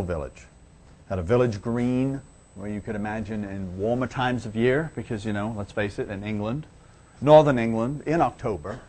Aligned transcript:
village. 0.00 0.46
Had 1.10 1.18
a 1.18 1.22
village 1.22 1.60
green 1.60 2.22
where 2.54 2.70
you 2.70 2.80
could 2.80 2.96
imagine 2.96 3.44
in 3.44 3.76
warmer 3.76 4.06
times 4.06 4.46
of 4.46 4.56
year, 4.56 4.90
because, 4.96 5.26
you 5.26 5.34
know, 5.34 5.54
let's 5.54 5.70
face 5.70 5.98
it, 5.98 6.08
in 6.08 6.24
England, 6.24 6.64
northern 7.20 7.58
England, 7.58 8.02
in 8.06 8.22
October, 8.22 8.80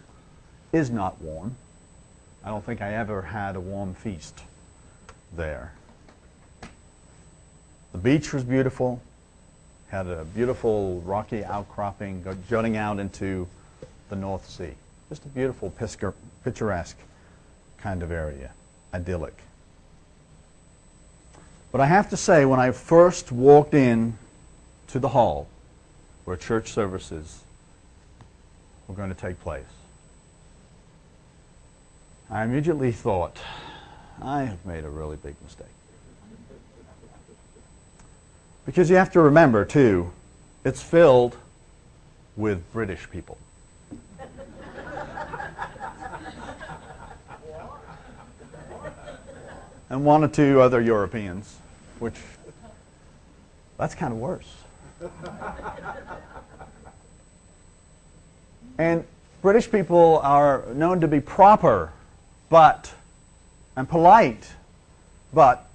is 0.71 0.89
not 0.89 1.19
warm. 1.21 1.57
I 2.41 2.47
don't 2.47 2.65
think 2.65 2.81
I 2.81 2.93
ever 2.93 3.21
had 3.21 3.57
a 3.57 3.59
warm 3.59 3.95
feast 3.95 4.43
there. 5.35 5.73
The 7.91 7.97
beach 7.97 8.31
was 8.31 8.45
beautiful, 8.45 9.01
had 9.89 10.07
a 10.07 10.23
beautiful 10.23 11.01
rocky 11.01 11.43
outcropping 11.43 12.23
jutting 12.47 12.77
out 12.77 12.99
into 12.99 13.45
the 14.07 14.15
North 14.15 14.49
Sea. 14.49 14.71
Just 15.09 15.25
a 15.25 15.27
beautiful, 15.27 15.69
picturesque 16.45 16.97
kind 17.77 18.03
of 18.03 18.09
area, 18.09 18.51
idyllic. 18.93 19.37
But 21.73 21.81
I 21.81 21.87
have 21.87 22.09
to 22.11 22.17
say, 22.17 22.45
when 22.45 22.59
I 22.59 22.69
first 22.69 23.31
walked 23.31 23.73
in 23.73 24.19
to 24.89 24.99
the 24.99 25.07
hall 25.09 25.47
where 26.23 26.37
church 26.37 26.71
services 26.71 27.41
were 28.87 28.93
going 28.93 29.09
to 29.09 29.19
take 29.19 29.41
place, 29.41 29.65
I 32.29 32.43
immediately 32.43 32.91
thought, 32.91 33.39
I 34.21 34.43
have 34.43 34.63
made 34.67 34.85
a 34.85 34.89
really 34.89 35.15
big 35.15 35.33
mistake. 35.43 35.65
Because 38.67 38.91
you 38.91 38.97
have 38.97 39.11
to 39.13 39.21
remember, 39.21 39.65
too, 39.65 40.11
it's 40.63 40.83
filled 40.83 41.37
with 42.37 42.71
British 42.71 43.09
people. 43.09 43.39
and 49.89 50.05
one 50.05 50.23
or 50.23 50.27
two 50.27 50.61
other 50.61 50.79
Europeans, 50.79 51.57
which 52.03 52.19
that's 53.77 53.95
kind 53.95 54.11
of 54.11 54.19
worse. 54.19 54.53
and 58.77 59.05
British 59.41 59.71
people 59.71 60.19
are 60.21 60.65
known 60.73 60.99
to 60.99 61.07
be 61.07 61.21
proper, 61.21 61.93
but 62.49 62.93
and 63.77 63.87
polite, 63.87 64.51
but 65.33 65.65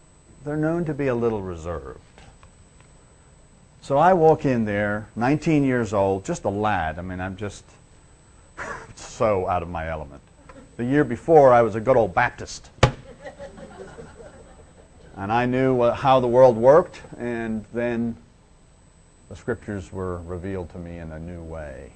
they're 0.45 0.57
known 0.57 0.85
to 0.85 0.93
be 0.93 1.07
a 1.07 1.15
little 1.15 1.41
reserved. 1.41 1.99
So 3.81 3.97
I 3.97 4.13
walk 4.13 4.45
in 4.45 4.67
there, 4.67 5.09
19 5.17 5.65
years 5.65 5.95
old, 5.95 6.27
just 6.27 6.45
a 6.45 6.51
lad. 6.51 6.99
I 6.99 7.03
mean, 7.03 7.21
I'm 7.21 7.37
just 7.39 7.65
so 8.95 9.49
out 9.49 9.63
of 9.63 9.71
my 9.71 9.89
element. 9.89 10.21
The 10.77 10.85
year 10.85 11.05
before, 11.05 11.55
I 11.55 11.63
was 11.63 11.75
a 11.75 11.81
good 11.81 11.97
old 11.97 12.15
Baptist 12.15 12.69
and 15.19 15.33
I 15.33 15.47
knew 15.47 15.91
how 15.91 16.21
the 16.21 16.29
world 16.29 16.57
worked, 16.57 17.03
and 17.19 17.65
then 17.75 18.17
the 19.29 19.35
scriptures 19.35 19.93
were 19.93 20.23
revealed 20.23 20.71
to 20.71 20.79
me 20.79 20.99
in 20.99 21.11
a 21.11 21.19
new 21.19 21.43
way. 21.43 21.91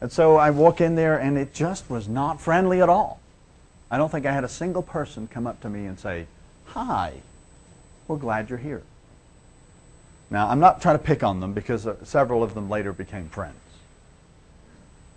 And 0.00 0.10
so 0.10 0.36
I 0.36 0.50
walk 0.50 0.80
in 0.80 0.94
there, 0.94 1.18
and 1.18 1.36
it 1.36 1.52
just 1.52 1.90
was 1.90 2.08
not 2.08 2.40
friendly 2.40 2.80
at 2.80 2.88
all. 2.88 3.18
I 3.90 3.98
don't 3.98 4.10
think 4.10 4.24
I 4.24 4.30
had 4.30 4.44
a 4.44 4.48
single 4.48 4.84
person 4.84 5.26
come 5.26 5.48
up 5.48 5.60
to 5.62 5.68
me 5.68 5.86
and 5.86 5.98
say, 5.98 6.26
Hi, 6.66 7.14
we're 8.06 8.16
glad 8.16 8.48
you're 8.48 8.58
here. 8.60 8.82
Now, 10.30 10.48
I'm 10.48 10.60
not 10.60 10.80
trying 10.80 10.96
to 10.96 11.04
pick 11.04 11.24
on 11.24 11.40
them 11.40 11.52
because 11.52 11.88
uh, 11.88 11.96
several 12.04 12.44
of 12.44 12.54
them 12.54 12.70
later 12.70 12.92
became 12.92 13.28
friends. 13.28 13.56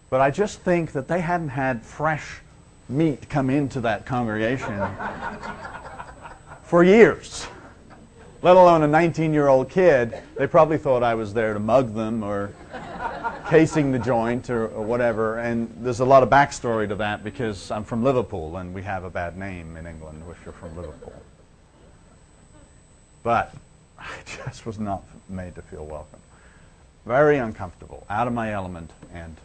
But 0.09 0.21
I 0.21 0.31
just 0.31 0.61
think 0.61 0.93
that 0.93 1.07
they 1.07 1.21
hadn't 1.21 1.49
had 1.49 1.83
fresh 1.83 2.41
meat 2.89 3.29
come 3.29 3.51
into 3.51 3.79
that 3.81 4.07
congregation 4.07 4.81
for 6.73 6.83
years, 6.83 7.45
let 8.41 8.55
alone 8.55 8.81
a 8.81 8.87
19 8.87 9.31
year 9.31 9.47
old 9.47 9.69
kid. 9.69 10.19
They 10.35 10.47
probably 10.47 10.79
thought 10.79 11.03
I 11.03 11.13
was 11.13 11.31
there 11.31 11.53
to 11.53 11.59
mug 11.59 11.93
them 11.93 12.23
or 12.23 12.51
casing 13.47 13.91
the 13.91 13.99
joint 13.99 14.49
or, 14.49 14.69
or, 14.69 14.83
whatever. 14.83 15.37
And 15.37 15.71
there's 15.81 15.99
a 15.99 16.05
lot 16.05 16.23
of 16.23 16.31
backstory 16.31 16.89
to 16.89 16.95
that 16.95 17.23
because 17.23 17.69
I'm 17.69 17.83
from 17.83 18.03
Liverpool 18.03 18.57
and 18.57 18.73
we 18.73 18.81
have 18.81 19.03
a 19.03 19.11
bad 19.11 19.37
name 19.37 19.77
in 19.77 19.85
England 19.85 20.23
if 20.31 20.37
you're 20.43 20.51
from 20.51 20.75
Liverpool. 20.75 21.13
But 23.21 23.53
I 23.99 24.09
just 24.25 24.65
was 24.65 24.79
not 24.79 25.03
made 25.29 25.53
to 25.53 25.61
feel 25.61 25.85
welcome. 25.85 26.21
Very 27.05 27.37
uncomfortable, 27.37 28.03
out 28.09 28.25
of 28.25 28.33
my 28.33 28.51
element, 28.51 28.89
and 29.13 29.37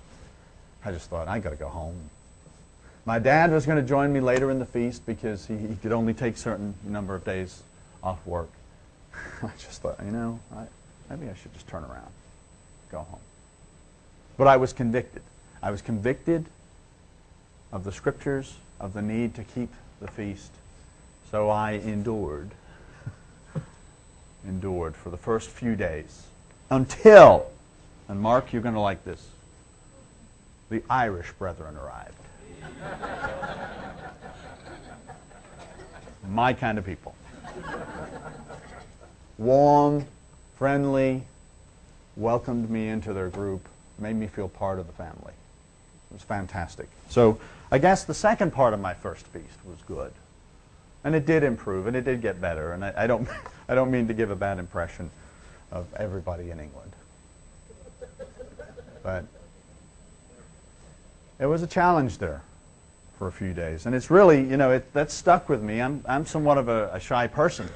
I 0.83 0.93
just 0.93 1.11
thought, 1.11 1.29
I 1.29 1.41
got 1.41 1.51
to 1.51 1.57
go 1.57 1.69
home. 1.69 2.09
My 3.09 3.19
dad 3.19 3.51
was 3.53 3.65
going 3.65 3.79
to 3.79 3.89
join 3.89 4.13
me 4.13 4.21
later 4.21 4.51
in 4.51 4.59
the 4.59 4.67
feast 4.67 5.07
because 5.07 5.47
he, 5.47 5.57
he 5.57 5.77
could 5.77 5.93
only 5.93 6.13
take 6.13 6.37
certain 6.37 6.75
number 6.85 7.15
of 7.15 7.25
days 7.25 7.63
off 8.03 8.19
work. 8.27 8.51
I 9.43 9.49
just 9.59 9.81
thought, 9.81 9.97
you 10.05 10.11
know, 10.11 10.39
I, 10.55 10.67
maybe 11.09 11.31
I 11.31 11.35
should 11.35 11.55
just 11.55 11.67
turn 11.67 11.85
around, 11.85 12.11
go 12.93 12.99
home. 12.99 13.21
But 14.37 14.47
I 14.47 14.59
was 14.59 14.75
convicted. 14.75 15.23
I 15.63 15.71
was 15.71 15.81
convicted 15.81 16.45
of 17.73 17.85
the 17.85 17.93
scriptures, 17.93 18.57
of 18.79 18.93
the 18.93 19.01
need 19.01 19.35
to 19.37 19.43
keep 19.43 19.73
the 20.03 20.09
feast. 20.09 20.51
So 21.31 21.49
I 21.49 21.81
endured, 21.83 22.51
endured 24.47 24.95
for 24.95 25.09
the 25.09 25.17
first 25.17 25.49
few 25.49 25.77
days 25.77 26.25
until, 26.69 27.47
and 28.07 28.21
Mark, 28.21 28.53
you're 28.53 28.61
going 28.61 28.75
to 28.75 28.81
like 28.81 29.03
this, 29.07 29.29
the 30.69 30.83
Irish 30.91 31.33
brethren 31.39 31.75
arrived. 31.75 32.13
My 36.29 36.53
kind 36.53 36.79
of 36.79 36.85
people. 36.85 37.15
Warm, 39.39 40.05
friendly, 40.57 41.23
welcomed 42.17 42.71
me 42.71 42.89
into 42.89 43.13
their 43.13 43.29
group, 43.29 43.67
made 43.99 44.17
me 44.17 44.27
feel 44.27 44.49
part 44.49 44.79
of 44.79 44.87
the 44.87 44.93
family. 44.93 45.33
It 46.11 46.15
was 46.15 46.23
fantastic. 46.23 46.89
So 47.09 47.39
I 47.71 47.79
guess 47.79 48.05
the 48.05 48.15
second 48.15 48.53
part 48.53 48.75
of 48.75 48.81
my 48.81 48.95
first 48.95 49.27
feast 49.29 49.59
was 49.65 49.79
good. 49.87 50.13
And 51.05 51.15
it 51.15 51.27
did 51.27 51.45
improve, 51.45 51.87
and 51.87 51.97
it 51.97 52.05
did 52.05 52.21
get 52.21 52.41
better. 52.41 52.73
And 52.73 52.85
I, 52.85 52.93
I 52.97 53.07
don't, 53.07 53.29
I 53.69 53.75
don't 53.75 53.91
mean 53.91 54.09
to 54.09 54.15
give 54.15 54.31
a 54.31 54.37
bad 54.37 54.59
impression 54.59 55.11
of 55.71 55.93
everybody 55.95 56.51
in 56.51 56.59
England. 56.59 56.93
But 59.03 59.25
it 61.39 61.47
was 61.47 61.63
a 61.63 61.67
challenge 61.67 62.19
there 62.19 62.43
for 63.19 63.27
a 63.27 63.33
few 63.33 63.53
days. 63.53 63.87
And 63.87 63.95
it's 63.95 64.11
really, 64.11 64.41
you 64.41 64.57
know, 64.57 64.71
it, 64.71 64.93
that 64.93 65.11
stuck 65.11 65.49
with 65.49 65.61
me. 65.61 65.83
I'm, 65.83 66.05
I'm 66.07 66.25
somewhat 66.25 66.57
of 66.57 66.69
a, 66.69 66.91
a 66.93 67.01
shy 67.01 67.27
person. 67.27 67.69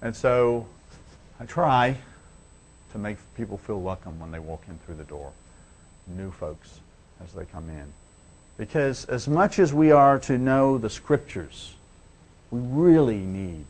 And 0.00 0.16
so 0.16 0.66
I 1.38 1.44
try 1.44 1.96
to 2.92 2.98
make 2.98 3.18
people 3.36 3.58
feel 3.58 3.80
welcome 3.80 4.18
when 4.18 4.30
they 4.30 4.38
walk 4.38 4.62
in 4.66 4.78
through 4.78 4.94
the 4.96 5.04
door, 5.04 5.30
new 6.06 6.30
folks 6.30 6.80
as 7.22 7.32
they 7.34 7.44
come 7.44 7.68
in. 7.68 7.92
Because 8.56 9.04
as 9.06 9.28
much 9.28 9.58
as 9.58 9.74
we 9.74 9.92
are 9.92 10.18
to 10.20 10.38
know 10.38 10.78
the 10.78 10.90
scriptures, 10.90 11.74
we 12.50 12.60
really 12.60 13.18
need 13.18 13.66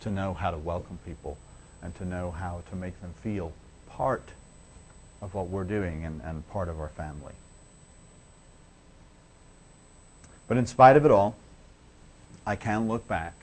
to 0.00 0.10
know 0.10 0.32
how 0.32 0.50
to 0.50 0.58
welcome 0.58 0.98
people 1.04 1.36
and 1.82 1.94
to 1.96 2.04
know 2.04 2.30
how 2.30 2.62
to 2.70 2.76
make 2.76 2.98
them 3.02 3.12
feel 3.22 3.52
part 3.90 4.30
of 5.20 5.34
what 5.34 5.48
we're 5.48 5.64
doing 5.64 6.04
and, 6.04 6.20
and 6.22 6.48
part 6.50 6.68
of 6.68 6.80
our 6.80 6.88
family. 6.88 7.32
But 10.48 10.56
in 10.56 10.66
spite 10.66 10.96
of 10.96 11.04
it 11.04 11.10
all, 11.10 11.36
I 12.46 12.56
can 12.56 12.88
look 12.88 13.06
back 13.08 13.34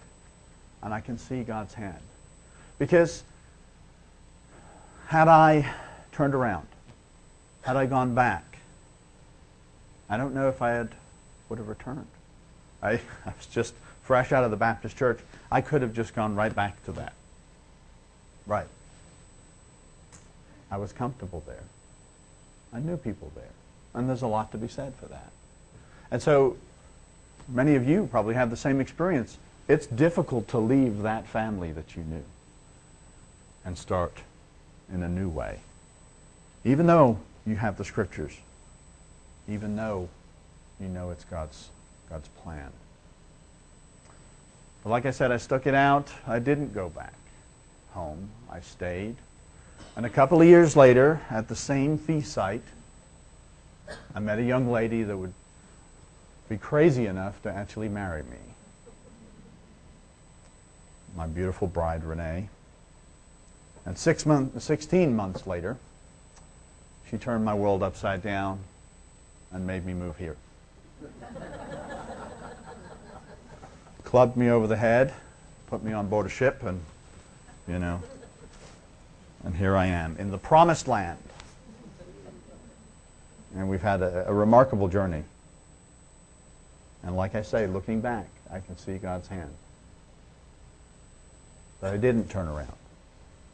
and 0.81 0.93
I 0.93 1.01
can 1.01 1.17
see 1.17 1.43
God's 1.43 1.73
hand. 1.73 1.99
Because 2.79 3.23
had 5.07 5.27
I 5.27 5.73
turned 6.11 6.33
around, 6.33 6.67
had 7.61 7.75
I 7.75 7.85
gone 7.85 8.15
back, 8.15 8.57
I 10.09 10.17
don't 10.17 10.33
know 10.33 10.49
if 10.49 10.61
I 10.61 10.71
had, 10.71 10.89
would 11.49 11.59
have 11.59 11.67
returned. 11.67 12.07
I, 12.81 12.91
I 13.25 13.33
was 13.37 13.45
just 13.51 13.73
fresh 14.03 14.31
out 14.31 14.43
of 14.43 14.51
the 14.51 14.57
Baptist 14.57 14.97
church. 14.97 15.19
I 15.51 15.61
could 15.61 15.81
have 15.81 15.93
just 15.93 16.13
gone 16.13 16.35
right 16.35 16.53
back 16.53 16.83
to 16.85 16.91
that. 16.93 17.13
Right. 18.45 18.67
I 20.69 20.77
was 20.77 20.91
comfortable 20.91 21.43
there. 21.45 21.63
I 22.73 22.79
knew 22.79 22.97
people 22.97 23.31
there. 23.35 23.51
And 23.93 24.09
there's 24.09 24.23
a 24.23 24.27
lot 24.27 24.51
to 24.51 24.57
be 24.57 24.67
said 24.67 24.95
for 24.95 25.05
that. 25.05 25.31
And 26.09 26.21
so 26.21 26.57
many 27.47 27.75
of 27.75 27.87
you 27.87 28.07
probably 28.11 28.35
have 28.35 28.49
the 28.49 28.57
same 28.57 28.79
experience. 28.79 29.37
It's 29.67 29.87
difficult 29.87 30.47
to 30.49 30.57
leave 30.57 31.01
that 31.03 31.27
family 31.27 31.71
that 31.71 31.95
you 31.95 32.03
knew 32.03 32.23
and 33.65 33.77
start 33.77 34.17
in 34.93 35.03
a 35.03 35.09
new 35.09 35.29
way. 35.29 35.59
Even 36.65 36.85
though 36.85 37.19
you 37.45 37.55
have 37.55 37.77
the 37.77 37.85
scriptures, 37.85 38.37
even 39.47 39.75
though 39.75 40.09
you 40.79 40.87
know 40.87 41.11
it's 41.11 41.23
God's, 41.25 41.69
God's 42.09 42.27
plan. 42.43 42.71
But 44.83 44.89
like 44.89 45.05
I 45.05 45.11
said, 45.11 45.31
I 45.31 45.37
stuck 45.37 45.65
it 45.65 45.73
out. 45.73 46.09
I 46.27 46.39
didn't 46.39 46.73
go 46.73 46.89
back 46.89 47.13
home. 47.91 48.29
I 48.51 48.59
stayed. 48.59 49.15
And 49.95 50.05
a 50.05 50.09
couple 50.09 50.41
of 50.41 50.47
years 50.47 50.75
later, 50.75 51.21
at 51.29 51.47
the 51.47 51.55
same 51.55 51.97
feast 51.97 52.33
site, 52.33 52.63
I 54.15 54.19
met 54.19 54.39
a 54.39 54.43
young 54.43 54.71
lady 54.71 55.03
that 55.03 55.15
would 55.15 55.33
be 56.49 56.57
crazy 56.57 57.05
enough 57.05 57.41
to 57.43 57.51
actually 57.51 57.89
marry 57.89 58.23
me. 58.23 58.53
my 61.15 61.27
beautiful 61.27 61.67
bride, 61.67 62.03
Renee. 62.03 62.49
And 63.85 63.97
six 63.97 64.25
month, 64.25 64.61
16 64.61 65.15
months 65.15 65.45
later, 65.45 65.77
she 67.09 67.17
turned 67.17 67.45
my 67.45 67.53
world 67.53 67.83
upside 67.83 68.23
down 68.23 68.59
and 69.51 69.67
made 69.67 69.85
me 69.85 69.93
move 69.93 70.17
here. 70.17 70.37
Clubbed 74.03 74.37
me 74.37 74.49
over 74.49 74.67
the 74.67 74.77
head, 74.77 75.13
put 75.67 75.83
me 75.83 75.91
on 75.91 76.07
board 76.07 76.25
a 76.25 76.29
ship, 76.29 76.63
and, 76.63 76.81
you 77.67 77.77
know, 77.79 78.01
and 79.43 79.55
here 79.55 79.75
I 79.75 79.87
am 79.87 80.15
in 80.17 80.31
the 80.31 80.37
promised 80.37 80.87
land. 80.87 81.19
And 83.55 83.69
we've 83.69 83.81
had 83.81 84.01
a, 84.01 84.27
a 84.29 84.33
remarkable 84.33 84.87
journey. 84.87 85.23
And 87.03 87.15
like 87.17 87.35
I 87.35 87.41
say, 87.41 87.67
looking 87.67 88.01
back, 88.01 88.27
I 88.51 88.59
can 88.59 88.77
see 88.77 88.97
God's 88.97 89.27
hand. 89.27 89.53
But 91.81 91.93
I 91.93 91.97
didn't 91.97 92.29
turn 92.29 92.47
around. 92.47 92.71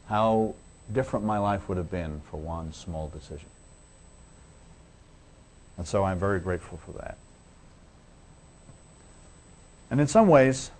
How 0.08 0.54
different 0.92 1.24
my 1.24 1.38
life 1.38 1.68
would 1.68 1.78
have 1.78 1.90
been 1.90 2.20
for 2.30 2.36
one 2.36 2.72
small 2.72 3.08
decision. 3.08 3.48
And 5.76 5.86
so 5.86 6.04
I'm 6.04 6.18
very 6.18 6.40
grateful 6.40 6.78
for 6.84 6.92
that. 6.98 7.16
And 9.90 10.00
in 10.00 10.06
some 10.06 10.28
ways, 10.28 10.70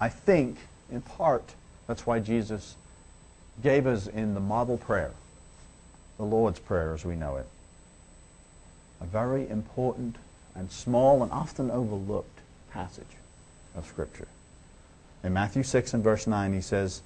I 0.00 0.08
think, 0.08 0.58
in 0.90 1.02
part, 1.02 1.54
that's 1.86 2.06
why 2.06 2.18
Jesus 2.18 2.74
gave 3.62 3.86
us 3.86 4.06
in 4.06 4.34
the 4.34 4.40
model 4.40 4.78
prayer, 4.78 5.12
the 6.16 6.24
Lord's 6.24 6.58
Prayer 6.58 6.94
as 6.94 7.04
we 7.04 7.14
know 7.14 7.36
it, 7.36 7.46
a 9.00 9.04
very 9.04 9.48
important 9.48 10.16
and 10.54 10.70
small 10.70 11.22
and 11.22 11.32
often 11.32 11.70
overlooked 11.70 12.40
passage 12.70 13.16
of 13.74 13.86
Scripture. 13.86 14.28
In 15.22 15.32
Matthew 15.32 15.62
6 15.62 15.94
and 15.94 16.02
verse 16.02 16.26
9, 16.26 16.52
he 16.52 16.60
says, 16.60 17.02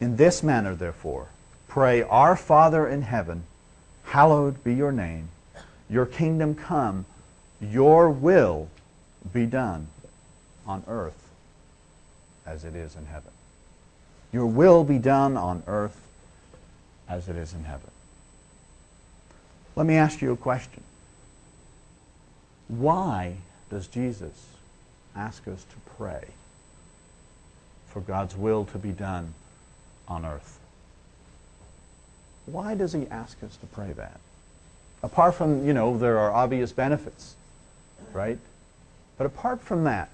In 0.00 0.16
this 0.16 0.42
manner, 0.42 0.74
therefore, 0.74 1.28
pray, 1.68 2.02
Our 2.02 2.36
Father 2.36 2.88
in 2.88 3.02
heaven, 3.02 3.44
hallowed 4.04 4.62
be 4.64 4.74
your 4.74 4.92
name. 4.92 5.28
Your 5.90 6.06
kingdom 6.06 6.54
come, 6.54 7.04
your 7.60 8.10
will 8.10 8.68
be 9.32 9.46
done 9.46 9.88
on 10.66 10.82
earth 10.88 11.30
as 12.46 12.64
it 12.64 12.74
is 12.74 12.96
in 12.96 13.06
heaven. 13.06 13.30
Your 14.32 14.46
will 14.46 14.84
be 14.84 14.98
done 14.98 15.36
on 15.36 15.62
earth 15.66 16.00
as 17.08 17.28
it 17.28 17.36
is 17.36 17.52
in 17.52 17.64
heaven. 17.64 17.90
Let 19.76 19.86
me 19.86 19.94
ask 19.94 20.22
you 20.22 20.32
a 20.32 20.36
question. 20.36 20.82
Why 22.68 23.36
does 23.70 23.86
Jesus 23.86 24.46
ask 25.14 25.46
us 25.48 25.64
to 25.64 25.90
pray 25.96 26.24
for 27.88 28.00
God's 28.00 28.36
will 28.36 28.64
to 28.66 28.78
be 28.78 28.90
done 28.90 29.34
on 30.08 30.24
earth? 30.24 30.58
Why 32.46 32.74
does 32.74 32.92
he 32.92 33.06
ask 33.08 33.42
us 33.42 33.56
to 33.56 33.66
pray 33.66 33.92
that? 33.92 34.20
Apart 35.02 35.34
from, 35.34 35.66
you 35.66 35.72
know, 35.74 35.96
there 35.98 36.18
are 36.18 36.32
obvious 36.32 36.72
benefits, 36.72 37.36
right? 38.12 38.38
But 39.18 39.26
apart 39.26 39.60
from 39.60 39.84
that, 39.84 40.10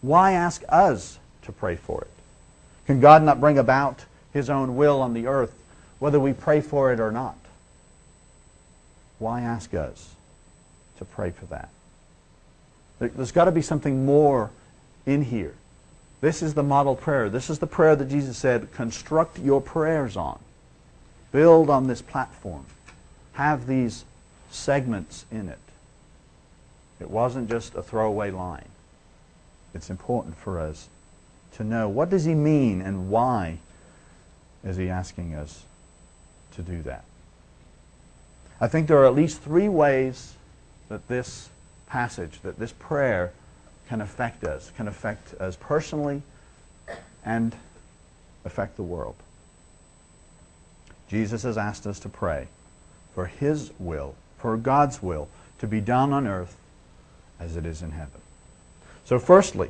why 0.00 0.32
ask 0.32 0.62
us 0.68 1.18
to 1.42 1.52
pray 1.52 1.76
for 1.76 2.02
it? 2.02 2.10
Can 2.86 3.00
God 3.00 3.22
not 3.22 3.40
bring 3.40 3.58
about 3.58 4.04
his 4.32 4.50
own 4.50 4.76
will 4.76 5.00
on 5.00 5.14
the 5.14 5.26
earth 5.26 5.54
whether 5.98 6.18
we 6.18 6.32
pray 6.32 6.60
for 6.60 6.92
it 6.92 6.98
or 6.98 7.12
not? 7.12 7.36
Why 9.18 9.42
ask 9.42 9.72
us 9.74 10.14
to 10.98 11.04
pray 11.04 11.30
for 11.30 11.46
that? 11.46 11.68
There's 13.08 13.32
got 13.32 13.46
to 13.46 13.52
be 13.52 13.62
something 13.62 14.04
more 14.04 14.50
in 15.06 15.22
here. 15.22 15.54
This 16.20 16.42
is 16.42 16.54
the 16.54 16.62
model 16.62 16.94
prayer. 16.94 17.28
This 17.28 17.50
is 17.50 17.58
the 17.58 17.66
prayer 17.66 17.96
that 17.96 18.08
Jesus 18.08 18.38
said, 18.38 18.72
construct 18.72 19.38
your 19.40 19.60
prayers 19.60 20.16
on. 20.16 20.38
Build 21.32 21.68
on 21.68 21.88
this 21.88 22.00
platform. 22.00 22.64
Have 23.32 23.66
these 23.66 24.04
segments 24.50 25.26
in 25.32 25.48
it. 25.48 25.58
It 27.00 27.10
wasn't 27.10 27.50
just 27.50 27.74
a 27.74 27.82
throwaway 27.82 28.30
line. 28.30 28.68
It's 29.74 29.90
important 29.90 30.36
for 30.36 30.60
us 30.60 30.88
to 31.54 31.64
know 31.64 31.88
what 31.88 32.10
does 32.10 32.24
he 32.24 32.34
mean 32.34 32.80
and 32.80 33.10
why 33.10 33.58
is 34.62 34.76
he 34.76 34.88
asking 34.88 35.34
us 35.34 35.64
to 36.52 36.62
do 36.62 36.82
that. 36.82 37.04
I 38.60 38.68
think 38.68 38.86
there 38.86 38.98
are 38.98 39.06
at 39.06 39.14
least 39.14 39.42
three 39.42 39.68
ways 39.68 40.34
that 40.88 41.08
this 41.08 41.48
passage, 41.92 42.40
that 42.42 42.58
this 42.58 42.72
prayer 42.72 43.32
can 43.86 44.00
affect 44.00 44.44
us, 44.44 44.72
can 44.78 44.88
affect 44.88 45.34
us 45.34 45.58
personally 45.60 46.22
and 47.22 47.54
affect 48.46 48.76
the 48.76 48.82
world. 48.82 49.14
Jesus 51.10 51.42
has 51.42 51.58
asked 51.58 51.86
us 51.86 52.00
to 52.00 52.08
pray 52.08 52.48
for 53.14 53.26
his 53.26 53.72
will, 53.78 54.14
for 54.38 54.56
God's 54.56 55.02
will, 55.02 55.28
to 55.58 55.66
be 55.66 55.82
done 55.82 56.14
on 56.14 56.26
earth 56.26 56.56
as 57.38 57.58
it 57.58 57.66
is 57.66 57.82
in 57.82 57.90
heaven. 57.90 58.22
So 59.04 59.18
firstly, 59.18 59.68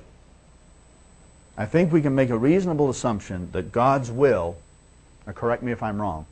I 1.59 1.67
think 1.67 1.91
we 1.93 2.03
can 2.03 2.15
make 2.15 2.31
a 2.31 2.39
reasonable 2.39 2.89
assumption 2.89 3.51
that 3.51 3.73
God's 3.73 4.13
will, 4.13 4.57
or 5.27 5.33
correct 5.33 5.65
me 5.65 5.73
if 5.73 5.83
I'm 5.83 6.01
wrong, 6.01 6.27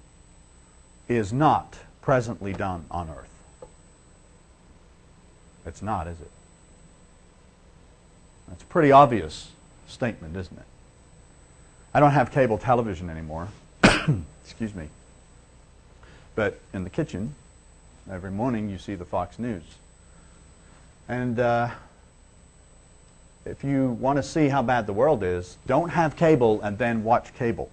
is 1.09 1.33
not 1.33 1.77
presently 2.01 2.53
done 2.53 2.85
on 2.93 3.11
earth. 3.11 3.30
It's 5.71 5.83
not, 5.83 6.09
is 6.09 6.21
it? 6.21 6.31
That's 8.49 8.65
a 8.65 8.67
pretty 8.67 8.91
obvious 8.91 9.53
statement, 9.87 10.37
isn't 10.37 10.59
it? 10.59 10.65
I 11.95 12.01
don't 12.01 12.11
have 12.11 12.33
cable 12.33 12.59
television 12.59 13.09
anymore. 13.09 13.47
Excuse 14.45 14.75
me. 14.75 14.89
But 16.35 16.59
in 16.75 16.83
the 16.83 16.91
kitchen, 16.91 17.37
every 18.11 18.33
morning 18.33 18.69
you 18.69 18.79
see 18.79 18.97
the 18.97 19.05
Fox 19.05 19.39
News. 19.39 19.63
And 21.09 21.39
uh, 21.39 21.71
if 23.45 23.63
you 23.63 23.91
want 24.01 24.17
to 24.17 24.25
see 24.25 24.49
how 24.49 24.63
bad 24.63 24.89
the 24.89 24.93
world 24.93 25.23
is, 25.23 25.57
don't 25.69 25.91
have 25.91 26.17
cable 26.17 26.61
and 26.63 26.79
then 26.79 27.05
watch 27.05 27.33
cable. 27.35 27.71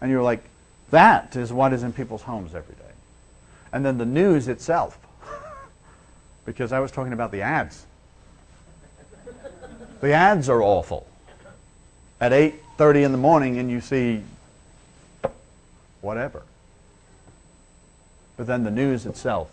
and 0.00 0.10
you're 0.10 0.20
like, 0.20 0.42
that 0.90 1.36
is 1.36 1.52
what 1.52 1.72
is 1.72 1.84
in 1.84 1.92
people's 1.92 2.22
homes 2.22 2.56
every 2.56 2.74
day. 2.74 2.82
And 3.72 3.86
then 3.86 3.98
the 3.98 4.06
news 4.06 4.48
itself, 4.48 4.98
because 6.48 6.72
I 6.72 6.80
was 6.80 6.90
talking 6.90 7.12
about 7.12 7.30
the 7.30 7.42
ads. 7.42 7.84
The 10.00 10.12
ads 10.12 10.48
are 10.48 10.62
awful. 10.62 11.06
At 12.22 12.32
8:30 12.32 13.04
in 13.04 13.12
the 13.12 13.18
morning 13.18 13.58
and 13.58 13.70
you 13.70 13.82
see 13.82 14.24
whatever. 16.00 16.42
But 18.38 18.46
then 18.46 18.64
the 18.64 18.70
news 18.70 19.04
itself, 19.04 19.50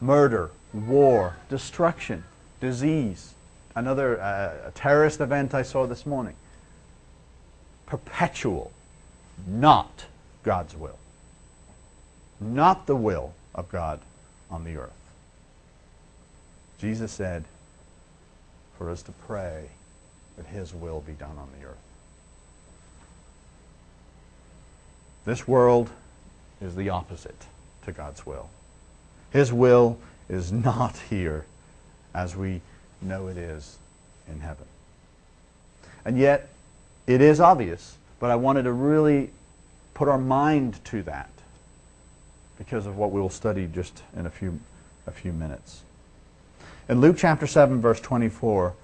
murder, 0.00 0.50
war, 0.72 1.36
destruction, 1.50 2.24
disease, 2.58 3.34
another 3.74 4.18
uh, 4.18 4.70
terrorist 4.74 5.20
event 5.20 5.52
I 5.52 5.62
saw 5.62 5.86
this 5.86 6.06
morning. 6.06 6.36
Perpetual, 7.84 8.72
not 9.46 10.06
God's 10.42 10.74
will. 10.74 10.98
Not 12.40 12.86
the 12.86 12.96
will 12.96 13.34
of 13.54 13.68
God 13.68 14.00
on 14.50 14.64
the 14.64 14.78
earth. 14.78 14.99
Jesus 16.80 17.12
said 17.12 17.44
for 18.78 18.88
us 18.88 19.02
to 19.02 19.12
pray 19.26 19.66
that 20.38 20.46
his 20.46 20.72
will 20.72 21.00
be 21.00 21.12
done 21.12 21.36
on 21.36 21.48
the 21.58 21.66
earth. 21.66 21.76
This 25.26 25.46
world 25.46 25.90
is 26.62 26.74
the 26.74 26.88
opposite 26.88 27.44
to 27.84 27.92
God's 27.92 28.24
will. 28.24 28.48
His 29.30 29.52
will 29.52 29.98
is 30.30 30.50
not 30.50 30.96
here 31.10 31.44
as 32.14 32.34
we 32.34 32.62
know 33.02 33.28
it 33.28 33.36
is 33.36 33.76
in 34.26 34.40
heaven. 34.40 34.64
And 36.06 36.16
yet, 36.16 36.48
it 37.06 37.20
is 37.20 37.40
obvious, 37.40 37.98
but 38.18 38.30
I 38.30 38.36
wanted 38.36 38.62
to 38.62 38.72
really 38.72 39.30
put 39.92 40.08
our 40.08 40.18
mind 40.18 40.82
to 40.86 41.02
that 41.02 41.30
because 42.56 42.86
of 42.86 42.96
what 42.96 43.12
we 43.12 43.20
will 43.20 43.28
study 43.28 43.66
just 43.66 44.02
in 44.16 44.24
a 44.24 44.30
few, 44.30 44.58
a 45.06 45.10
few 45.10 45.32
minutes. 45.32 45.82
In 46.90 47.00
Luke 47.00 47.16
chapter 47.16 47.46
7, 47.46 47.80
verse 47.80 48.00
24, 48.00 48.74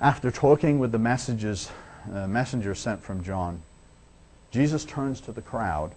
after 0.00 0.30
talking 0.30 0.78
with 0.78 0.92
the 0.92 0.98
messages, 0.98 1.70
uh, 2.10 2.26
messenger 2.26 2.74
sent 2.74 3.02
from 3.02 3.22
John, 3.22 3.60
Jesus 4.50 4.86
turns 4.86 5.20
to 5.20 5.32
the 5.32 5.42
crowd 5.42 5.92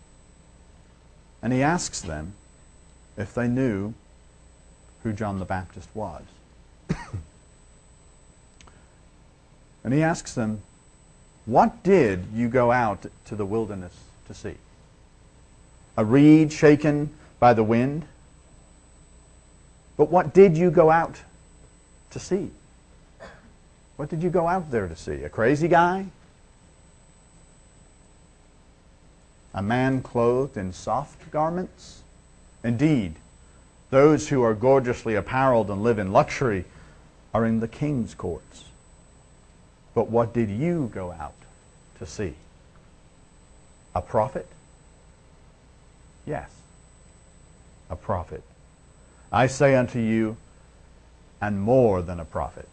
and 1.42 1.54
he 1.54 1.64
asks 1.64 2.02
them 2.02 2.34
if 3.16 3.34
they 3.34 3.48
knew 3.48 3.94
who 5.04 5.14
John 5.14 5.40
the 5.40 5.46
Baptist 5.46 5.88
was. 5.94 6.24
and 9.86 9.94
he 9.94 10.04
asks 10.04 10.34
them, 10.34 10.64
What 11.46 11.82
did 11.82 12.26
you 12.34 12.50
go 12.50 12.74
out 12.74 13.06
to 13.24 13.38
the 13.38 13.46
wilderness 13.46 13.96
to 14.28 14.34
see? 14.34 14.56
A 15.96 16.04
reed 16.04 16.52
shaken 16.52 17.10
by 17.40 17.54
the 17.54 17.64
wind? 17.64 18.04
But 19.98 20.10
what 20.10 20.34
did 20.34 20.58
you 20.58 20.72
go 20.72 20.90
out 20.90 21.22
to 22.12 22.20
see? 22.20 22.52
What 23.98 24.10
did 24.10 24.24
you 24.24 24.30
go 24.30 24.48
out 24.48 24.72
there 24.72 24.88
to 24.88 24.96
see? 24.96 25.24
A 25.24 25.30
crazy 25.30 25.68
guy? 25.68 26.08
A 29.54 29.62
man 29.62 30.02
clothed 30.02 30.58
in 30.58 30.74
soft 30.74 31.30
garments? 31.30 32.02
Indeed, 32.64 33.16
those 33.90 34.30
who 34.30 34.42
are 34.42 34.54
gorgeously 34.54 35.16
apparelled 35.16 35.70
and 35.70 35.84
live 35.84 36.00
in 36.00 36.12
luxury 36.12 36.66
are 37.34 37.46
in 37.46 37.60
the 37.60 37.68
king's 37.68 38.14
courts. 38.14 38.64
But 39.94 40.10
what 40.10 40.34
did 40.34 40.50
you 40.50 40.90
go 40.94 41.12
out 41.12 41.36
to 42.00 42.06
see? 42.06 42.36
A 43.94 44.02
prophet? 44.02 44.48
Yes, 46.26 46.50
a 47.90 47.96
prophet. 47.96 48.44
I 49.32 49.48
say 49.48 49.76
unto 49.76 50.00
you, 50.00 50.38
and 51.40 51.62
more 51.62 52.02
than 52.02 52.20
a 52.20 52.26
prophet. 52.26 52.68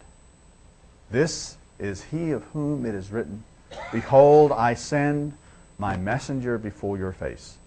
This 1.09 1.57
is 1.79 2.03
he 2.03 2.31
of 2.31 2.43
whom 2.45 2.85
it 2.85 2.93
is 2.93 3.11
written, 3.11 3.43
Behold, 3.91 4.51
I 4.51 4.73
send 4.73 5.33
my 5.77 5.95
messenger 5.95 6.57
before 6.57 6.97
your 6.97 7.13
face, 7.13 7.57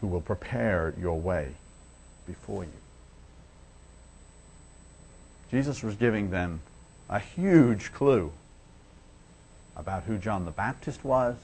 who 0.00 0.06
will 0.06 0.20
prepare 0.20 0.94
your 0.98 1.20
way 1.20 1.52
before 2.26 2.64
you. 2.64 2.70
Jesus 5.50 5.82
was 5.82 5.94
giving 5.94 6.30
them 6.30 6.60
a 7.08 7.18
huge 7.18 7.92
clue 7.92 8.32
about 9.76 10.04
who 10.04 10.18
John 10.18 10.44
the 10.44 10.50
Baptist 10.50 11.04
was, 11.04 11.36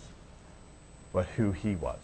but 1.13 1.27
who 1.37 1.53
he 1.53 1.75
was. 1.75 1.99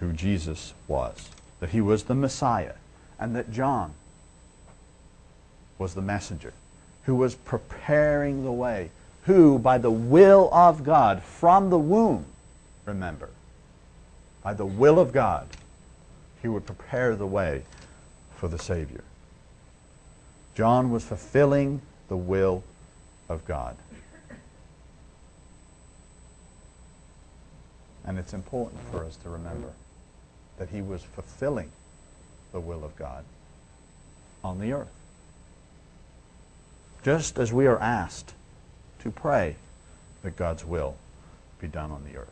Who 0.00 0.12
Jesus 0.12 0.74
was. 0.88 1.30
That 1.60 1.70
he 1.70 1.80
was 1.80 2.04
the 2.04 2.14
Messiah, 2.14 2.74
and 3.18 3.36
that 3.36 3.52
John 3.52 3.94
was 5.78 5.94
the 5.94 6.02
messenger 6.02 6.52
who 7.04 7.14
was 7.14 7.34
preparing 7.34 8.44
the 8.44 8.52
way, 8.52 8.90
who, 9.24 9.58
by 9.58 9.78
the 9.78 9.90
will 9.90 10.48
of 10.52 10.84
God, 10.84 11.22
from 11.22 11.70
the 11.70 11.78
womb, 11.78 12.26
remember, 12.84 13.30
by 14.42 14.54
the 14.54 14.66
will 14.66 14.98
of 14.98 15.12
God, 15.12 15.48
he 16.42 16.48
would 16.48 16.66
prepare 16.66 17.16
the 17.16 17.26
way 17.26 17.62
for 18.36 18.48
the 18.48 18.58
Savior. 18.58 19.04
John 20.54 20.90
was 20.90 21.04
fulfilling 21.04 21.80
the 22.08 22.16
will 22.16 22.62
of 23.28 23.44
God. 23.44 23.76
And 28.04 28.18
it's 28.18 28.32
important 28.32 28.80
for 28.90 29.04
us 29.04 29.16
to 29.16 29.30
remember 29.30 29.68
that 30.60 30.68
he 30.68 30.82
was 30.82 31.02
fulfilling 31.02 31.72
the 32.52 32.60
will 32.60 32.84
of 32.84 32.94
God 32.96 33.24
on 34.44 34.60
the 34.60 34.74
earth. 34.74 34.92
Just 37.02 37.38
as 37.38 37.50
we 37.50 37.66
are 37.66 37.78
asked 37.78 38.34
to 39.00 39.10
pray 39.10 39.56
that 40.22 40.36
God's 40.36 40.62
will 40.62 40.96
be 41.62 41.66
done 41.66 41.90
on 41.90 42.04
the 42.04 42.18
earth. 42.18 42.28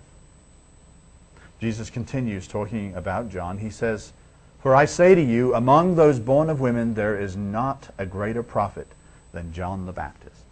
Jesus 1.59 1.89
continues 1.89 2.47
talking 2.47 2.95
about 2.95 3.31
John. 3.31 3.57
He 3.57 3.71
says, 3.71 4.13
For 4.61 4.75
I 4.75 4.85
say 4.85 5.15
to 5.15 5.23
you, 5.23 5.55
among 5.55 5.97
those 5.97 6.21
born 6.21 6.51
of 6.51 6.61
women, 6.61 6.93
there 6.93 7.19
is 7.19 7.35
not 7.35 7.89
a 7.97 8.05
greater 8.05 8.43
prophet 8.43 8.89
than 9.33 9.55
John 9.55 9.87
the 9.87 9.93
Baptist. 9.93 10.43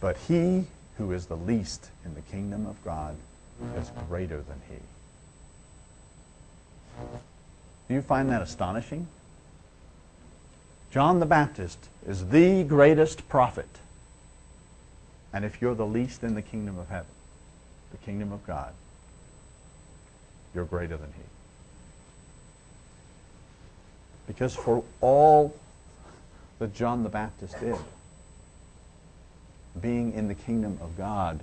But 0.00 0.16
he 0.16 0.64
who 0.96 1.12
is 1.12 1.26
the 1.26 1.36
least 1.36 1.90
in 2.06 2.14
the 2.14 2.22
kingdom 2.22 2.66
of 2.66 2.82
God 2.82 3.14
is 3.76 3.90
greater 4.08 4.38
than 4.38 4.60
he. 4.70 4.78
Do 7.88 7.94
you 7.94 8.02
find 8.02 8.30
that 8.30 8.42
astonishing? 8.42 9.06
John 10.90 11.20
the 11.20 11.26
Baptist 11.26 11.78
is 12.06 12.28
the 12.28 12.64
greatest 12.64 13.28
prophet. 13.28 13.68
And 15.32 15.44
if 15.44 15.62
you're 15.62 15.74
the 15.74 15.86
least 15.86 16.22
in 16.22 16.34
the 16.34 16.42
kingdom 16.42 16.78
of 16.78 16.88
heaven, 16.88 17.06
the 17.90 17.96
kingdom 17.98 18.32
of 18.32 18.46
God, 18.46 18.72
you're 20.54 20.64
greater 20.64 20.96
than 20.96 21.08
he. 21.16 21.22
Because 24.26 24.54
for 24.54 24.84
all 25.00 25.54
that 26.58 26.74
John 26.74 27.02
the 27.02 27.08
Baptist 27.08 27.58
did, 27.60 27.76
being 29.80 30.12
in 30.12 30.28
the 30.28 30.34
kingdom 30.34 30.78
of 30.82 30.96
God 30.96 31.40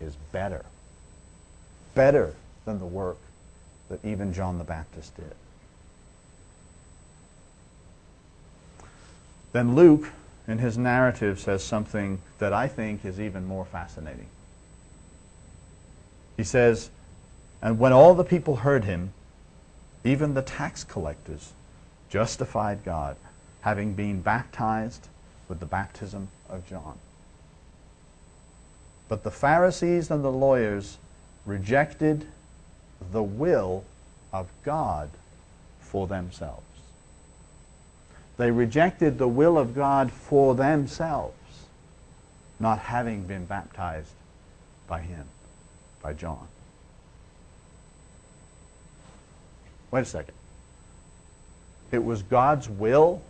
is 0.00 0.16
better. 0.32 0.64
Better 1.94 2.34
than 2.64 2.78
the 2.78 2.86
work 2.86 3.18
that 3.92 4.02
even 4.06 4.32
John 4.32 4.56
the 4.56 4.64
Baptist 4.64 5.14
did. 5.16 5.34
Then 9.52 9.74
Luke, 9.74 10.10
in 10.48 10.56
his 10.56 10.78
narrative, 10.78 11.38
says 11.38 11.62
something 11.62 12.18
that 12.38 12.54
I 12.54 12.68
think 12.68 13.04
is 13.04 13.20
even 13.20 13.44
more 13.44 13.66
fascinating. 13.66 14.28
He 16.38 16.42
says, 16.42 16.88
And 17.60 17.78
when 17.78 17.92
all 17.92 18.14
the 18.14 18.24
people 18.24 18.56
heard 18.56 18.84
him, 18.84 19.12
even 20.04 20.32
the 20.32 20.40
tax 20.40 20.84
collectors 20.84 21.52
justified 22.08 22.84
God, 22.84 23.16
having 23.60 23.92
been 23.92 24.22
baptized 24.22 25.08
with 25.50 25.60
the 25.60 25.66
baptism 25.66 26.28
of 26.48 26.66
John. 26.66 26.96
But 29.10 29.22
the 29.22 29.30
Pharisees 29.30 30.10
and 30.10 30.24
the 30.24 30.32
lawyers 30.32 30.96
rejected 31.44 32.26
the 33.10 33.22
will 33.22 33.84
of 34.32 34.48
God 34.64 35.10
for 35.80 36.06
themselves. 36.06 36.62
They 38.36 38.50
rejected 38.50 39.18
the 39.18 39.28
will 39.28 39.58
of 39.58 39.74
God 39.74 40.10
for 40.10 40.54
themselves, 40.54 41.36
not 42.60 42.78
having 42.78 43.24
been 43.24 43.44
baptized 43.44 44.12
by 44.86 45.00
him, 45.00 45.24
by 46.02 46.12
John. 46.12 46.46
Wait 49.90 50.00
a 50.00 50.04
second. 50.04 50.34
It 51.90 52.02
was 52.02 52.22
God's 52.22 52.68
will 52.68 53.22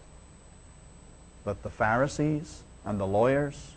that 1.45 1.63
the 1.65 1.71
Pharisees 1.71 2.63
and 2.85 3.01
the 3.01 3.07
lawyers 3.07 3.73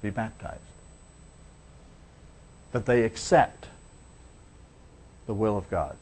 be 0.00 0.10
baptized. 0.10 0.60
That 2.70 2.86
they 2.86 3.02
accept 3.02 3.66
the 5.32 5.38
will 5.38 5.56
of 5.56 5.70
God. 5.70 5.96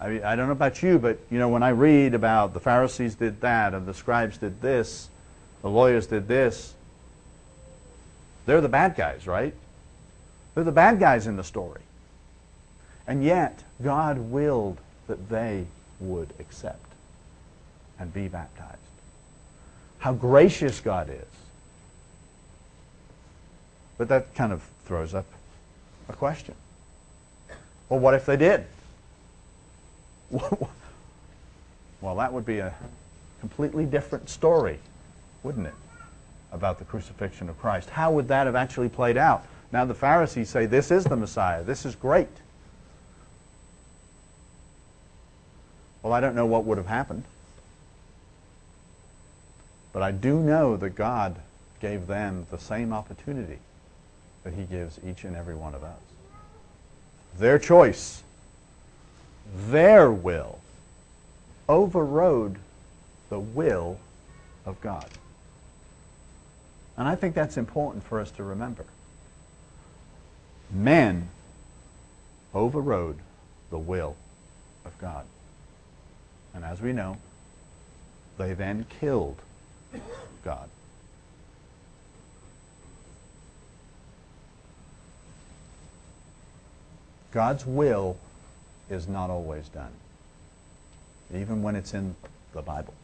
I, 0.00 0.08
mean, 0.08 0.24
I 0.24 0.34
don't 0.34 0.46
know 0.46 0.52
about 0.52 0.82
you, 0.82 0.98
but 0.98 1.20
you 1.30 1.38
know 1.38 1.48
when 1.48 1.62
I 1.62 1.68
read 1.68 2.14
about 2.14 2.52
the 2.52 2.58
Pharisees 2.58 3.14
did 3.14 3.40
that 3.42 3.74
and 3.74 3.86
the 3.86 3.94
scribes 3.94 4.36
did 4.38 4.60
this, 4.60 5.08
the 5.62 5.70
lawyers 5.70 6.08
did 6.08 6.26
this, 6.26 6.74
they're 8.44 8.60
the 8.60 8.68
bad 8.68 8.96
guys, 8.96 9.28
right? 9.28 9.54
They're 10.56 10.64
the 10.64 10.72
bad 10.72 10.98
guys 10.98 11.28
in 11.28 11.36
the 11.36 11.44
story. 11.44 11.82
And 13.06 13.22
yet, 13.22 13.62
God 13.80 14.18
willed 14.18 14.78
that 15.06 15.28
they 15.28 15.64
would 16.00 16.34
accept 16.40 16.90
and 18.00 18.12
be 18.12 18.26
baptized. 18.26 18.78
How 20.00 20.12
gracious 20.12 20.80
God 20.80 21.08
is. 21.08 21.38
But 23.96 24.08
that 24.08 24.34
kind 24.34 24.52
of 24.52 24.64
throws 24.86 25.14
up 25.14 25.26
a 26.08 26.12
question. 26.12 26.54
Well, 27.88 28.00
what 28.00 28.14
if 28.14 28.26
they 28.26 28.36
did? 28.36 28.66
well, 30.30 32.16
that 32.16 32.32
would 32.32 32.46
be 32.46 32.58
a 32.58 32.74
completely 33.40 33.84
different 33.84 34.28
story, 34.28 34.78
wouldn't 35.42 35.66
it, 35.66 35.74
about 36.52 36.78
the 36.78 36.84
crucifixion 36.84 37.48
of 37.48 37.58
Christ? 37.58 37.90
How 37.90 38.10
would 38.12 38.28
that 38.28 38.46
have 38.46 38.56
actually 38.56 38.88
played 38.88 39.16
out? 39.16 39.46
Now 39.72 39.84
the 39.84 39.94
Pharisees 39.94 40.48
say, 40.48 40.66
this 40.66 40.90
is 40.90 41.04
the 41.04 41.16
Messiah. 41.16 41.62
This 41.62 41.84
is 41.84 41.94
great. 41.94 42.28
Well, 46.02 46.12
I 46.12 46.20
don't 46.20 46.34
know 46.34 46.46
what 46.46 46.64
would 46.64 46.78
have 46.78 46.86
happened. 46.86 47.24
But 49.92 50.02
I 50.02 50.10
do 50.10 50.40
know 50.40 50.76
that 50.76 50.90
God 50.90 51.36
gave 51.80 52.06
them 52.06 52.46
the 52.50 52.58
same 52.58 52.92
opportunity 52.92 53.58
that 54.44 54.54
he 54.54 54.64
gives 54.64 55.00
each 55.06 55.24
and 55.24 55.34
every 55.34 55.54
one 55.54 55.74
of 55.74 55.82
us. 55.82 55.98
Their 57.38 57.58
choice, 57.58 58.22
their 59.68 60.10
will, 60.10 60.60
overrode 61.68 62.56
the 63.30 63.40
will 63.40 63.98
of 64.66 64.80
God. 64.80 65.08
And 66.96 67.08
I 67.08 67.16
think 67.16 67.34
that's 67.34 67.56
important 67.56 68.04
for 68.04 68.20
us 68.20 68.30
to 68.32 68.44
remember. 68.44 68.84
Men 70.70 71.28
overrode 72.54 73.18
the 73.70 73.78
will 73.78 74.16
of 74.84 74.96
God. 74.98 75.24
And 76.54 76.64
as 76.64 76.80
we 76.80 76.92
know, 76.92 77.16
they 78.38 78.54
then 78.54 78.86
killed 79.00 79.36
God. 80.44 80.68
God's 87.34 87.66
will 87.66 88.16
is 88.88 89.08
not 89.08 89.28
always 89.28 89.68
done. 89.68 89.90
even 91.34 91.64
when 91.64 91.74
it's 91.74 91.92
in 91.92 92.14
the 92.52 92.62
Bible, 92.62 92.94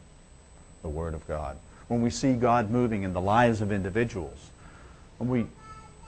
the 0.83 0.87
Word 0.89 1.13
of 1.13 1.27
God. 1.27 1.57
When 1.89 2.01
we 2.01 2.09
see 2.09 2.33
God 2.33 2.69
moving 2.69 3.03
in 3.03 3.11
the 3.11 3.19
lives 3.19 3.59
of 3.59 3.73
individuals, 3.73 4.51
when 5.17 5.29
we, 5.29 5.45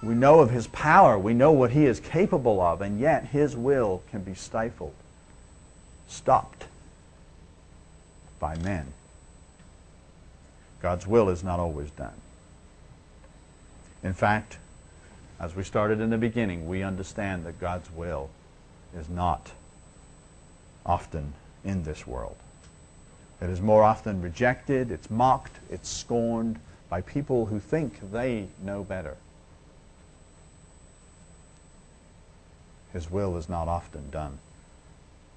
we 0.02 0.14
know 0.14 0.40
of 0.40 0.52
His 0.52 0.68
power, 0.68 1.20
we 1.20 1.34
know 1.34 1.52
what 1.52 1.72
He 1.72 1.86
is 1.86 2.00
capable 2.00 2.62
of, 2.62 2.82
and 2.82 2.98
yet 2.98 3.26
His 3.26 3.58
will 3.58 4.02
can 4.10 4.24
be 4.24 4.34
stifled, 4.34 4.94
stopped 6.08 6.68
by 8.40 8.56
men. 8.60 8.94
God's 10.82 11.06
will 11.06 11.28
is 11.28 11.44
not 11.44 11.60
always 11.60 11.92
done. 11.92 12.16
In 14.02 14.14
fact, 14.14 14.60
as 15.44 15.58
we 15.58 15.64
started 15.64 16.00
in 16.00 16.10
the 16.10 16.18
beginning, 16.18 16.70
we 16.70 16.84
understand 16.84 17.46
that 17.46 17.60
God's 17.60 17.92
will 17.92 18.30
is 18.98 19.10
not 19.10 19.52
often 20.86 21.34
in 21.66 21.84
this 21.84 22.08
world. 22.08 22.38
It 23.42 23.50
is 23.50 23.60
more 23.60 23.84
often 23.84 24.22
rejected, 24.22 24.90
it's 24.90 25.10
mocked, 25.10 25.58
it's 25.70 25.90
scorned 25.90 26.60
by 26.90 27.02
people 27.02 27.48
who 27.48 27.60
think 27.60 28.10
they 28.14 28.48
know 28.64 28.86
better. 28.86 29.18
His 32.94 33.12
will 33.12 33.36
is 33.36 33.50
not 33.50 33.68
often 33.68 34.10
done 34.12 34.38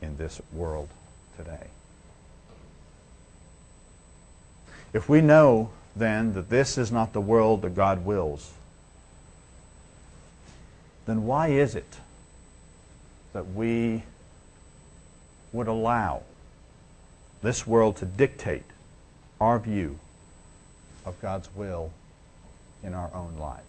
in 0.00 0.16
this 0.18 0.40
world 0.52 0.88
today. 1.36 1.66
If 4.92 5.08
we 5.08 5.20
know 5.20 5.70
then 5.96 6.34
that 6.34 6.48
this 6.48 6.78
is 6.78 6.92
not 6.92 7.12
the 7.12 7.20
world 7.20 7.62
that 7.62 7.74
God 7.74 8.04
wills, 8.04 8.52
then 11.06 11.24
why 11.24 11.48
is 11.48 11.74
it 11.74 12.00
that 13.32 13.52
we 13.54 14.02
would 15.52 15.68
allow 15.68 16.22
this 17.42 17.66
world 17.66 17.96
to 17.96 18.04
dictate 18.04 18.64
our 19.40 19.58
view 19.58 19.98
of 21.04 21.20
God's 21.22 21.48
will 21.54 21.92
in 22.82 22.92
our 22.92 23.10
own 23.14 23.36
lives? 23.38 23.62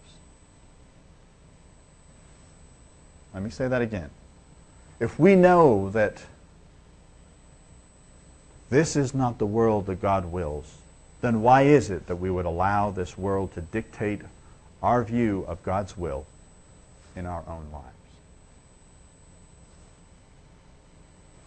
Let 3.32 3.42
me 3.42 3.50
say 3.50 3.68
that 3.68 3.82
again. 3.82 4.10
If 4.98 5.18
we 5.18 5.36
know 5.36 5.90
that 5.90 6.24
this 8.68 8.96
is 8.96 9.14
not 9.14 9.38
the 9.38 9.46
world 9.46 9.86
that 9.86 10.02
God 10.02 10.24
wills, 10.26 10.74
then 11.20 11.42
why 11.42 11.62
is 11.62 11.88
it 11.90 12.08
that 12.08 12.16
we 12.16 12.30
would 12.30 12.46
allow 12.46 12.90
this 12.90 13.16
world 13.16 13.52
to 13.54 13.60
dictate 13.60 14.22
our 14.82 15.04
view 15.04 15.44
of 15.46 15.62
God's 15.62 15.96
will 15.96 16.26
in 17.16 17.26
our 17.26 17.42
own 17.46 17.66
lives? 17.72 17.86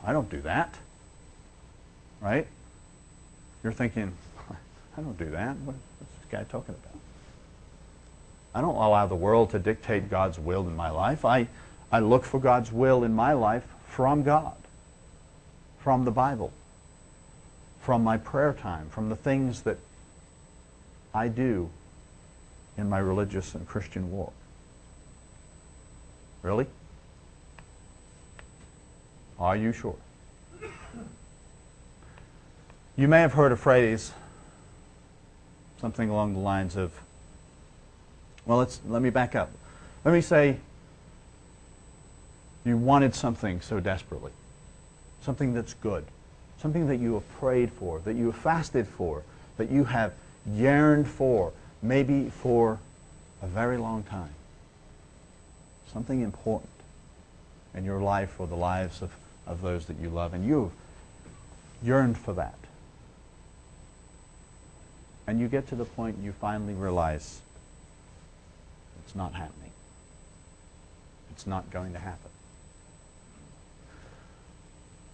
I 0.04 0.14
don't 0.14 0.30
do 0.30 0.42
that. 0.42 0.76
Right? 2.22 2.48
You're 3.64 3.74
thinking, 3.74 4.14
I 4.98 5.02
don't 5.02 5.18
do 5.18 5.30
that. 5.32 5.56
What's 5.58 5.80
this 6.00 6.30
guy 6.30 6.44
talking 6.44 6.76
about? 6.76 7.00
I 8.54 8.62
don't 8.62 8.76
allow 8.76 9.08
the 9.08 9.16
world 9.16 9.52
to 9.52 9.60
dictate 9.60 10.10
God's 10.10 10.38
will 10.38 10.68
in 10.68 10.76
my 10.76 10.90
life. 10.90 11.24
I, 11.24 11.48
I 11.92 12.00
look 12.00 12.26
for 12.26 12.40
God's 12.40 12.72
will 12.72 13.04
in 13.04 13.14
my 13.14 13.34
life 13.34 13.64
from 13.88 14.24
God, 14.24 14.56
from 15.80 16.06
the 16.06 16.12
Bible, 16.12 16.52
from 17.82 18.04
my 18.04 18.18
prayer 18.18 18.54
time, 18.54 18.90
from 18.90 19.10
the 19.10 19.16
things 19.16 19.62
that 19.62 19.78
I 21.14 21.28
do 21.28 21.70
in 22.78 22.90
my 22.90 23.00
religious 23.00 23.56
and 23.56 23.68
Christian 23.68 24.12
walk. 24.12 24.34
Really? 26.44 26.66
Are 29.40 29.56
you 29.56 29.72
sure? 29.74 29.96
You 32.96 33.08
may 33.08 33.22
have 33.22 33.34
heard 33.34 33.52
a 33.52 33.56
phrase, 33.56 34.12
something 35.80 36.10
along 36.10 36.34
the 36.34 36.40
lines 36.40 36.76
of, 36.76 36.92
well, 38.46 38.58
let's, 38.58 38.80
let 38.88 39.02
me 39.02 39.10
back 39.10 39.36
up. 39.36 39.50
Let 40.04 40.14
me 40.14 40.22
say 40.22 40.58
you 42.66 42.78
wanted 42.78 43.16
something 43.16 43.62
so 43.62 43.80
desperately, 43.80 44.32
something 45.22 45.54
that's 45.54 45.74
good, 45.76 46.06
something 46.60 46.88
that 46.88 46.98
you 46.98 47.14
have 47.16 47.30
prayed 47.40 47.72
for, 47.72 48.00
that 48.00 48.16
you 48.16 48.28
have 48.28 48.36
fasted 48.36 48.88
for, 48.88 49.24
that 49.58 49.72
you 49.72 49.84
have 49.86 50.14
yearned 50.54 51.08
for, 51.08 51.54
maybe 51.82 52.30
for 52.30 52.80
a 53.42 53.48
very 53.48 53.78
long 53.78 54.04
time. 54.04 54.34
Something 55.92 56.22
important 56.22 56.70
in 57.74 57.84
your 57.86 58.02
life 58.02 58.40
or 58.40 58.48
the 58.48 58.56
lives 58.56 59.02
of 59.02 59.12
of 59.48 59.62
those 59.62 59.86
that 59.86 59.98
you 60.00 60.10
love, 60.10 60.34
and 60.34 60.46
you've 60.46 60.72
yearned 61.84 62.18
for 62.18 62.34
that. 62.34 62.56
And 65.28 65.40
you 65.40 65.48
get 65.48 65.68
to 65.68 65.76
the 65.76 65.86
point 65.86 66.18
you 66.22 66.32
finally 66.32 66.74
realize 66.74 67.42
it's 69.06 69.16
not 69.16 69.34
happening. 69.34 69.72
It's 71.32 71.48
not 71.48 71.70
going 71.72 71.94
to 71.94 72.00
happen. 72.00 72.30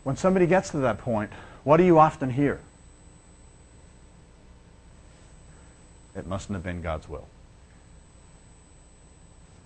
When 0.03 0.15
somebody 0.15 0.47
gets 0.47 0.69
to 0.71 0.77
that 0.77 0.99
point, 0.99 1.31
what 1.63 1.77
do 1.77 1.83
you 1.83 1.99
often 1.99 2.29
hear? 2.29 2.59
It 6.15 6.25
mustn't 6.25 6.53
have 6.53 6.63
been 6.63 6.81
God's 6.81 7.07
will. 7.07 7.27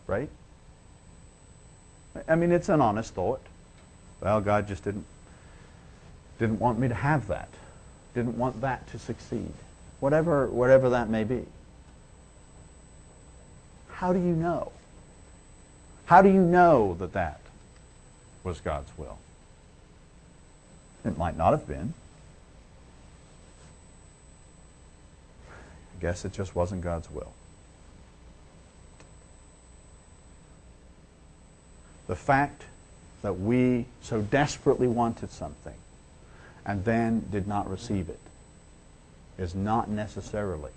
Right? 0.08 0.30
I 2.28 2.36
mean, 2.36 2.52
it's 2.52 2.70
an 2.70 2.82
honest 2.82 3.14
thought. 3.14 3.42
Well, 4.22 4.42
God 4.42 4.68
just 4.68 4.84
didn't, 4.84 5.06
didn't 6.40 6.60
want 6.60 6.80
me 6.80 6.88
to 6.88 6.94
have 6.94 7.28
that. 7.28 7.50
Didn't 8.14 8.38
want 8.38 8.62
that 8.62 8.88
to 8.92 9.00
succeed. 9.00 9.54
Whatever, 10.00 10.48
whatever 10.48 10.90
that 10.90 11.10
may 11.10 11.24
be. 11.24 11.46
How 13.90 14.14
do 14.14 14.20
you 14.20 14.36
know? 14.36 14.72
How 16.06 16.22
do 16.22 16.30
you 16.30 16.42
know 16.42 16.96
that 16.96 17.14
that 17.14 17.40
was 18.44 18.60
God's 18.60 18.92
will? 18.98 19.18
It 21.06 21.18
might 21.18 21.38
not 21.38 21.52
have 21.52 21.68
been. 21.68 21.94
I 25.50 26.02
guess 26.02 26.26
it 26.26 26.34
just 26.34 26.56
wasn't 26.56 26.82
God's 26.82 27.10
will. 27.10 27.32
The 32.12 32.18
fact 32.18 32.64
that 33.22 33.40
we 33.40 33.86
so 34.02 34.20
desperately 34.20 34.90
wanted 34.90 35.32
something 35.32 35.76
and 36.66 36.84
then 36.84 37.26
did 37.32 37.48
not 37.48 37.70
receive 37.70 38.10
it 38.10 38.20
is 39.38 39.56
not 39.56 39.90
necessarily 39.90 40.74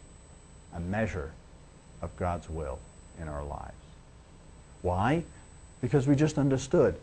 a 0.73 0.79
measure 0.79 1.33
of 2.03 2.15
God's 2.17 2.49
will 2.49 2.79
in 3.21 3.27
our 3.27 3.43
lives. 3.43 3.73
Why? 4.83 5.25
Because 5.81 6.07
we 6.07 6.15
just 6.15 6.39
understood 6.39 6.95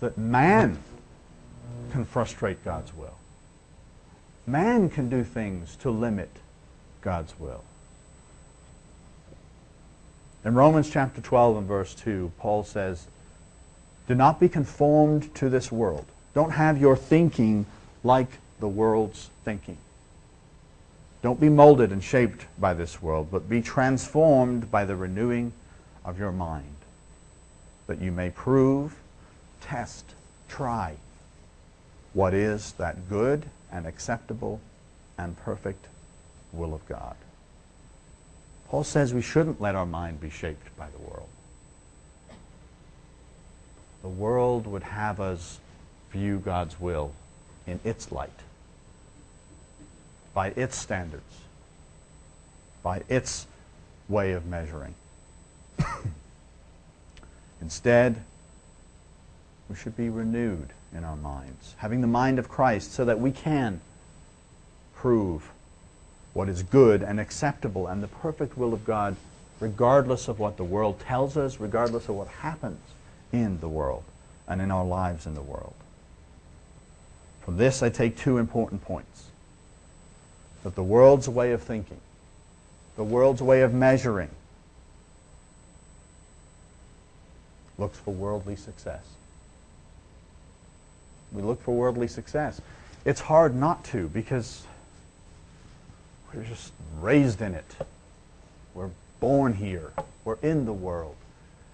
that 0.00 0.18
man 0.18 0.76
can 1.90 2.04
frustrate 2.04 2.62
God's 2.66 2.92
will. 2.94 3.16
Man 4.46 4.90
can 4.90 5.08
do 5.08 5.24
things 5.24 5.76
to 5.76 5.90
limit 5.90 6.28
God's 7.00 7.40
will. 7.40 7.64
In 10.44 10.54
Romans 10.54 10.90
chapter 10.90 11.20
12 11.20 11.56
and 11.56 11.66
verse 11.66 11.94
2, 11.94 12.32
Paul 12.38 12.64
says, 12.64 13.06
do 14.06 14.14
not 14.14 14.38
be 14.38 14.48
conformed 14.48 15.34
to 15.36 15.48
this 15.48 15.72
world. 15.72 16.04
Don't 16.34 16.50
have 16.50 16.78
your 16.78 16.96
thinking 16.96 17.64
like 18.02 18.28
the 18.60 18.68
world's 18.68 19.30
thinking. 19.44 19.78
Don't 21.22 21.40
be 21.40 21.48
molded 21.48 21.90
and 21.90 22.04
shaped 22.04 22.44
by 22.58 22.74
this 22.74 23.00
world, 23.00 23.28
but 23.30 23.48
be 23.48 23.62
transformed 23.62 24.70
by 24.70 24.84
the 24.84 24.96
renewing 24.96 25.52
of 26.04 26.18
your 26.18 26.32
mind, 26.32 26.76
that 27.86 28.02
you 28.02 28.12
may 28.12 28.28
prove, 28.28 28.94
test, 29.62 30.04
try 30.48 30.96
what 32.12 32.34
is 32.34 32.72
that 32.72 33.08
good 33.08 33.46
and 33.72 33.86
acceptable 33.86 34.60
and 35.16 35.38
perfect 35.38 35.86
will 36.52 36.74
of 36.74 36.86
God. 36.86 37.16
Paul 38.68 38.84
says 38.84 39.14
we 39.14 39.22
shouldn't 39.22 39.60
let 39.60 39.74
our 39.74 39.86
mind 39.86 40.20
be 40.20 40.30
shaped 40.30 40.76
by 40.76 40.88
the 40.90 40.98
world 40.98 41.28
the 44.04 44.10
world 44.10 44.66
would 44.66 44.82
have 44.82 45.18
us 45.18 45.58
view 46.10 46.38
God's 46.38 46.78
will 46.78 47.12
in 47.66 47.80
its 47.84 48.12
light, 48.12 48.28
by 50.34 50.48
its 50.48 50.76
standards, 50.76 51.40
by 52.82 53.02
its 53.08 53.46
way 54.06 54.32
of 54.32 54.44
measuring. 54.44 54.94
Instead, 57.62 58.22
we 59.70 59.74
should 59.74 59.96
be 59.96 60.10
renewed 60.10 60.68
in 60.94 61.02
our 61.02 61.16
minds, 61.16 61.74
having 61.78 62.02
the 62.02 62.06
mind 62.06 62.38
of 62.38 62.46
Christ 62.46 62.92
so 62.92 63.06
that 63.06 63.18
we 63.18 63.32
can 63.32 63.80
prove 64.94 65.50
what 66.34 66.48
is 66.48 66.62
good 66.64 67.02
and 67.02 67.18
acceptable 67.18 67.86
and 67.86 68.02
the 68.02 68.08
perfect 68.08 68.58
will 68.58 68.74
of 68.74 68.84
God, 68.84 69.16
regardless 69.60 70.28
of 70.28 70.38
what 70.38 70.56
the 70.56 70.64
world 70.64 71.00
tells 71.00 71.36
us, 71.36 71.58
regardless 71.58 72.08
of 72.08 72.16
what 72.16 72.28
happens 72.28 72.80
in 73.32 73.58
the 73.60 73.68
world 73.68 74.02
and 74.46 74.60
in 74.60 74.70
our 74.70 74.84
lives 74.84 75.26
in 75.26 75.34
the 75.34 75.42
world. 75.42 75.74
From 77.44 77.56
this, 77.56 77.82
I 77.82 77.88
take 77.88 78.16
two 78.16 78.38
important 78.38 78.82
points. 78.82 79.28
That 80.64 80.74
the 80.74 80.82
world's 80.82 81.28
way 81.28 81.52
of 81.52 81.62
thinking, 81.62 82.00
the 82.96 83.04
world's 83.04 83.42
way 83.42 83.62
of 83.62 83.72
measuring, 83.72 84.30
looks 87.78 87.98
for 87.98 88.12
worldly 88.12 88.56
success. 88.56 89.04
We 91.32 91.42
look 91.42 91.62
for 91.62 91.74
worldly 91.74 92.08
success. 92.08 92.60
It's 93.04 93.20
hard 93.20 93.54
not 93.54 93.84
to 93.86 94.08
because 94.08 94.64
we're 96.34 96.44
just 96.44 96.72
raised 97.00 97.40
in 97.40 97.54
it. 97.54 97.76
We're 98.74 98.90
born 99.20 99.54
here. 99.54 99.92
We're 100.24 100.38
in 100.42 100.64
the 100.64 100.72
world. 100.72 101.16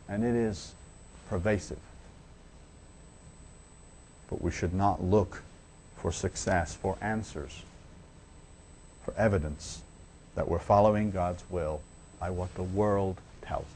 And 0.08 0.24
it 0.24 0.34
is 0.34 0.74
pervasive. 1.28 1.78
But 4.28 4.42
we 4.42 4.50
should 4.50 4.74
not 4.74 5.02
look 5.02 5.42
for 5.96 6.12
success, 6.12 6.74
for 6.74 6.96
answers, 7.00 7.62
for 9.04 9.14
evidence 9.16 9.82
that 10.34 10.48
we're 10.48 10.58
following 10.58 11.10
God's 11.10 11.42
will 11.50 11.80
by 12.18 12.30
what 12.30 12.54
the 12.54 12.62
world 12.62 13.18
tells 13.42 13.64
us. 13.64 13.66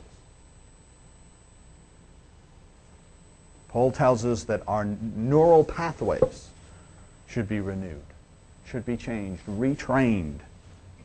Paul 3.68 3.90
tells 3.90 4.25
us 4.25 4.44
that 4.44 4.62
our 4.68 4.85
neural 4.85 5.64
pathways 5.64 6.49
should 7.29 7.49
be 7.49 7.59
renewed, 7.59 8.05
should 8.64 8.87
be 8.87 8.97
changed, 8.97 9.42
retrained, 9.47 10.38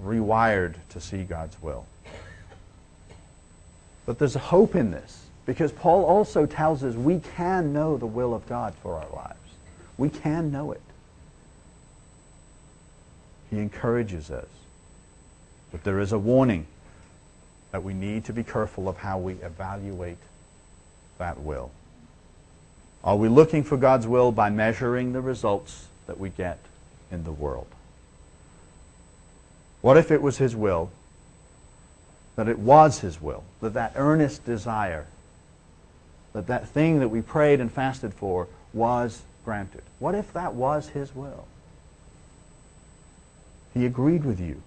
rewired 0.03 0.75
to 0.89 1.01
see 1.01 1.23
God's 1.23 1.61
will. 1.61 1.85
But 4.05 4.19
there's 4.19 4.35
hope 4.35 4.75
in 4.75 4.91
this 4.91 5.25
because 5.45 5.71
Paul 5.71 6.03
also 6.05 6.45
tells 6.45 6.83
us 6.83 6.95
we 6.95 7.19
can 7.35 7.73
know 7.73 7.97
the 7.97 8.05
will 8.05 8.33
of 8.33 8.47
God 8.47 8.73
for 8.81 8.95
our 8.95 9.09
lives. 9.15 9.35
We 9.97 10.09
can 10.09 10.51
know 10.51 10.71
it. 10.71 10.81
He 13.49 13.57
encourages 13.57 14.31
us. 14.31 14.47
But 15.71 15.83
there 15.83 15.99
is 15.99 16.11
a 16.11 16.19
warning 16.19 16.65
that 17.71 17.83
we 17.83 17.93
need 17.93 18.25
to 18.25 18.33
be 18.33 18.43
careful 18.43 18.89
of 18.89 18.97
how 18.97 19.19
we 19.19 19.33
evaluate 19.33 20.17
that 21.17 21.39
will. 21.39 21.71
Are 23.03 23.15
we 23.15 23.29
looking 23.29 23.63
for 23.63 23.77
God's 23.77 24.07
will 24.07 24.31
by 24.31 24.49
measuring 24.49 25.13
the 25.13 25.21
results 25.21 25.87
that 26.07 26.19
we 26.19 26.29
get 26.29 26.59
in 27.11 27.23
the 27.23 27.31
world? 27.31 27.67
What 29.81 29.97
if 29.97 30.11
it 30.11 30.21
was 30.21 30.37
His 30.37 30.55
will, 30.55 30.91
that 32.35 32.47
it 32.47 32.59
was 32.59 32.99
His 32.99 33.21
will, 33.21 33.43
that 33.61 33.73
that 33.73 33.93
earnest 33.95 34.45
desire, 34.45 35.05
that 36.33 36.47
that 36.47 36.67
thing 36.67 36.99
that 36.99 37.09
we 37.09 37.21
prayed 37.21 37.59
and 37.59 37.71
fasted 37.71 38.13
for 38.13 38.47
was 38.73 39.21
granted? 39.45 39.81
What 39.99 40.15
if 40.15 40.33
that 40.33 40.53
was 40.53 40.89
His 40.89 41.15
will? 41.15 41.45
He 43.73 43.85
agreed 43.85 44.25
with 44.25 44.39
you. 44.39 44.61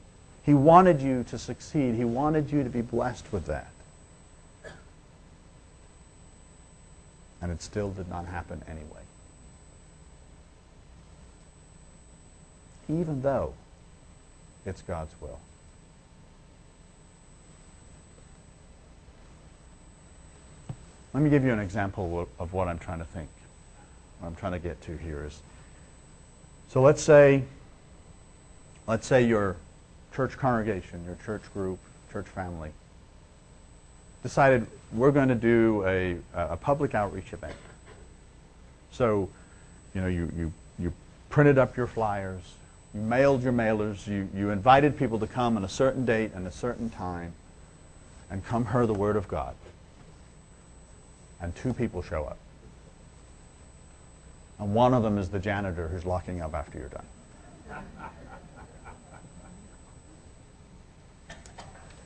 He 0.45 0.55
wanted 0.55 1.01
you 1.01 1.25
to 1.25 1.39
succeed. 1.39 1.95
He 1.95 2.05
wanted 2.05 2.51
you 2.51 2.65
to 2.65 2.71
be 2.71 2.83
blessed 2.83 3.33
with 3.33 3.47
that. 3.47 3.71
And 7.41 7.53
it 7.53 7.63
still 7.63 7.91
did 7.91 8.09
not 8.09 8.27
happen 8.27 8.63
anyway. 8.69 9.03
Even 12.89 13.23
though 13.23 13.55
it's 14.65 14.83
God's 14.83 15.15
will. 15.21 15.41
Let 21.15 21.23
me 21.23 21.31
give 21.31 21.45
you 21.45 21.53
an 21.53 21.61
example 21.61 22.29
of 22.39 22.53
what 22.53 22.69
I'm 22.69 22.79
trying 22.79 23.01
to 23.01 23.05
think. 23.05 23.29
What 24.21 24.29
I'm 24.29 24.35
trying 24.35 24.53
to 24.53 24.59
get 24.59 24.81
to 24.83 24.97
here 24.97 25.25
is 25.27 25.41
so 26.69 26.81
let's 26.81 27.03
say 27.03 27.43
let's 28.87 29.07
say 29.07 29.27
your 29.27 29.57
church 30.15 30.37
congregation, 30.37 31.05
your 31.05 31.17
church 31.25 31.43
group, 31.53 31.79
church 32.11 32.27
family 32.27 32.71
decided 34.23 34.67
we're 34.93 35.11
going 35.11 35.29
to 35.29 35.35
do 35.35 35.85
a, 35.87 36.17
a 36.35 36.57
public 36.57 36.95
outreach 36.95 37.33
event. 37.33 37.57
So, 38.93 39.29
you 39.95 40.01
know, 40.01 40.07
you, 40.07 40.31
you, 40.37 40.53
you 40.79 40.93
printed 41.29 41.59
up 41.59 41.77
your 41.77 41.87
flyers, 41.87 42.43
you 42.95 43.01
mailed 43.01 43.43
your 43.43 43.53
mailers, 43.53 44.07
you, 44.07 44.29
you 44.35 44.51
invited 44.51 44.99
people 44.99 45.19
to 45.19 45.27
come 45.27 45.57
on 45.57 45.65
a 45.65 45.69
certain 45.69 46.05
date 46.05 46.33
and 46.35 46.47
a 46.47 46.53
certain 46.53 46.91
time 46.91 47.33
and 48.31 48.45
come 48.45 48.67
hear 48.67 48.87
the 48.87 48.95
Word 48.95 49.17
of 49.17 49.29
God. 49.29 49.55
And 51.41 51.55
two 51.57 51.73
people 51.73 52.03
show 52.03 52.25
up. 52.25 52.39
And 54.59 54.75
one 54.75 54.95
of 54.95 55.03
them 55.03 55.19
is 55.19 55.29
the 55.29 55.39
janitor 55.39 55.89
who's 55.89 56.05
locking 56.05 56.41
up 56.41 56.55
after 56.55 56.79
you're 56.79 56.89
done. 56.89 57.07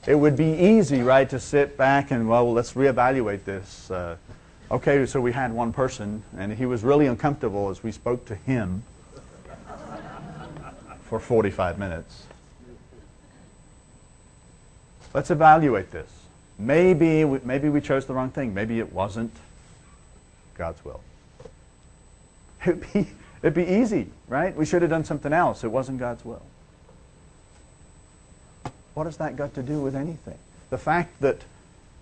it 0.06 0.14
would 0.14 0.36
be 0.36 0.52
easy, 0.52 1.02
right, 1.02 1.28
to 1.28 1.38
sit 1.38 1.76
back 1.76 2.12
and, 2.12 2.28
well, 2.28 2.52
let's 2.52 2.72
reevaluate 2.72 3.44
this. 3.44 3.90
Uh, 3.90 4.16
okay, 4.70 5.04
so 5.04 5.20
we 5.20 5.32
had 5.32 5.52
one 5.52 5.72
person, 5.72 6.22
and 6.38 6.52
he 6.52 6.64
was 6.64 6.82
really 6.82 7.06
uncomfortable 7.06 7.68
as 7.70 7.82
we 7.82 7.92
spoke 7.92 8.24
to 8.26 8.36
him 8.36 8.84
for 11.08 11.18
45 11.18 11.78
minutes. 11.78 12.24
Let's 15.14 15.30
evaluate 15.30 15.90
this. 15.90 16.10
Maybe 16.58 17.24
we, 17.24 17.40
maybe 17.44 17.68
we 17.68 17.80
chose 17.80 18.06
the 18.06 18.14
wrong 18.14 18.30
thing. 18.30 18.52
Maybe 18.52 18.78
it 18.78 18.92
wasn't 18.92 19.34
God's 20.56 20.84
will. 20.84 21.00
It'd 22.62 22.92
be, 22.92 23.06
it'd 23.42 23.54
be 23.54 23.66
easy, 23.66 24.08
right? 24.28 24.54
We 24.56 24.66
should 24.66 24.82
have 24.82 24.90
done 24.90 25.04
something 25.04 25.32
else. 25.32 25.62
It 25.62 25.68
wasn't 25.68 25.98
God's 25.98 26.24
will. 26.24 26.42
What 28.94 29.04
has 29.04 29.18
that 29.18 29.36
got 29.36 29.54
to 29.54 29.62
do 29.62 29.80
with 29.80 29.94
anything? 29.94 30.38
The 30.70 30.78
fact 30.78 31.20
that 31.20 31.44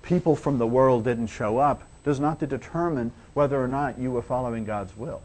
people 0.03 0.37
from 0.37 0.59
the 0.59 0.67
world 0.67 1.05
didn't 1.05 1.27
show 1.27 1.59
up 1.59 1.83
does 2.05 2.21
not 2.21 2.39
determine 2.39 3.13
whether 3.35 3.63
or 3.63 3.69
not 3.69 3.99
you 3.99 4.11
were 4.11 4.23
following 4.23 4.65
God's 4.65 4.97
will. 4.97 5.23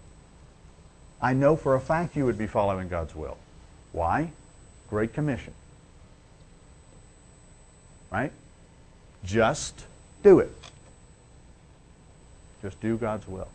I 1.21 1.33
know 1.33 1.55
for 1.55 1.75
a 1.75 1.79
fact 1.79 2.15
you 2.15 2.25
would 2.25 2.37
be 2.37 2.47
following 2.47 2.87
God's 2.87 3.15
will. 3.15 3.37
Why? 3.91 4.31
Great 4.89 5.13
Commission. 5.13 5.53
Right? 8.11 8.31
Just 9.23 9.85
do 10.23 10.39
it. 10.39 10.51
Just 12.61 12.79
do 12.81 12.97
God's 12.97 13.27
will. 13.27 13.47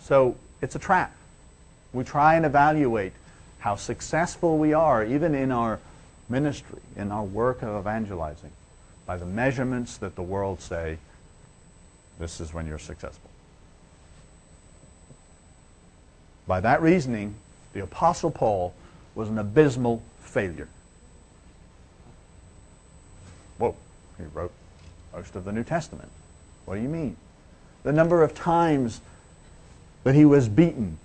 So 0.00 0.36
it's 0.60 0.74
a 0.74 0.78
trap. 0.78 1.14
We 1.92 2.04
try 2.04 2.34
and 2.34 2.46
evaluate 2.46 3.12
how 3.58 3.76
successful 3.76 4.58
we 4.58 4.72
are, 4.72 5.04
even 5.04 5.34
in 5.34 5.52
our 5.52 5.78
ministry, 6.28 6.80
in 6.96 7.12
our 7.12 7.22
work 7.22 7.62
of 7.62 7.78
evangelizing, 7.78 8.50
by 9.06 9.16
the 9.16 9.26
measurements 9.26 9.98
that 9.98 10.16
the 10.16 10.22
world 10.22 10.60
say, 10.60 10.98
this 12.18 12.40
is 12.40 12.52
when 12.52 12.66
you're 12.66 12.78
successful. 12.78 13.30
By 16.46 16.60
that 16.60 16.82
reasoning, 16.82 17.34
the 17.72 17.82
Apostle 17.82 18.30
Paul 18.30 18.74
was 19.14 19.28
an 19.28 19.38
abysmal 19.38 20.02
failure. 20.20 20.68
Whoa, 23.58 23.76
he 24.18 24.24
wrote 24.32 24.52
most 25.14 25.36
of 25.36 25.44
the 25.44 25.52
New 25.52 25.64
Testament. 25.64 26.10
What 26.64 26.76
do 26.76 26.82
you 26.82 26.88
mean? 26.88 27.16
The 27.82 27.92
number 27.92 28.22
of 28.22 28.34
times 28.34 29.00
that 30.04 30.14
he 30.14 30.24
was 30.24 30.48
beaten, 30.48 30.98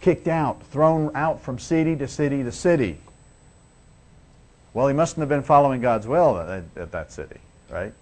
kicked 0.00 0.28
out, 0.28 0.62
thrown 0.66 1.14
out 1.14 1.42
from 1.42 1.58
city 1.58 1.96
to 1.96 2.08
city 2.08 2.42
to 2.42 2.52
city, 2.52 2.98
well, 4.72 4.86
he 4.86 4.94
mustn't 4.94 5.18
have 5.18 5.28
been 5.28 5.42
following 5.42 5.80
God's 5.80 6.06
will 6.06 6.38
at, 6.38 6.64
at 6.76 6.92
that 6.92 7.10
city, 7.10 7.38
right? 7.70 7.92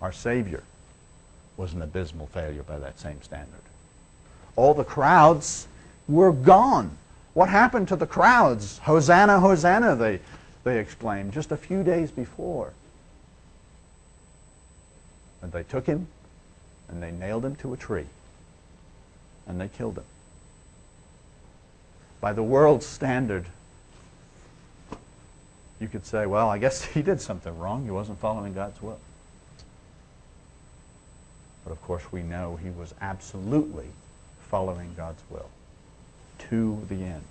Our 0.00 0.12
Savior 0.12 0.64
was 1.56 1.72
an 1.72 1.82
abysmal 1.82 2.26
failure 2.26 2.62
by 2.62 2.78
that 2.78 2.98
same 2.98 3.22
standard. 3.22 3.60
All 4.56 4.74
the 4.74 4.84
crowds 4.84 5.68
were 6.08 6.32
gone. 6.32 6.96
What 7.34 7.48
happened 7.48 7.88
to 7.88 7.96
the 7.96 8.06
crowds? 8.06 8.78
Hosanna, 8.78 9.38
Hosanna, 9.38 9.94
they, 9.94 10.20
they 10.64 10.78
exclaimed 10.78 11.32
just 11.32 11.52
a 11.52 11.56
few 11.56 11.82
days 11.84 12.10
before. 12.10 12.72
And 15.42 15.52
they 15.52 15.62
took 15.62 15.86
him 15.86 16.08
and 16.88 17.02
they 17.02 17.12
nailed 17.12 17.44
him 17.44 17.54
to 17.56 17.72
a 17.74 17.76
tree 17.76 18.06
and 19.46 19.60
they 19.60 19.68
killed 19.68 19.98
him. 19.98 20.04
By 22.20 22.32
the 22.32 22.42
world's 22.42 22.86
standard, 22.86 23.46
you 25.78 25.86
could 25.86 26.04
say, 26.04 26.26
well, 26.26 26.48
I 26.48 26.58
guess 26.58 26.84
he 26.94 27.02
did 27.02 27.20
something 27.20 27.56
wrong. 27.58 27.84
He 27.84 27.90
wasn't 27.90 28.18
following 28.18 28.54
God's 28.54 28.82
will. 28.82 28.98
But 31.64 31.72
of 31.72 31.82
course, 31.82 32.10
we 32.10 32.22
know 32.22 32.56
he 32.56 32.70
was 32.70 32.94
absolutely 33.00 33.86
following 34.50 34.94
God's 34.96 35.22
will 35.30 35.50
to 36.38 36.84
the 36.88 37.02
end. 37.02 37.24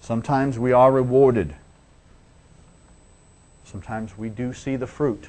Sometimes 0.00 0.58
we 0.58 0.72
are 0.72 0.92
rewarded. 0.92 1.54
Sometimes 3.64 4.16
we 4.16 4.28
do 4.28 4.52
see 4.52 4.76
the 4.76 4.86
fruit 4.86 5.28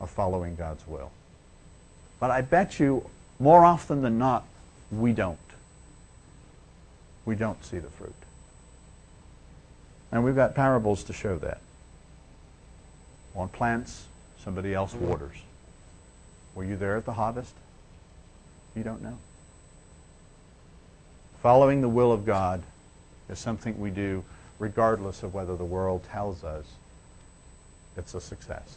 of 0.00 0.08
following 0.08 0.56
God's 0.56 0.86
will. 0.86 1.10
But 2.18 2.30
I 2.30 2.40
bet 2.40 2.80
you 2.80 3.08
more 3.38 3.64
often 3.64 4.02
than 4.02 4.18
not, 4.18 4.44
we 4.90 5.12
don't. 5.12 5.38
We 7.24 7.34
don't 7.34 7.62
see 7.64 7.78
the 7.78 7.90
fruit. 7.90 8.14
And 10.10 10.24
we've 10.24 10.34
got 10.34 10.54
parables 10.54 11.04
to 11.04 11.12
show 11.12 11.38
that. 11.38 11.60
One 13.34 13.48
plants, 13.48 14.06
somebody 14.42 14.74
else 14.74 14.94
waters. 14.94 15.36
Were 16.54 16.64
you 16.64 16.76
there 16.76 16.96
at 16.96 17.04
the 17.04 17.12
harvest? 17.12 17.54
You 18.74 18.82
don't 18.82 19.02
know. 19.02 19.18
Following 21.42 21.80
the 21.80 21.88
will 21.88 22.12
of 22.12 22.26
God 22.26 22.62
is 23.28 23.38
something 23.38 23.80
we 23.80 23.90
do 23.90 24.24
regardless 24.58 25.22
of 25.22 25.32
whether 25.34 25.56
the 25.56 25.64
world 25.64 26.04
tells 26.04 26.44
us 26.44 26.66
it's 27.96 28.14
a 28.14 28.20
success. 28.20 28.76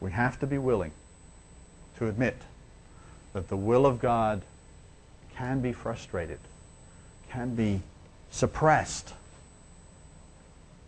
We 0.00 0.12
have 0.12 0.38
to 0.40 0.46
be 0.46 0.58
willing 0.58 0.92
to 1.98 2.06
admit 2.06 2.36
that 3.32 3.48
the 3.48 3.56
will 3.56 3.84
of 3.84 4.00
God 4.00 4.42
can 5.34 5.60
be 5.60 5.72
frustrated, 5.72 6.38
can 7.30 7.54
be 7.54 7.80
suppressed 8.30 9.14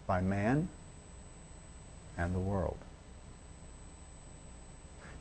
by 0.07 0.20
man 0.20 0.68
and 2.16 2.35
the 2.35 2.38
world. 2.38 2.79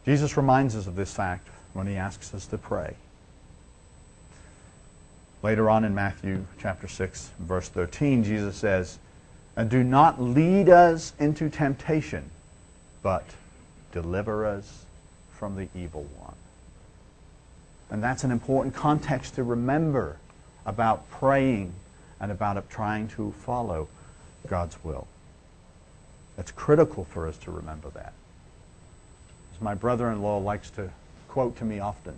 Jesus 0.09 0.37
reminds 0.37 0.75
us 0.75 0.87
of 0.87 0.95
this 0.95 1.13
fact 1.13 1.47
when 1.73 1.85
he 1.85 1.95
asks 1.95 2.33
us 2.33 2.47
to 2.47 2.57
pray. 2.57 2.95
Later 5.43 5.69
on 5.69 5.83
in 5.83 5.93
Matthew 5.93 6.47
chapter 6.59 6.87
6, 6.87 7.29
verse 7.37 7.69
13, 7.69 8.23
Jesus 8.23 8.55
says, 8.55 8.97
And 9.55 9.69
do 9.69 9.83
not 9.83 10.19
lead 10.19 10.67
us 10.67 11.13
into 11.19 11.47
temptation, 11.47 12.27
but 13.03 13.23
deliver 13.91 14.47
us 14.47 14.83
from 15.31 15.55
the 15.55 15.67
evil 15.75 16.07
one. 16.17 16.33
And 17.91 18.03
that's 18.03 18.23
an 18.23 18.31
important 18.31 18.73
context 18.73 19.35
to 19.35 19.43
remember 19.43 20.17
about 20.65 21.07
praying 21.11 21.71
and 22.19 22.31
about 22.31 22.67
trying 22.67 23.09
to 23.09 23.31
follow 23.33 23.87
God's 24.47 24.83
will. 24.83 25.05
It's 26.35 26.49
critical 26.49 27.03
for 27.03 27.27
us 27.27 27.37
to 27.37 27.51
remember 27.51 27.91
that. 27.91 28.13
My 29.61 29.73
brother-in-law 29.75 30.39
likes 30.39 30.69
to 30.71 30.89
quote 31.27 31.57
to 31.57 31.65
me 31.65 31.79
often, 31.79 32.15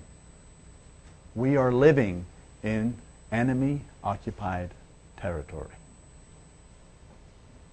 we 1.35 1.57
are 1.57 1.71
living 1.71 2.25
in 2.63 2.95
enemy-occupied 3.31 4.69
territory. 5.17 5.69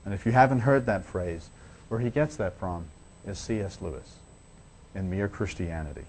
And 0.04 0.14
if 0.14 0.24
you 0.24 0.32
haven't 0.32 0.60
heard 0.60 0.86
that 0.86 1.04
phrase, 1.04 1.50
where 1.88 2.00
he 2.00 2.10
gets 2.10 2.36
that 2.36 2.58
from 2.58 2.86
is 3.26 3.38
C.S. 3.38 3.78
Lewis 3.80 4.16
in 4.94 5.10
Mere 5.10 5.28
Christianity. 5.28 6.04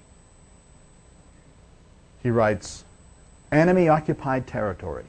He 2.24 2.30
writes, 2.30 2.84
enemy-occupied 3.52 4.48
territory. 4.48 5.06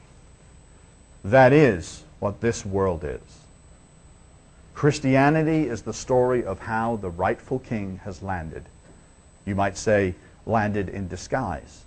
That 1.23 1.53
is 1.53 2.03
what 2.19 2.41
this 2.41 2.65
world 2.65 3.03
is. 3.03 3.40
Christianity 4.73 5.67
is 5.67 5.83
the 5.83 5.93
story 5.93 6.43
of 6.43 6.59
how 6.59 6.95
the 6.95 7.09
rightful 7.09 7.59
king 7.59 7.99
has 8.03 8.23
landed. 8.23 8.63
You 9.45 9.55
might 9.55 9.77
say, 9.77 10.15
landed 10.45 10.89
in 10.89 11.07
disguise 11.07 11.83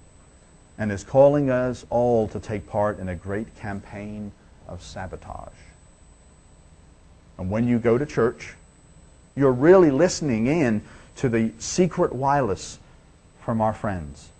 and 0.79 0.91
is 0.91 1.05
calling 1.05 1.51
us 1.51 1.87
all 1.91 2.29
to 2.29 2.41
take 2.41 2.69
part 2.69 2.99
in 2.99 3.09
a 3.09 3.15
great 3.15 3.55
campaign 3.57 4.33
of 4.69 4.83
sabotage. 4.83 5.49
And 7.39 7.51
when 7.51 7.67
you 7.69 7.79
go 7.79 7.99
to 7.99 8.07
church, 8.07 8.55
you're 9.37 9.53
really 9.53 9.91
listening 9.91 10.47
in 10.47 10.83
to 11.17 11.29
the 11.29 11.53
secret 11.59 12.13
wireless 12.13 12.79
from 13.41 13.61
our 13.61 13.73
friends. 13.73 14.31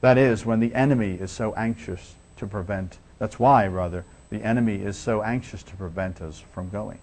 That 0.00 0.18
is, 0.18 0.44
when 0.44 0.60
the 0.60 0.74
enemy 0.74 1.14
is 1.14 1.30
so 1.30 1.54
anxious 1.54 2.14
to 2.36 2.46
prevent, 2.46 2.98
that's 3.18 3.38
why, 3.38 3.66
rather, 3.66 4.04
the 4.30 4.42
enemy 4.42 4.76
is 4.76 4.96
so 4.96 5.22
anxious 5.22 5.62
to 5.62 5.76
prevent 5.76 6.20
us 6.20 6.42
from 6.52 6.68
going. 6.68 6.98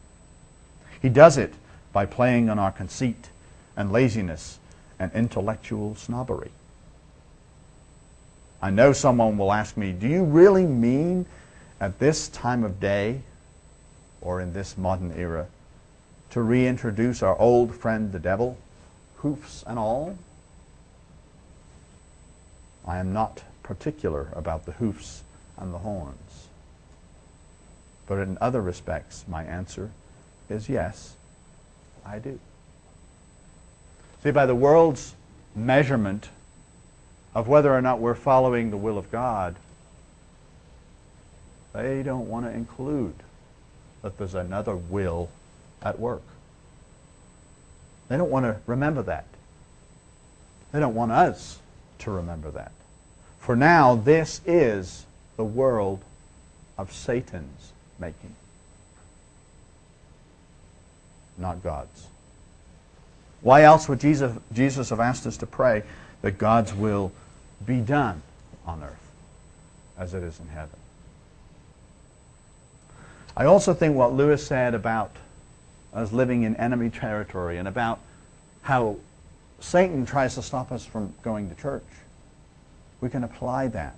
He 1.02 1.10
does 1.10 1.38
it 1.38 1.54
by 1.92 2.06
playing 2.06 2.50
on 2.50 2.60
our 2.60 2.72
conceit 2.72 3.30
and 3.76 3.92
laziness 3.92 4.60
and 5.00 5.12
intellectual 5.14 5.96
snobbery. 5.96 6.52
I 8.62 8.70
know 8.70 8.94
someone 8.94 9.38
will 9.38 9.52
ask 9.52 9.76
me, 9.76 9.92
do 9.92 10.08
you 10.08 10.24
really 10.24 10.68
mean 10.68 11.26
at 11.80 11.98
this 11.98 12.28
time 12.28 12.64
of 12.64 12.80
day 12.80 13.22
or 14.22 14.40
in 14.40 14.54
this 14.54 14.78
modern 14.78 15.12
era 15.18 15.48
to 16.30 16.42
reintroduce 16.44 17.24
our 17.24 17.38
old 17.40 17.76
friend 17.76 18.12
the 18.12 18.20
devil, 18.20 18.58
hoofs 19.18 19.64
and 19.66 19.80
all? 19.80 20.16
I 22.86 22.98
am 22.98 23.12
not 23.12 23.44
particular 23.64 24.28
about 24.34 24.66
the 24.66 24.74
hoofs 24.74 25.24
and 25.58 25.74
the 25.74 25.80
horns. 25.80 26.48
But 28.06 28.20
in 28.20 28.38
other 28.40 28.62
respects, 28.62 29.26
my 29.28 29.44
answer 29.44 29.90
is 30.52 30.70
yes, 30.70 31.16
I 32.06 32.20
do. 32.20 32.40
See, 34.24 34.32
by 34.32 34.46
the 34.46 34.56
world's 34.56 35.16
measurement 35.56 36.30
of 37.34 37.48
whether 37.48 37.74
or 37.74 37.82
not 37.82 38.00
we're 38.00 38.14
following 38.14 38.70
the 38.70 38.78
will 38.78 38.98
of 38.98 39.12
God, 39.12 39.56
they 41.74 42.04
don't 42.04 42.28
want 42.28 42.46
to 42.46 42.52
include 42.52 43.16
that 44.02 44.18
there's 44.18 44.36
another 44.36 44.76
will 44.76 45.30
at 45.82 46.00
work. 46.00 46.24
They 48.10 48.18
don't 48.18 48.30
want 48.30 48.46
to 48.46 48.58
remember 48.66 49.02
that. 49.04 49.26
They 50.72 50.80
don't 50.80 50.96
want 50.96 51.12
us 51.12 51.60
to 52.00 52.12
remember 52.12 52.52
that. 52.52 52.72
For 53.40 53.56
now, 53.56 53.96
this 53.96 54.42
is 54.46 55.06
the 55.38 55.44
world 55.44 56.02
of 56.78 56.92
Satan's 56.92 57.72
making, 58.00 58.36
not 61.42 61.64
God's. 61.64 62.08
Why 63.42 63.64
else 63.64 63.90
would 63.90 64.00
Jesus, 64.00 64.38
Jesus 64.54 64.90
have 64.90 65.00
asked 65.00 65.26
us 65.26 65.38
to 65.38 65.48
pray 65.48 65.84
that 66.22 66.38
God's 66.38 66.74
will 66.74 67.12
be 67.66 67.82
done 67.82 68.22
on 68.66 68.84
earth 68.84 69.12
as 69.98 70.14
it 70.14 70.24
is 70.24 70.40
in 70.40 70.48
heaven. 70.48 70.78
I 73.36 73.46
also 73.46 73.74
think 73.74 73.96
what 73.96 74.14
Lewis 74.14 74.46
said 74.46 74.74
about 74.74 75.16
us 75.94 76.12
living 76.12 76.44
in 76.44 76.56
enemy 76.56 76.90
territory 76.90 77.58
and 77.58 77.68
about 77.68 78.00
how 78.62 78.98
Satan 79.60 80.06
tries 80.06 80.36
to 80.36 80.42
stop 80.42 80.72
us 80.72 80.86
from 80.86 81.14
going 81.22 81.50
to 81.50 81.56
church, 81.56 81.86
we 83.00 83.10
can 83.10 83.24
apply 83.24 83.68
that. 83.70 83.96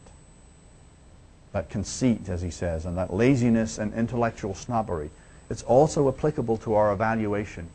That 1.51 1.69
conceit, 1.69 2.29
as 2.29 2.41
he 2.41 2.49
says, 2.49 2.85
and 2.85 2.97
that 2.97 3.13
laziness 3.13 3.77
and 3.77 3.93
intellectual 3.93 4.55
snobbery. 4.55 5.09
It's 5.53 5.61
also 5.61 6.07
applicable 6.07 6.57
to 6.57 6.73
our 6.73 6.91
evaluation 6.91 7.69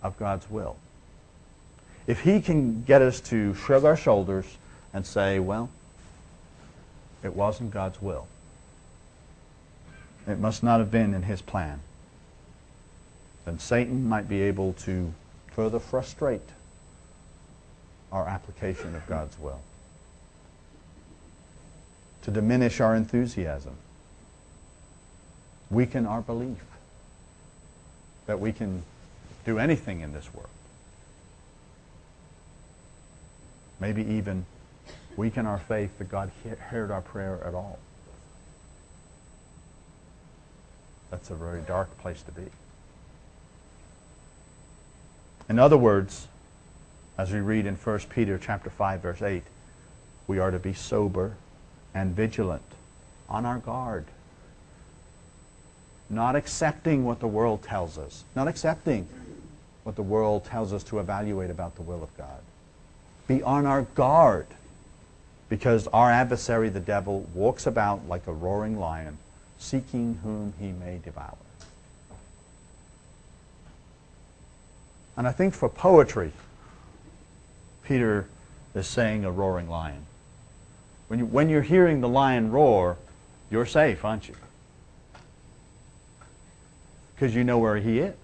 of 0.00 0.16
God's 0.16 0.48
will. 0.48 0.76
If 2.06 2.20
he 2.20 2.40
can 2.40 2.84
get 2.84 3.02
us 3.02 3.20
to 3.22 3.52
shrug 3.54 3.84
our 3.84 3.96
shoulders 3.96 4.46
and 4.92 5.04
say, 5.04 5.40
well, 5.40 5.70
it 7.24 7.34
wasn't 7.34 7.72
God's 7.72 8.00
will. 8.00 8.28
It 10.28 10.38
must 10.38 10.62
not 10.62 10.78
have 10.78 10.92
been 10.92 11.14
in 11.14 11.24
his 11.24 11.42
plan. 11.42 11.80
Then 13.44 13.58
Satan 13.58 14.08
might 14.08 14.28
be 14.28 14.42
able 14.42 14.74
to 14.84 15.12
further 15.48 15.80
frustrate 15.80 16.48
our 18.12 18.28
application 18.28 18.94
of 18.94 19.04
God's 19.08 19.36
will, 19.36 19.62
to 22.22 22.30
diminish 22.30 22.80
our 22.80 22.94
enthusiasm, 22.94 23.74
weaken 25.70 26.06
our 26.06 26.22
belief 26.22 26.60
that 28.26 28.40
we 28.40 28.52
can 28.52 28.82
do 29.44 29.58
anything 29.58 30.00
in 30.00 30.12
this 30.12 30.32
world. 30.32 30.48
Maybe 33.80 34.02
even 34.02 34.46
weaken 35.16 35.46
our 35.46 35.58
faith 35.58 35.98
that 35.98 36.08
God 36.08 36.30
heard 36.70 36.90
our 36.90 37.02
prayer 37.02 37.40
at 37.44 37.54
all. 37.54 37.78
That's 41.10 41.30
a 41.30 41.34
very 41.34 41.60
dark 41.62 41.96
place 41.98 42.22
to 42.22 42.32
be. 42.32 42.46
In 45.48 45.58
other 45.58 45.76
words, 45.76 46.26
as 47.18 47.30
we 47.30 47.40
read 47.40 47.66
in 47.66 47.76
1 47.76 47.98
Peter 48.10 48.38
chapter 48.38 48.70
5 48.70 49.00
verse 49.00 49.22
8, 49.22 49.42
we 50.26 50.38
are 50.38 50.50
to 50.50 50.58
be 50.58 50.72
sober 50.72 51.36
and 51.94 52.16
vigilant, 52.16 52.62
on 53.28 53.46
our 53.46 53.58
guard, 53.58 54.06
not 56.14 56.36
accepting 56.36 57.04
what 57.04 57.20
the 57.20 57.26
world 57.26 57.62
tells 57.62 57.98
us, 57.98 58.24
not 58.34 58.48
accepting 58.48 59.06
what 59.82 59.96
the 59.96 60.02
world 60.02 60.44
tells 60.44 60.72
us 60.72 60.82
to 60.84 60.98
evaluate 60.98 61.50
about 61.50 61.76
the 61.76 61.82
will 61.82 62.02
of 62.02 62.16
God. 62.16 62.40
Be 63.26 63.42
on 63.42 63.66
our 63.66 63.82
guard 63.82 64.46
because 65.48 65.86
our 65.88 66.10
adversary, 66.10 66.68
the 66.68 66.80
devil, 66.80 67.26
walks 67.34 67.66
about 67.66 68.08
like 68.08 68.26
a 68.26 68.32
roaring 68.32 68.78
lion, 68.78 69.18
seeking 69.58 70.18
whom 70.22 70.54
he 70.58 70.72
may 70.72 70.98
devour. 71.04 71.36
And 75.16 75.28
I 75.28 75.32
think 75.32 75.54
for 75.54 75.68
poetry, 75.68 76.32
Peter 77.84 78.26
is 78.74 78.86
saying 78.86 79.24
a 79.24 79.30
roaring 79.30 79.68
lion. 79.68 80.06
When, 81.08 81.18
you, 81.18 81.26
when 81.26 81.48
you're 81.48 81.62
hearing 81.62 82.00
the 82.00 82.08
lion 82.08 82.50
roar, 82.50 82.96
you're 83.50 83.66
safe, 83.66 84.04
aren't 84.04 84.28
you? 84.28 84.34
Because 87.14 87.34
you 87.34 87.44
know 87.44 87.58
where 87.58 87.76
he 87.76 88.00
is. 88.00 88.14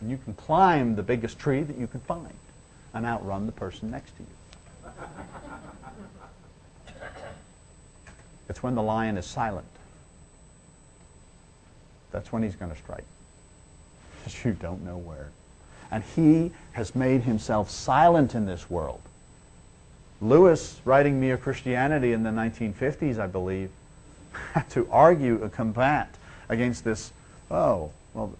And 0.00 0.10
you 0.10 0.18
can 0.18 0.34
climb 0.34 0.96
the 0.96 1.02
biggest 1.02 1.38
tree 1.38 1.62
that 1.62 1.78
you 1.78 1.86
can 1.86 2.00
find 2.00 2.34
and 2.92 3.04
outrun 3.04 3.46
the 3.46 3.52
person 3.52 3.90
next 3.90 4.12
to 4.16 4.22
you. 4.22 4.92
It's 8.48 8.62
when 8.62 8.74
the 8.74 8.82
lion 8.82 9.16
is 9.16 9.26
silent. 9.26 9.66
That's 12.12 12.30
when 12.30 12.42
he's 12.42 12.54
going 12.56 12.70
to 12.70 12.76
strike. 12.78 13.04
Because 14.24 14.44
you 14.44 14.52
don't 14.52 14.82
know 14.84 14.96
where. 14.96 15.28
And 15.90 16.02
he 16.16 16.50
has 16.72 16.94
made 16.94 17.22
himself 17.22 17.68
silent 17.68 18.34
in 18.34 18.46
this 18.46 18.70
world. 18.70 19.02
Lewis, 20.22 20.80
writing 20.84 21.20
Mere 21.20 21.36
Christianity 21.36 22.12
in 22.12 22.22
the 22.22 22.30
1950s, 22.30 23.18
I 23.18 23.26
believe, 23.26 23.70
had 24.52 24.70
to 24.70 24.88
argue 24.90 25.42
a 25.42 25.50
combat 25.50 26.14
against 26.48 26.84
this, 26.84 27.12
oh, 27.50 27.90
well, 28.12 28.32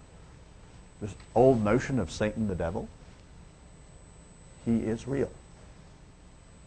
this 1.01 1.13
old 1.35 1.63
notion 1.63 1.99
of 1.99 2.11
Satan 2.11 2.47
the 2.47 2.55
devil. 2.55 2.87
He 4.65 4.77
is 4.77 5.07
real. 5.07 5.31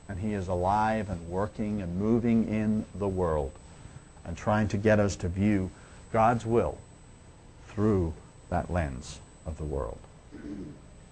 And 0.09 0.20
he 0.20 0.33
is 0.33 0.48
alive 0.48 1.11
and 1.11 1.29
working 1.29 1.83
and 1.83 1.98
moving 1.98 2.48
in 2.48 2.85
the 2.94 3.09
world 3.09 3.53
and 4.24 4.37
trying 4.37 4.68
to 4.68 4.77
get 4.77 5.01
us 5.01 5.16
to 5.16 5.29
view 5.29 5.70
God's 6.12 6.46
will 6.46 6.79
through 7.68 8.14
that 8.51 8.70
lens 8.70 9.20
of 9.46 9.59
the 9.59 9.64
world. 9.64 9.98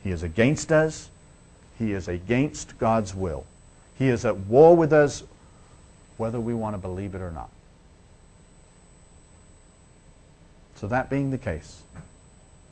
He 0.02 0.10
is 0.10 0.22
against 0.22 0.70
us. 0.70 1.10
He 1.78 1.92
is 1.92 2.08
against 2.08 2.78
God's 2.78 3.14
will. 3.14 3.44
He 3.98 4.08
is 4.08 4.24
at 4.24 4.36
war 4.36 4.76
with 4.76 4.92
us 4.92 5.24
whether 6.16 6.40
we 6.40 6.54
want 6.54 6.74
to 6.74 6.78
believe 6.78 7.14
it 7.14 7.20
or 7.20 7.30
not. 7.30 7.50
So 10.76 10.86
that 10.88 11.10
being 11.10 11.30
the 11.30 11.38
case, 11.38 11.82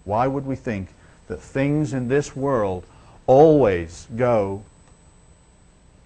why 0.04 0.26
would 0.26 0.46
we 0.46 0.56
think 0.56 0.88
that 1.28 1.40
things 1.40 1.94
in 1.94 2.08
this 2.08 2.36
world 2.36 2.84
always 3.26 4.06
go 4.14 4.62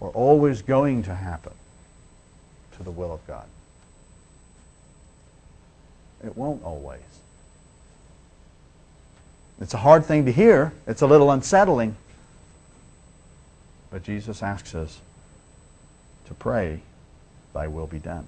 or 0.00 0.11
always 0.11 0.62
going 0.62 1.02
to 1.04 1.14
happen 1.14 1.52
to 2.76 2.82
the 2.82 2.90
will 2.90 3.12
of 3.12 3.26
God? 3.26 3.46
It 6.24 6.37
won't 6.37 6.62
always. 6.62 7.00
It's 9.61 9.74
a 9.74 9.78
hard 9.78 10.04
thing 10.04 10.24
to 10.26 10.32
hear. 10.32 10.72
It's 10.87 11.02
a 11.02 11.06
little 11.06 11.30
unsettling. 11.30 11.96
But 13.90 14.04
Jesus 14.04 14.42
asks 14.42 14.74
us 14.74 15.00
to 16.26 16.34
pray, 16.34 16.80
Thy 17.54 17.66
will 17.66 17.87
be 17.87 17.98
done. 17.98 18.26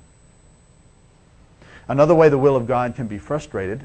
Another 1.91 2.15
way 2.15 2.29
the 2.29 2.39
will 2.39 2.55
of 2.55 2.69
God 2.69 2.95
can 2.95 3.09
be 3.09 3.19
frustrated 3.19 3.85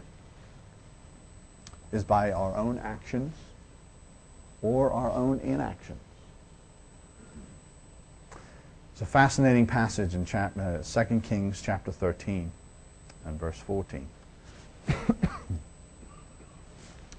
is 1.92 2.04
by 2.04 2.32
our 2.32 2.56
own 2.56 2.78
actions 2.78 3.34
or 4.62 4.92
our 4.92 5.10
own 5.10 5.40
inactions. 5.40 5.98
It's 8.94 9.02
a 9.02 9.08
fascinating 9.08 9.66
passage 9.66 10.14
in 10.14 10.24
chap- 10.24 10.56
uh, 10.56 10.84
2 10.84 11.20
Kings 11.22 11.64
chapter 11.64 11.92
13 11.92 12.52
and 13.26 13.40
verse 13.40 13.58
14. 13.58 14.06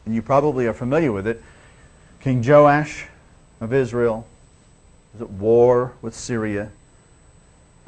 and 0.06 0.14
you 0.14 0.22
probably 0.22 0.68
are 0.68 0.72
familiar 0.72 1.10
with 1.10 1.26
it. 1.26 1.42
King 2.20 2.44
Joash 2.46 3.06
of 3.60 3.72
Israel 3.72 4.24
is 5.16 5.20
at 5.20 5.30
war 5.30 5.94
with 6.00 6.14
Syria, 6.14 6.70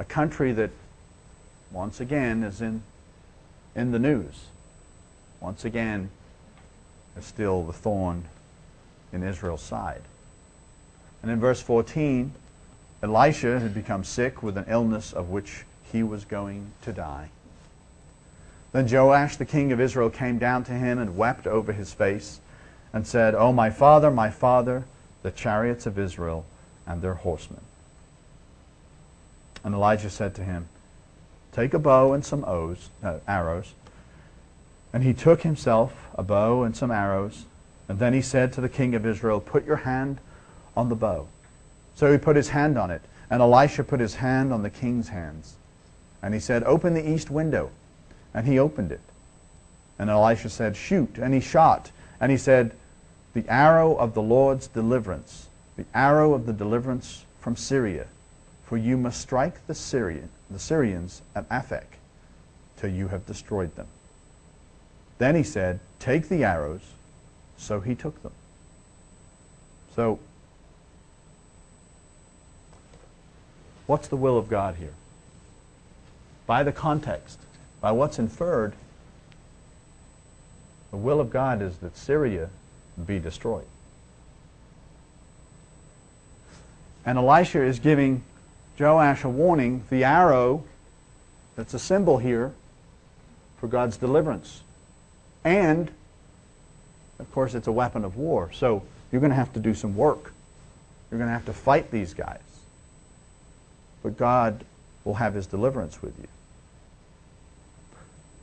a 0.01 0.05
country 0.05 0.51
that 0.51 0.71
once 1.71 2.01
again 2.01 2.43
is 2.43 2.61
in, 2.61 2.83
in 3.75 3.93
the 3.93 3.99
news. 3.99 4.47
Once 5.41 5.65
again 5.65 6.11
is 7.17 7.25
still 7.25 7.63
the 7.63 7.73
thorn 7.73 8.25
in 9.13 9.23
Israel's 9.23 9.63
side. 9.63 10.03
And 11.23 11.31
in 11.31 11.41
verse 11.41 11.61
14, 11.61 12.33
Elisha 13.03 13.61
had 13.61 13.75
become 13.75 14.05
sick 14.05 14.43
with 14.43 14.57
an 14.57 14.65
illness 14.69 15.13
of 15.13 15.31
which 15.31 15.65
he 15.93 16.03
was 16.03 16.25
going 16.25 16.73
to 16.83 16.93
die. 16.93 17.31
Then 18.73 18.89
Joash, 18.89 19.37
the 19.37 19.47
king 19.47 19.73
of 19.73 19.81
Israel, 19.81 20.11
came 20.11 20.39
down 20.39 20.65
to 20.65 20.73
him 20.73 20.99
and 20.99 21.17
wept 21.17 21.47
over 21.47 21.73
his 21.73 21.93
face 21.93 22.41
and 22.93 23.07
said, 23.07 23.35
O 23.35 23.53
my 23.53 23.71
father, 23.71 24.11
my 24.11 24.31
father, 24.31 24.85
the 25.23 25.31
chariots 25.31 25.87
of 25.87 25.99
Israel 25.99 26.45
and 26.87 27.03
their 27.03 27.15
horsemen. 27.15 27.61
And 29.65 29.75
Elijah 29.75 30.11
said 30.11 30.35
to 30.37 30.45
him, 30.45 30.69
Take 31.59 31.75
a 31.75 31.79
bow 31.81 32.13
and 32.13 32.25
some 32.25 32.45
O's, 32.45 32.89
uh, 33.03 33.19
arrows. 33.27 33.73
And 34.93 35.03
he 35.03 35.13
took 35.13 35.43
himself 35.43 35.93
a 36.15 36.23
bow 36.23 36.63
and 36.63 36.77
some 36.77 36.93
arrows. 36.93 37.47
And 37.89 37.99
then 37.99 38.13
he 38.13 38.23
said 38.23 38.53
to 38.53 38.61
the 38.61 38.69
king 38.69 38.95
of 38.95 39.05
Israel, 39.05 39.41
Put 39.41 39.67
your 39.67 39.79
hand 39.79 40.19
on 40.77 40.89
the 40.89 40.95
bow. 40.95 41.27
So 41.97 42.13
he 42.13 42.17
put 42.17 42.37
his 42.37 42.51
hand 42.51 42.79
on 42.79 42.93
it. 42.93 43.03
And 43.29 43.43
Elisha 43.43 43.83
put 43.83 43.99
his 43.99 44.15
hand 44.15 44.53
on 44.53 44.63
the 44.63 44.71
king's 44.71 45.09
hands. 45.09 45.57
And 46.23 46.33
he 46.33 46.39
said, 46.39 46.63
Open 46.63 46.95
the 46.95 47.11
east 47.11 47.29
window. 47.29 47.73
And 48.33 48.47
he 48.47 48.61
opened 48.61 48.93
it. 48.93 49.01
And 49.99 50.11
Elisha 50.11 50.51
said, 50.51 50.77
Shoot. 50.77 51.19
And 51.19 51.35
he 51.35 51.41
shot. 51.41 51.91
And 52.21 52.31
he 52.31 52.39
said, 52.39 52.71
The 53.35 53.45
arrow 53.49 53.97
of 53.97 54.15
the 54.15 54.23
Lord's 54.23 54.69
deliverance, 54.69 55.49
the 55.77 55.87
arrow 55.93 56.35
of 56.35 56.47
the 56.47 56.53
deliverance 56.53 57.25
from 57.41 57.57
Syria. 57.57 58.07
For 58.65 58.77
you 58.77 58.97
must 58.97 59.21
strike 59.21 59.67
the, 59.67 59.75
Syrian, 59.75 60.29
the 60.51 60.59
Syrians 60.59 61.23
at 61.35 61.49
Aphek 61.49 61.99
till 62.77 62.91
you 62.91 63.09
have 63.09 63.27
destroyed 63.27 63.75
them. 63.77 63.87
Then 65.19 65.35
he 65.35 65.43
said, 65.43 65.81
Take 65.99 66.29
the 66.29 66.45
arrows. 66.45 66.83
So 67.57 67.81
he 67.81 67.95
took 67.95 68.23
them. 68.23 68.33
So, 69.97 70.21
what's 73.87 74.07
the 74.07 74.17
will 74.17 74.39
of 74.39 74.49
God 74.49 74.77
here? 74.77 74.95
By 76.47 76.63
the 76.63 76.71
context, 76.71 77.41
by 77.81 77.91
what's 77.91 78.19
inferred, 78.19 78.75
the 80.93 80.97
will 80.97 81.21
of 81.21 81.31
God 81.31 81.61
is 81.61 81.79
that 81.79 81.97
Syria 81.97 82.49
be 83.07 83.19
destroyed. 83.19 83.67
And 87.05 87.19
Elisha 87.19 87.63
is 87.63 87.79
giving 87.79 88.23
Joash 88.79 89.25
a 89.25 89.29
warning. 89.29 89.85
The 89.91 90.05
arrow 90.05 90.65
that's 91.57 91.75
a 91.75 91.79
symbol 91.79 92.19
here 92.19 92.53
for 93.59 93.67
God's 93.67 93.97
deliverance. 93.97 94.63
And, 95.45 95.91
of 97.19 97.33
course, 97.33 97.55
it's 97.55 97.67
a 97.67 97.73
weapon 97.73 98.05
of 98.05 98.17
war. 98.17 98.51
So 98.53 98.83
you're 99.11 99.21
going 99.21 99.31
to 99.31 99.37
have 99.37 99.53
to 99.55 99.61
do 99.61 99.75
some 99.75 99.97
work. 99.97 100.33
You're 101.11 101.19
going 101.19 101.29
to 101.29 101.35
have 101.35 101.47
to 101.47 101.53
fight 101.53 101.91
these 101.91 102.15
guys. 102.15 102.41
But 104.03 104.17
God 104.17 104.65
will 105.05 105.15
have 105.15 105.35
his 105.35 105.47
deliverance 105.47 106.03
with 106.03 106.17
you. 106.19 106.29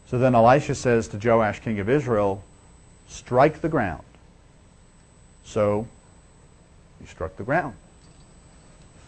So 0.08 0.20
then 0.20 0.36
Elisha 0.36 0.76
says 0.76 1.08
to 1.10 1.18
Joash, 1.18 1.62
king 1.62 1.80
of 1.80 1.90
Israel, 1.90 2.44
strike 3.08 3.62
the 3.62 3.70
ground. 3.70 4.04
So 5.44 5.88
he 7.00 7.06
struck 7.06 7.36
the 7.38 7.44
ground 7.44 7.76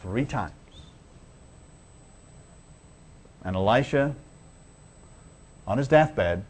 three 0.01 0.25
times. 0.25 0.53
And 3.47 3.55
Elisha, 3.55 4.13
on 5.65 5.77
his 5.77 5.87
deathbed, 5.87 6.43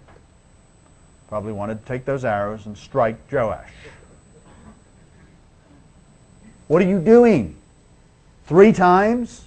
probably 1.29 1.53
wanted 1.53 1.79
to 1.79 1.85
take 1.85 2.05
those 2.05 2.25
arrows 2.25 2.65
and 2.65 2.75
strike 2.75 3.17
Joash. 3.31 3.69
What 6.67 6.81
are 6.81 6.87
you 6.87 6.99
doing? 6.99 7.55
Three 8.47 8.73
times? 8.73 9.45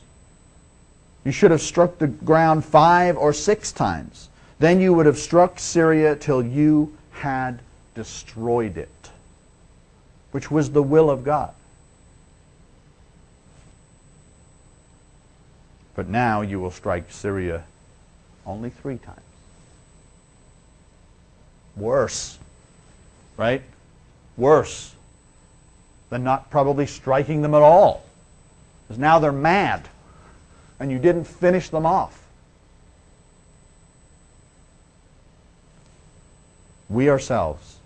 You 1.24 1.32
should 1.32 1.50
have 1.50 1.60
struck 1.60 1.98
the 1.98 2.06
ground 2.06 2.64
five 2.64 3.16
or 3.16 3.32
six 3.32 3.72
times. 3.72 4.28
Then 4.60 4.80
you 4.80 4.94
would 4.94 5.06
have 5.06 5.18
struck 5.18 5.58
Syria 5.58 6.14
till 6.14 6.44
you 6.44 6.96
had 7.10 7.58
destroyed 7.96 8.78
it, 8.78 9.10
which 10.30 10.52
was 10.52 10.70
the 10.70 10.84
will 10.84 11.10
of 11.10 11.24
God. 11.24 11.52
But 15.94 16.08
now 16.08 16.40
you 16.42 16.60
will 16.60 16.70
strike 16.70 17.10
Syria 17.10 17.64
only 18.46 18.70
three 18.70 18.98
times. 18.98 19.20
Worse, 21.76 22.38
right? 23.36 23.62
Worse 24.36 24.94
than 26.10 26.24
not 26.24 26.50
probably 26.50 26.86
striking 26.86 27.42
them 27.42 27.54
at 27.54 27.62
all. 27.62 28.04
Because 28.86 28.98
now 28.98 29.18
they're 29.18 29.32
mad 29.32 29.88
and 30.80 30.90
you 30.90 30.98
didn't 30.98 31.24
finish 31.24 31.68
them 31.68 31.86
off. 31.86 32.20
We 36.88 37.08
ourselves 37.08 37.76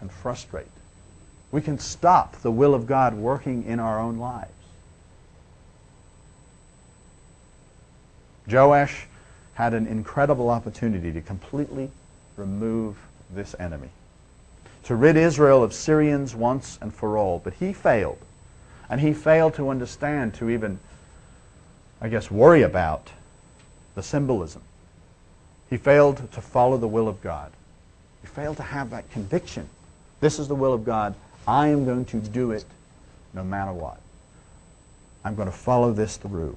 can 0.00 0.08
frustrate 0.08 0.66
We 1.50 1.62
can 1.62 1.78
stop 1.78 2.36
the 2.42 2.50
will 2.50 2.74
of 2.74 2.86
God 2.86 3.14
working 3.14 3.64
in 3.64 3.78
our 3.80 4.00
own 4.00 4.18
lives. 4.18 4.52
Joash 8.50 9.06
had 9.54 9.74
an 9.74 9.86
incredible 9.86 10.50
opportunity 10.50 11.12
to 11.12 11.20
completely 11.20 11.90
remove 12.36 12.96
this 13.34 13.54
enemy, 13.58 13.90
to 14.84 14.94
rid 14.94 15.16
Israel 15.16 15.62
of 15.62 15.74
Syrians 15.74 16.34
once 16.34 16.78
and 16.80 16.94
for 16.94 17.18
all, 17.18 17.40
but 17.40 17.54
he 17.54 17.72
failed. 17.72 18.18
And 18.88 19.00
he 19.00 19.12
failed 19.12 19.54
to 19.54 19.68
understand, 19.68 20.34
to 20.34 20.48
even, 20.48 20.78
I 22.00 22.08
guess, 22.08 22.30
worry 22.30 22.62
about 22.62 23.10
the 23.94 24.02
symbolism. 24.02 24.62
He 25.68 25.76
failed 25.76 26.32
to 26.32 26.40
follow 26.40 26.78
the 26.78 26.88
will 26.88 27.08
of 27.08 27.20
God. 27.20 27.52
He 28.22 28.28
failed 28.28 28.56
to 28.56 28.62
have 28.62 28.90
that 28.90 29.10
conviction. 29.10 29.68
This 30.20 30.38
is 30.38 30.48
the 30.48 30.54
will 30.54 30.72
of 30.72 30.84
God. 30.84 31.14
I 31.46 31.68
am 31.68 31.84
going 31.84 32.06
to 32.06 32.16
do 32.16 32.52
it 32.52 32.64
no 33.34 33.44
matter 33.44 33.72
what. 33.72 34.00
I'm 35.24 35.34
going 35.34 35.48
to 35.48 35.56
follow 35.56 35.92
this 35.92 36.16
through. 36.16 36.56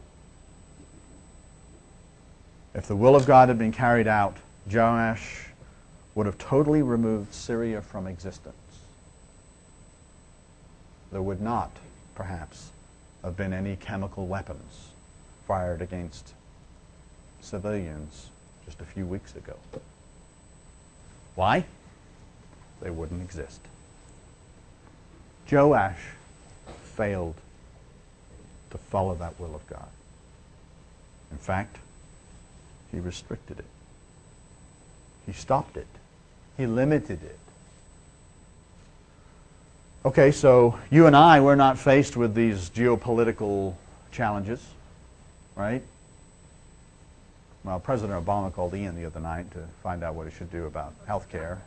If 2.74 2.88
the 2.88 2.95
will 2.95 3.15
of 3.15 3.26
God 3.26 3.49
had 3.49 3.57
been 3.57 3.72
carried 3.72 4.07
out, 4.07 4.38
Joash 4.72 5.47
would 6.15 6.26
have 6.26 6.38
totally 6.38 6.82
removed 6.82 7.34
Syria 7.34 7.82
from 7.82 8.07
existence. 8.07 8.55
There 11.11 11.22
would 11.22 11.41
not, 11.41 11.72
perhaps, 12.15 12.72
have 13.24 13.36
been 13.36 13.53
any 13.53 13.76
chemical 13.76 14.28
weapons 14.28 14.89
fired 15.47 15.82
against 15.82 16.34
civilians 17.41 18.30
just 18.65 18.80
a 18.80 18.86
few 18.86 19.05
weeks 19.05 19.36
ago. 19.36 19.55
Why? 21.36 21.65
They 22.82 22.89
wouldn't 22.89 23.22
exist. 23.22 23.59
Joash 25.51 25.99
failed 26.84 27.36
to 28.69 28.78
follow 28.78 29.15
that 29.15 29.38
will 29.39 29.55
of 29.55 29.67
God. 29.67 29.88
In 31.32 31.38
fact, 31.38 31.78
he 32.91 32.99
restricted 32.99 33.59
it. 33.59 33.65
He 35.25 35.33
stopped 35.33 35.77
it. 35.77 35.87
He 36.57 36.65
limited 36.65 37.23
it. 37.23 37.39
Okay, 40.03 40.31
so 40.31 40.79
you 40.89 41.05
and 41.05 41.15
I, 41.15 41.41
we're 41.41 41.55
not 41.55 41.77
faced 41.77 42.17
with 42.17 42.33
these 42.33 42.69
geopolitical 42.71 43.75
challenges, 44.11 44.65
right? 45.55 45.83
Well, 47.63 47.79
President 47.79 48.25
Obama 48.25 48.51
called 48.51 48.73
Ian 48.73 48.95
the 48.95 49.05
other 49.05 49.19
night 49.19 49.51
to 49.51 49.59
find 49.83 50.03
out 50.03 50.15
what 50.15 50.27
he 50.27 50.33
should 50.35 50.51
do 50.51 50.65
about 50.65 50.93
health 51.05 51.29
care. 51.29 51.61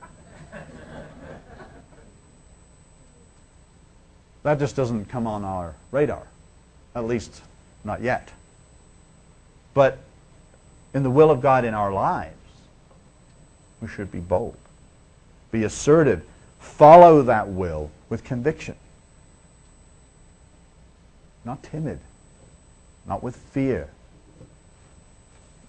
that 4.43 4.59
just 4.59 4.75
doesn't 4.75 5.05
come 5.07 5.29
on 5.29 5.45
our 5.45 5.77
radar, 5.93 6.27
at 6.97 7.05
least 7.05 7.41
not 7.85 8.03
yet. 8.03 8.31
But 9.75 9.99
in 10.95 11.03
the 11.03 11.11
will 11.11 11.31
of 11.31 11.43
God 11.43 11.65
in 11.65 11.75
our 11.75 11.93
lives, 11.93 12.37
we 13.83 13.89
should 13.89 14.11
be 14.11 14.21
bold, 14.21 14.57
be 15.51 15.65
assertive, 15.65 16.25
follow 16.61 17.21
that 17.23 17.49
will 17.49 17.91
with 18.09 18.25
conviction. 18.25 18.77
Not 21.45 21.63
timid, 21.63 21.99
not 23.07 23.23
with 23.23 23.37
fear. 23.37 23.89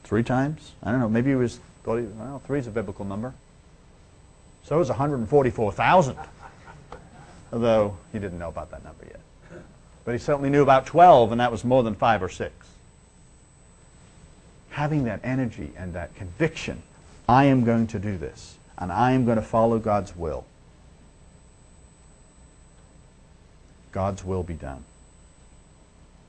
Three 0.03 0.23
times? 0.23 0.71
I 0.83 0.91
don't 0.91 0.99
know. 0.99 1.09
Maybe 1.09 1.31
he 1.31 1.35
was, 1.35 1.59
thought 1.83 1.97
he, 1.97 2.05
well, 2.05 2.41
three 2.45 2.59
is 2.59 2.67
a 2.67 2.71
biblical 2.71 3.03
number. 3.03 3.33
So 4.63 4.79
is 4.79 4.89
144,000. 4.89 6.17
Although 7.51 7.97
he 8.13 8.19
didn't 8.19 8.39
know 8.39 8.49
about 8.49 8.71
that 8.71 8.83
number 8.83 9.05
yet. 9.05 9.19
But 10.05 10.11
he 10.11 10.17
certainly 10.19 10.49
knew 10.49 10.61
about 10.61 10.85
12, 10.85 11.31
and 11.31 11.41
that 11.41 11.51
was 11.51 11.65
more 11.65 11.81
than 11.81 11.95
five 11.95 12.21
or 12.21 12.29
six 12.29 12.67
having 14.75 15.05
that 15.05 15.21
energy 15.23 15.71
and 15.77 15.93
that 15.93 16.13
conviction, 16.15 16.83
I 17.29 17.45
am 17.45 17.63
going 17.63 17.87
to 17.87 17.97
do 17.97 18.17
this, 18.17 18.57
and 18.77 18.91
I 18.91 19.13
am 19.13 19.23
going 19.23 19.37
to 19.37 19.41
follow 19.41 19.79
God's 19.79 20.13
will. 20.17 20.43
God's 23.93 24.25
will 24.25 24.43
be 24.43 24.53
done. 24.53 24.83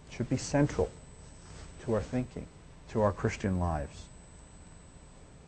It 0.09 0.15
should 0.15 0.31
be 0.31 0.37
central 0.37 0.93
to 1.85 1.95
our 1.95 2.01
thinking, 2.01 2.47
to 2.93 3.03
our 3.03 3.11
Christian 3.11 3.59
lives. 3.59 4.05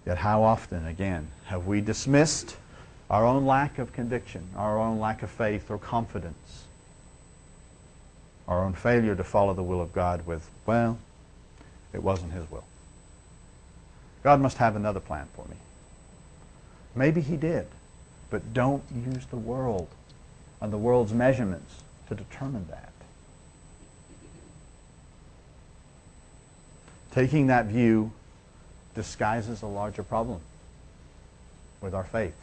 Yet 0.04 0.18
how 0.18 0.42
often, 0.42 0.84
again, 0.84 1.28
have 1.44 1.68
we 1.68 1.80
dismissed 1.80 2.56
our 3.08 3.24
own 3.24 3.46
lack 3.46 3.78
of 3.78 3.92
conviction, 3.92 4.48
our 4.56 4.76
own 4.76 4.98
lack 4.98 5.22
of 5.22 5.30
faith 5.30 5.70
or 5.70 5.78
confidence, 5.78 6.64
our 8.48 8.64
own 8.64 8.72
failure 8.72 9.14
to 9.14 9.22
follow 9.22 9.54
the 9.54 9.62
will 9.62 9.80
of 9.80 9.92
God 9.92 10.26
with, 10.26 10.50
well, 10.66 10.98
it 11.92 12.02
wasn't 12.02 12.32
His 12.32 12.50
will. 12.50 12.64
God 14.28 14.42
must 14.42 14.58
have 14.58 14.76
another 14.76 15.00
plan 15.00 15.26
for 15.34 15.48
me. 15.48 15.56
Maybe 16.94 17.22
he 17.22 17.38
did, 17.38 17.66
but 18.28 18.52
don't 18.52 18.82
use 18.94 19.24
the 19.30 19.38
world 19.38 19.88
and 20.60 20.70
the 20.70 20.76
world's 20.76 21.14
measurements 21.14 21.76
to 22.10 22.14
determine 22.14 22.66
that. 22.68 22.92
Taking 27.10 27.46
that 27.46 27.64
view 27.64 28.12
disguises 28.94 29.62
a 29.62 29.66
larger 29.66 30.02
problem 30.02 30.40
with 31.80 31.94
our 31.94 32.04
faith, 32.04 32.36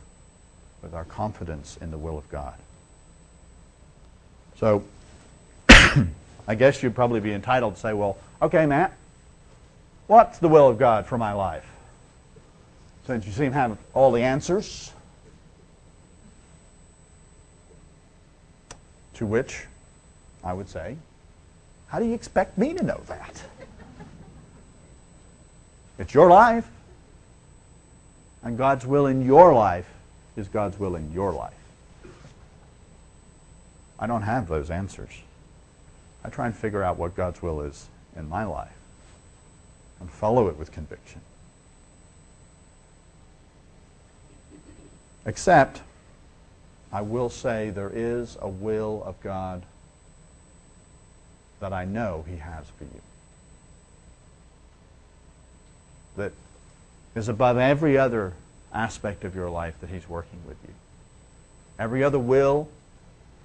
with 0.81 0.95
our 0.95 1.05
confidence 1.05 1.77
in 1.79 1.91
the 1.91 1.99
will 1.99 2.17
of 2.17 2.27
God. 2.31 2.55
So, 4.57 4.83
I 6.47 6.55
guess 6.55 6.81
you'd 6.81 6.95
probably 6.95 7.19
be 7.19 7.31
entitled 7.31 7.75
to 7.75 7.79
say, 7.79 7.93
well, 7.93 8.17
okay, 8.41 8.65
Matt, 8.65 8.97
What's 10.07 10.37
the 10.37 10.47
will 10.47 10.67
of 10.67 10.77
God 10.77 11.07
for 11.07 11.17
my 11.17 11.33
life? 11.33 11.65
Since 13.05 13.25
you 13.25 13.31
seem 13.31 13.51
to 13.51 13.57
have 13.57 13.77
all 13.93 14.11
the 14.11 14.21
answers. 14.21 14.91
To 19.15 19.25
which 19.25 19.65
I 20.43 20.53
would 20.53 20.67
say, 20.67 20.97
how 21.87 21.99
do 21.99 22.05
you 22.05 22.13
expect 22.13 22.57
me 22.57 22.73
to 22.73 22.83
know 22.83 23.01
that? 23.07 23.43
It's 25.97 26.13
your 26.13 26.29
life. 26.29 26.67
And 28.43 28.57
God's 28.57 28.85
will 28.85 29.07
in 29.07 29.25
your 29.25 29.53
life 29.53 29.87
is 30.35 30.47
God's 30.47 30.77
will 30.77 30.95
in 30.95 31.11
your 31.13 31.31
life. 31.31 31.53
I 33.97 34.07
don't 34.07 34.23
have 34.23 34.47
those 34.47 34.69
answers. 34.69 35.11
I 36.23 36.29
try 36.29 36.47
and 36.47 36.55
figure 36.55 36.83
out 36.83 36.97
what 36.97 37.15
God's 37.15 37.41
will 37.41 37.61
is 37.61 37.87
in 38.15 38.27
my 38.27 38.43
life 38.43 38.75
and 39.99 40.09
follow 40.09 40.47
it 40.49 40.57
with 40.57 40.71
conviction. 40.71 41.21
Except, 45.25 45.81
I 46.91 47.01
will 47.01 47.29
say 47.29 47.69
there 47.71 47.91
is 47.93 48.37
a 48.41 48.47
will 48.47 49.03
of 49.05 49.19
God 49.21 49.63
that 51.59 51.73
I 51.73 51.85
know 51.85 52.23
He 52.27 52.37
has 52.37 52.65
for 52.77 52.83
you. 52.83 53.01
That 56.17 56.31
is 57.15 57.27
above 57.27 57.57
every 57.57 57.97
other 57.97 58.33
aspect 58.73 59.23
of 59.23 59.35
your 59.35 59.49
life 59.49 59.79
that 59.81 59.89
He's 59.89 60.07
working 60.07 60.39
with 60.47 60.57
you. 60.67 60.73
Every 61.79 62.03
other 62.03 62.19
will 62.19 62.69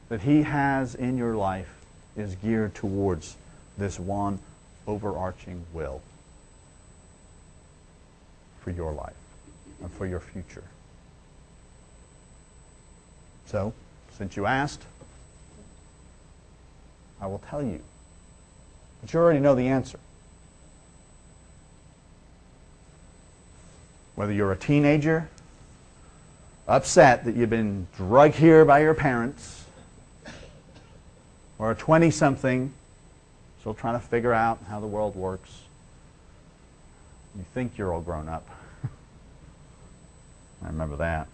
that 0.08 0.22
He 0.22 0.42
has 0.42 0.94
in 0.94 1.16
your 1.16 1.34
life 1.34 1.72
is 2.16 2.34
geared 2.36 2.74
towards 2.74 3.36
this 3.78 3.98
one 3.98 4.38
overarching 4.86 5.64
will 5.72 6.02
for 8.60 8.70
your 8.70 8.92
life 8.92 9.14
and 9.80 9.90
for 9.92 10.06
your 10.06 10.20
future. 10.20 10.64
So, 13.50 13.72
since 14.16 14.36
you 14.36 14.46
asked, 14.46 14.80
I 17.20 17.26
will 17.26 17.42
tell 17.50 17.60
you. 17.60 17.80
But 19.00 19.12
you 19.12 19.18
already 19.18 19.40
know 19.40 19.56
the 19.56 19.66
answer. 19.66 19.98
Whether 24.14 24.32
you're 24.32 24.52
a 24.52 24.56
teenager, 24.56 25.28
upset 26.68 27.24
that 27.24 27.34
you've 27.34 27.50
been 27.50 27.88
drugged 27.96 28.36
here 28.36 28.64
by 28.64 28.82
your 28.82 28.94
parents, 28.94 29.64
or 31.58 31.72
a 31.72 31.74
20 31.74 32.08
something, 32.12 32.72
still 33.58 33.74
trying 33.74 33.98
to 33.98 34.06
figure 34.06 34.32
out 34.32 34.60
how 34.68 34.78
the 34.78 34.86
world 34.86 35.16
works, 35.16 35.62
you 37.36 37.44
think 37.52 37.76
you're 37.76 37.92
all 37.92 38.00
grown 38.00 38.28
up. 38.28 38.48
I 40.62 40.68
remember 40.68 40.94
that. 40.98 41.26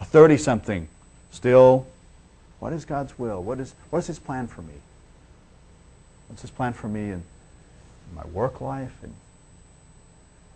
A 0.00 0.04
30 0.04 0.36
something, 0.36 0.88
still, 1.36 1.86
what 2.58 2.72
is 2.72 2.84
God's 2.84 3.18
will? 3.18 3.42
What 3.42 3.60
is, 3.60 3.74
what 3.90 4.00
is 4.00 4.06
His 4.06 4.18
plan 4.18 4.46
for 4.46 4.62
me? 4.62 4.74
What's 6.28 6.42
His 6.42 6.50
plan 6.50 6.72
for 6.72 6.88
me 6.88 7.02
in, 7.02 7.12
in 7.12 8.14
my 8.14 8.26
work 8.32 8.60
life? 8.60 8.94
And 9.02 9.14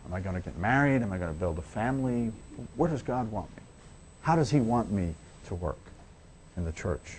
am 0.07 0.15
I 0.15 0.21
going 0.21 0.35
to 0.35 0.41
get 0.41 0.57
married? 0.59 1.03
Am 1.03 1.13
I 1.13 1.19
going 1.19 1.33
to 1.33 1.39
build 1.39 1.59
a 1.59 1.63
family? 1.63 2.33
Where 2.77 2.91
does 2.91 3.03
God 3.03 3.31
want 3.31 3.51
me? 3.57 3.63
How 4.23 4.37
does 4.37 4.51
He 4.51 4.61
want 4.61 4.91
me 4.91 5.15
to 5.47 5.55
work? 5.55 5.79
in 6.61 6.65
the 6.65 6.73
church. 6.73 7.19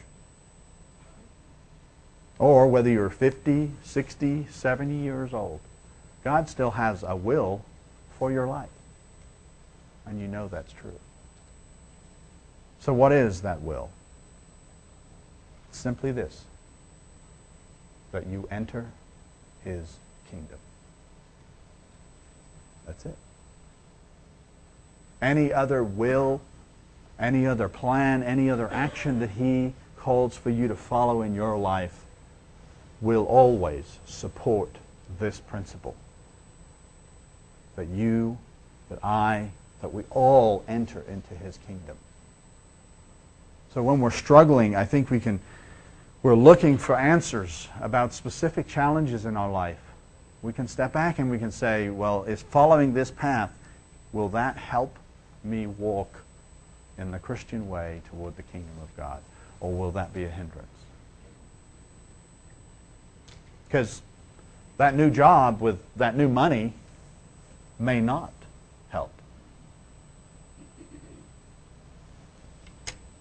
Or 2.39 2.67
whether 2.67 2.89
you're 2.89 3.09
50, 3.09 3.71
60, 3.83 4.47
70 4.49 4.95
years 4.95 5.33
old, 5.33 5.59
God 6.23 6.49
still 6.49 6.71
has 6.71 7.03
a 7.03 7.15
will 7.15 7.63
for 8.17 8.31
your 8.31 8.47
life. 8.47 8.69
And 10.05 10.19
you 10.19 10.27
know 10.27 10.47
that's 10.47 10.71
true. 10.71 10.99
So 12.81 12.93
what 12.93 13.11
is 13.11 13.41
that 13.41 13.61
will? 13.61 13.89
Simply 15.71 16.11
this. 16.11 16.43
That 18.11 18.27
you 18.27 18.47
enter 18.51 18.87
his 19.63 19.97
kingdom. 20.29 20.57
That's 22.85 23.05
it. 23.05 23.15
Any 25.21 25.53
other 25.53 25.83
will, 25.83 26.41
any 27.19 27.45
other 27.45 27.69
plan, 27.69 28.23
any 28.23 28.49
other 28.49 28.67
action 28.71 29.19
that 29.19 29.29
he 29.31 29.73
calls 29.97 30.35
for 30.35 30.49
you 30.49 30.67
to 30.67 30.75
follow 30.75 31.21
in 31.21 31.35
your 31.35 31.57
life 31.57 32.03
will 32.99 33.25
always 33.25 33.99
support 34.05 34.69
this 35.19 35.39
principle. 35.39 35.95
That 37.75 37.87
you, 37.87 38.39
that 38.89 39.03
I, 39.03 39.51
that 39.81 39.93
we 39.93 40.03
all 40.09 40.63
enter 40.67 41.03
into 41.07 41.35
his 41.35 41.59
kingdom. 41.67 41.97
So 43.73 43.81
when 43.81 43.99
we're 43.99 44.11
struggling, 44.11 44.75
I 44.75 44.83
think 44.83 45.09
we 45.09 45.19
can, 45.19 45.39
we're 46.23 46.35
looking 46.35 46.77
for 46.77 46.97
answers 46.97 47.69
about 47.79 48.13
specific 48.13 48.67
challenges 48.67 49.25
in 49.25 49.37
our 49.37 49.49
life. 49.49 49.79
We 50.41 50.51
can 50.51 50.67
step 50.67 50.91
back 50.91 51.19
and 51.19 51.31
we 51.31 51.37
can 51.37 51.51
say, 51.51 51.89
well, 51.89 52.23
is 52.23 52.41
following 52.41 52.93
this 52.93 53.11
path, 53.11 53.51
will 54.11 54.29
that 54.29 54.57
help 54.57 54.97
me 55.43 55.67
walk 55.67 56.21
in 56.97 57.11
the 57.11 57.19
Christian 57.19 57.69
way 57.69 58.01
toward 58.09 58.35
the 58.35 58.43
kingdom 58.43 58.75
of 58.81 58.95
God? 58.97 59.21
Or 59.61 59.71
will 59.71 59.91
that 59.91 60.13
be 60.13 60.25
a 60.25 60.29
hindrance? 60.29 60.67
Because 63.67 64.01
that 64.77 64.95
new 64.95 65.09
job 65.09 65.61
with 65.61 65.79
that 65.95 66.17
new 66.17 66.27
money 66.27 66.73
may 67.79 68.01
not 68.01 68.33
help. 68.89 69.11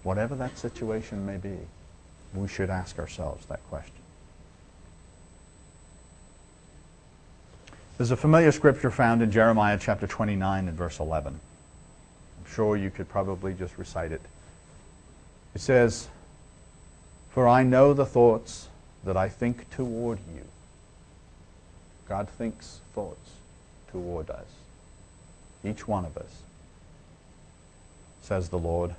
Whatever 0.03 0.35
that 0.35 0.57
situation 0.57 1.25
may 1.25 1.37
be, 1.37 1.57
we 2.33 2.47
should 2.47 2.69
ask 2.69 2.97
ourselves 2.97 3.45
that 3.47 3.59
question. 3.69 3.93
There's 7.97 8.11
a 8.11 8.17
familiar 8.17 8.51
scripture 8.51 8.89
found 8.89 9.21
in 9.21 9.31
Jeremiah 9.31 9.77
chapter 9.79 10.07
29 10.07 10.67
and 10.67 10.75
verse 10.77 10.99
11. 10.99 11.33
I'm 11.33 12.51
sure 12.51 12.75
you 12.75 12.89
could 12.89 13.07
probably 13.07 13.53
just 13.53 13.77
recite 13.77 14.11
it. 14.11 14.21
It 15.53 15.61
says, 15.61 16.07
For 17.29 17.47
I 17.47 17.61
know 17.61 17.93
the 17.93 18.05
thoughts 18.05 18.69
that 19.03 19.17
I 19.17 19.29
think 19.29 19.69
toward 19.69 20.17
you. 20.33 20.45
God 22.07 22.27
thinks 22.27 22.79
thoughts 22.95 23.31
toward 23.91 24.29
us, 24.29 24.47
each 25.63 25.87
one 25.87 26.05
of 26.05 26.17
us, 26.17 26.41
says 28.21 28.49
the 28.49 28.57
Lord 28.57 28.95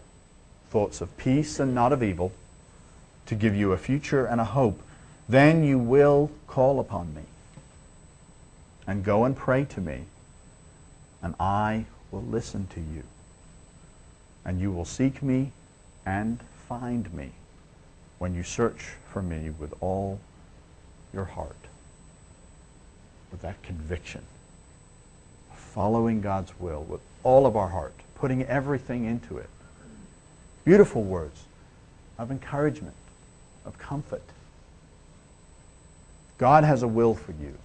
thoughts 0.72 1.02
of 1.02 1.14
peace 1.18 1.60
and 1.60 1.74
not 1.74 1.92
of 1.92 2.02
evil, 2.02 2.32
to 3.26 3.34
give 3.34 3.54
you 3.54 3.72
a 3.72 3.76
future 3.76 4.24
and 4.24 4.40
a 4.40 4.44
hope, 4.44 4.80
then 5.28 5.62
you 5.62 5.78
will 5.78 6.30
call 6.46 6.80
upon 6.80 7.14
me 7.14 7.22
and 8.86 9.04
go 9.04 9.24
and 9.24 9.36
pray 9.36 9.66
to 9.66 9.82
me, 9.82 10.04
and 11.20 11.34
I 11.38 11.84
will 12.10 12.22
listen 12.22 12.66
to 12.68 12.80
you. 12.80 13.02
And 14.46 14.60
you 14.60 14.72
will 14.72 14.86
seek 14.86 15.22
me 15.22 15.52
and 16.06 16.40
find 16.68 17.12
me 17.12 17.32
when 18.18 18.34
you 18.34 18.42
search 18.42 18.94
for 19.12 19.20
me 19.20 19.50
with 19.50 19.74
all 19.82 20.20
your 21.12 21.26
heart, 21.26 21.68
with 23.30 23.42
that 23.42 23.62
conviction, 23.62 24.22
following 25.54 26.22
God's 26.22 26.58
will 26.58 26.82
with 26.82 27.02
all 27.22 27.44
of 27.44 27.56
our 27.56 27.68
heart, 27.68 27.94
putting 28.14 28.42
everything 28.44 29.04
into 29.04 29.36
it. 29.36 29.50
Beautiful 30.64 31.02
words 31.02 31.44
of 32.18 32.30
encouragement, 32.30 32.94
of 33.64 33.78
comfort. 33.78 34.22
God 36.38 36.64
has 36.64 36.82
a 36.82 36.88
will 36.88 37.14
for 37.14 37.32
you. 37.32 37.56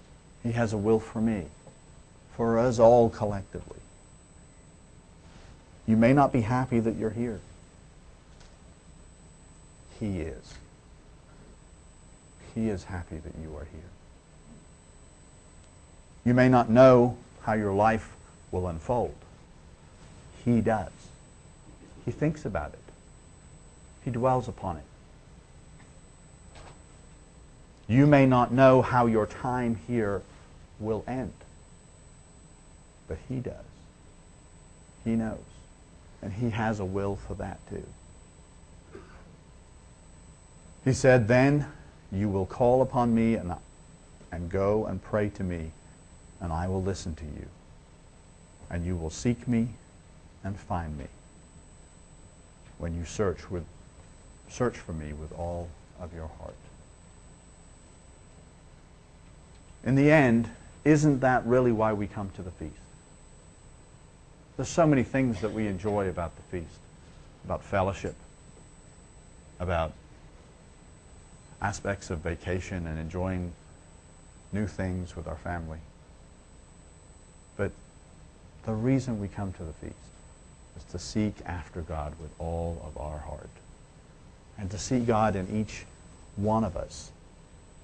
He 0.42 0.52
has 0.52 0.72
a 0.72 0.76
will 0.76 1.00
for 1.00 1.20
me, 1.20 1.46
for 2.36 2.58
us 2.58 2.78
all 2.78 3.10
collectively. 3.10 3.80
You 5.86 5.96
may 5.96 6.12
not 6.12 6.32
be 6.32 6.42
happy 6.42 6.80
that 6.80 6.96
you're 6.96 7.10
here. 7.10 7.40
He 9.98 10.20
is. 10.20 10.54
He 12.54 12.68
is 12.68 12.84
happy 12.84 13.16
that 13.18 13.32
you 13.42 13.56
are 13.56 13.66
here. 13.72 13.90
You 16.24 16.34
may 16.34 16.48
not 16.48 16.68
know 16.68 17.16
how 17.42 17.54
your 17.54 17.72
life 17.72 18.12
will 18.50 18.66
unfold. 18.68 19.14
He 20.44 20.60
does. 20.60 20.92
He 22.04 22.10
thinks 22.10 22.44
about 22.44 22.72
it. 22.72 22.87
He 24.08 24.12
dwells 24.12 24.48
upon 24.48 24.78
it. 24.78 24.84
You 27.88 28.06
may 28.06 28.24
not 28.24 28.50
know 28.50 28.80
how 28.80 29.04
your 29.04 29.26
time 29.26 29.78
here 29.86 30.22
will 30.80 31.04
end, 31.06 31.34
but 33.06 33.18
He 33.28 33.40
does. 33.40 33.66
He 35.04 35.10
knows. 35.10 35.44
And 36.22 36.32
He 36.32 36.48
has 36.48 36.80
a 36.80 36.86
will 36.86 37.16
for 37.16 37.34
that 37.34 37.58
too. 37.68 37.84
He 40.86 40.94
said, 40.94 41.28
Then 41.28 41.66
you 42.10 42.30
will 42.30 42.46
call 42.46 42.80
upon 42.80 43.14
me 43.14 43.34
and, 43.34 43.52
and 44.32 44.48
go 44.48 44.86
and 44.86 45.02
pray 45.02 45.28
to 45.28 45.44
me, 45.44 45.72
and 46.40 46.50
I 46.50 46.66
will 46.66 46.82
listen 46.82 47.14
to 47.16 47.24
you. 47.26 47.46
And 48.70 48.86
you 48.86 48.96
will 48.96 49.10
seek 49.10 49.46
me 49.46 49.68
and 50.42 50.58
find 50.58 50.96
me 50.96 51.08
when 52.78 52.94
you 52.94 53.04
search 53.04 53.50
with 53.50 53.66
Search 54.50 54.76
for 54.76 54.92
me 54.92 55.12
with 55.12 55.32
all 55.32 55.68
of 56.00 56.14
your 56.14 56.28
heart. 56.40 56.54
In 59.84 59.94
the 59.94 60.10
end, 60.10 60.50
isn't 60.84 61.20
that 61.20 61.46
really 61.46 61.72
why 61.72 61.92
we 61.92 62.06
come 62.06 62.30
to 62.30 62.42
the 62.42 62.50
feast? 62.50 62.74
There's 64.56 64.68
so 64.68 64.86
many 64.86 65.04
things 65.04 65.40
that 65.40 65.52
we 65.52 65.66
enjoy 65.66 66.08
about 66.08 66.34
the 66.36 66.42
feast, 66.42 66.78
about 67.44 67.62
fellowship, 67.62 68.16
about 69.60 69.92
aspects 71.60 72.10
of 72.10 72.18
vacation 72.18 72.86
and 72.86 72.98
enjoying 72.98 73.52
new 74.52 74.66
things 74.66 75.14
with 75.14 75.28
our 75.28 75.36
family. 75.36 75.78
But 77.56 77.72
the 78.64 78.72
reason 78.72 79.20
we 79.20 79.28
come 79.28 79.52
to 79.52 79.64
the 79.64 79.72
feast 79.74 79.94
is 80.76 80.84
to 80.92 80.98
seek 80.98 81.34
after 81.44 81.82
God 81.82 82.14
with 82.20 82.30
all 82.38 82.82
of 82.84 83.00
our 83.00 83.18
heart 83.18 83.50
and 84.58 84.70
to 84.70 84.78
see 84.78 84.98
God 84.98 85.36
in 85.36 85.60
each 85.60 85.84
one 86.36 86.64
of 86.64 86.76
us, 86.76 87.10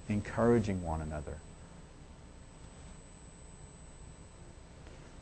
encouraging 0.09 0.83
one 0.83 1.01
another. 1.01 1.37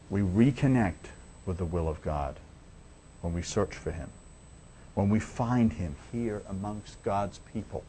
We 0.09 0.21
reconnect 0.21 1.09
with 1.45 1.57
the 1.57 1.65
will 1.65 1.87
of 1.87 2.01
God 2.01 2.35
when 3.21 3.33
we 3.33 3.41
search 3.41 3.75
for 3.75 3.91
Him, 3.91 4.09
when 4.95 5.09
we 5.09 5.19
find 5.19 5.73
Him 5.73 5.95
here 6.11 6.41
amongst 6.49 7.01
God's 7.03 7.39
people. 7.53 7.83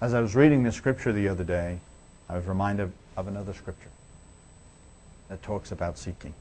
As 0.00 0.14
I 0.14 0.20
was 0.20 0.34
reading 0.34 0.62
this 0.62 0.76
scripture 0.76 1.12
the 1.12 1.28
other 1.28 1.44
day, 1.44 1.80
I 2.28 2.36
was 2.36 2.46
reminded 2.46 2.92
of 3.16 3.26
another 3.26 3.52
scripture 3.52 3.90
that 5.28 5.42
talks 5.42 5.72
about 5.72 5.98
seeking. 5.98 6.34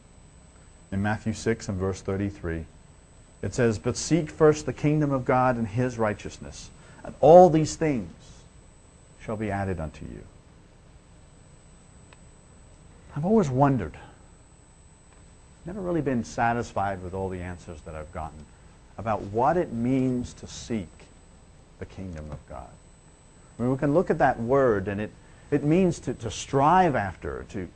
In 0.91 1.01
Matthew 1.01 1.33
6 1.33 1.67
and 1.69 1.77
verse 1.77 2.01
33, 2.01 2.65
it 3.41 3.53
says, 3.53 3.77
But 3.77 3.97
seek 3.97 4.29
first 4.29 4.65
the 4.65 4.73
kingdom 4.73 5.11
of 5.11 5.25
God 5.25 5.57
and 5.57 5.67
his 5.67 5.97
righteousness, 5.97 6.69
and 7.03 7.13
all 7.21 7.49
these 7.49 7.75
things 7.75 8.11
shall 9.21 9.37
be 9.37 9.51
added 9.51 9.79
unto 9.79 10.05
you. 10.05 10.23
I've 13.15 13.25
always 13.25 13.49
wondered, 13.49 13.97
never 15.65 15.81
really 15.81 16.01
been 16.01 16.23
satisfied 16.23 17.01
with 17.03 17.13
all 17.13 17.29
the 17.29 17.41
answers 17.41 17.81
that 17.81 17.95
I've 17.95 18.11
gotten 18.13 18.45
about 18.97 19.21
what 19.23 19.57
it 19.57 19.73
means 19.73 20.33
to 20.33 20.47
seek 20.47 20.87
the 21.79 21.85
kingdom 21.85 22.31
of 22.31 22.37
God. 22.49 22.69
I 23.57 23.61
mean, 23.61 23.71
we 23.71 23.77
can 23.77 23.93
look 23.93 24.09
at 24.09 24.19
that 24.19 24.39
word, 24.39 24.87
and 24.87 25.01
it, 25.01 25.11
it 25.51 25.63
means 25.63 25.99
to, 26.01 26.13
to 26.15 26.31
strive 26.31 26.95
after, 26.95 27.45
to, 27.49 27.67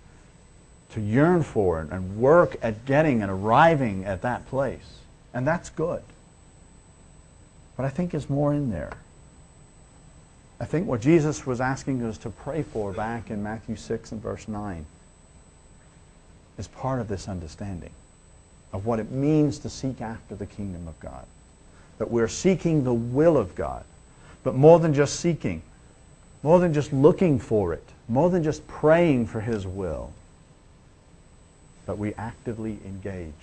to 0.92 1.02
yearn 1.02 1.44
for, 1.44 1.80
and 1.80 2.18
work 2.18 2.56
at 2.62 2.86
getting 2.86 3.22
and 3.22 3.32
arriving 3.32 4.06
at 4.06 4.22
that 4.22 4.48
place. 4.48 5.01
And 5.34 5.48
that's 5.48 5.70
good. 5.70 6.04
But 7.78 7.86
I 7.86 7.90
think 7.90 8.12
there's 8.12 8.30
more 8.30 8.54
in 8.54 8.72
there. 8.72 8.94
I 10.60 10.66
think 10.66 10.88
what 10.88 11.02
Jesus 11.02 11.46
was 11.46 11.60
asking 11.60 12.04
us 12.04 12.18
to 12.20 12.30
pray 12.30 12.64
for 12.64 12.94
back 12.94 13.32
in 13.32 13.42
Matthew 13.42 13.76
6 13.76 14.12
and 14.12 14.22
verse 14.22 14.48
9 14.48 14.86
is 16.58 16.68
part 16.68 17.00
of 17.00 17.08
this 17.08 17.28
understanding 17.28 17.92
of 18.74 18.86
what 18.86 19.00
it 19.00 19.10
means 19.12 19.58
to 19.60 19.70
seek 19.70 20.02
after 20.02 20.36
the 20.36 20.46
kingdom 20.46 20.88
of 20.88 21.00
God. 21.00 21.26
that 22.02 22.10
we're 22.10 22.28
seeking 22.28 22.84
the 22.84 22.92
will 22.94 23.38
of 23.38 23.54
God. 23.54 23.84
But 24.44 24.56
more 24.56 24.80
than 24.80 24.92
just 24.92 25.20
seeking, 25.20 25.62
more 26.42 26.60
than 26.60 26.74
just 26.74 26.92
looking 26.92 27.38
for 27.38 27.74
it, 27.74 27.88
more 28.08 28.32
than 28.32 28.44
just 28.44 28.68
praying 28.68 29.28
for 29.28 29.40
His 29.40 29.68
will, 29.68 30.12
but 31.86 32.00
we 32.00 32.16
actively 32.16 32.80
engage 32.84 33.34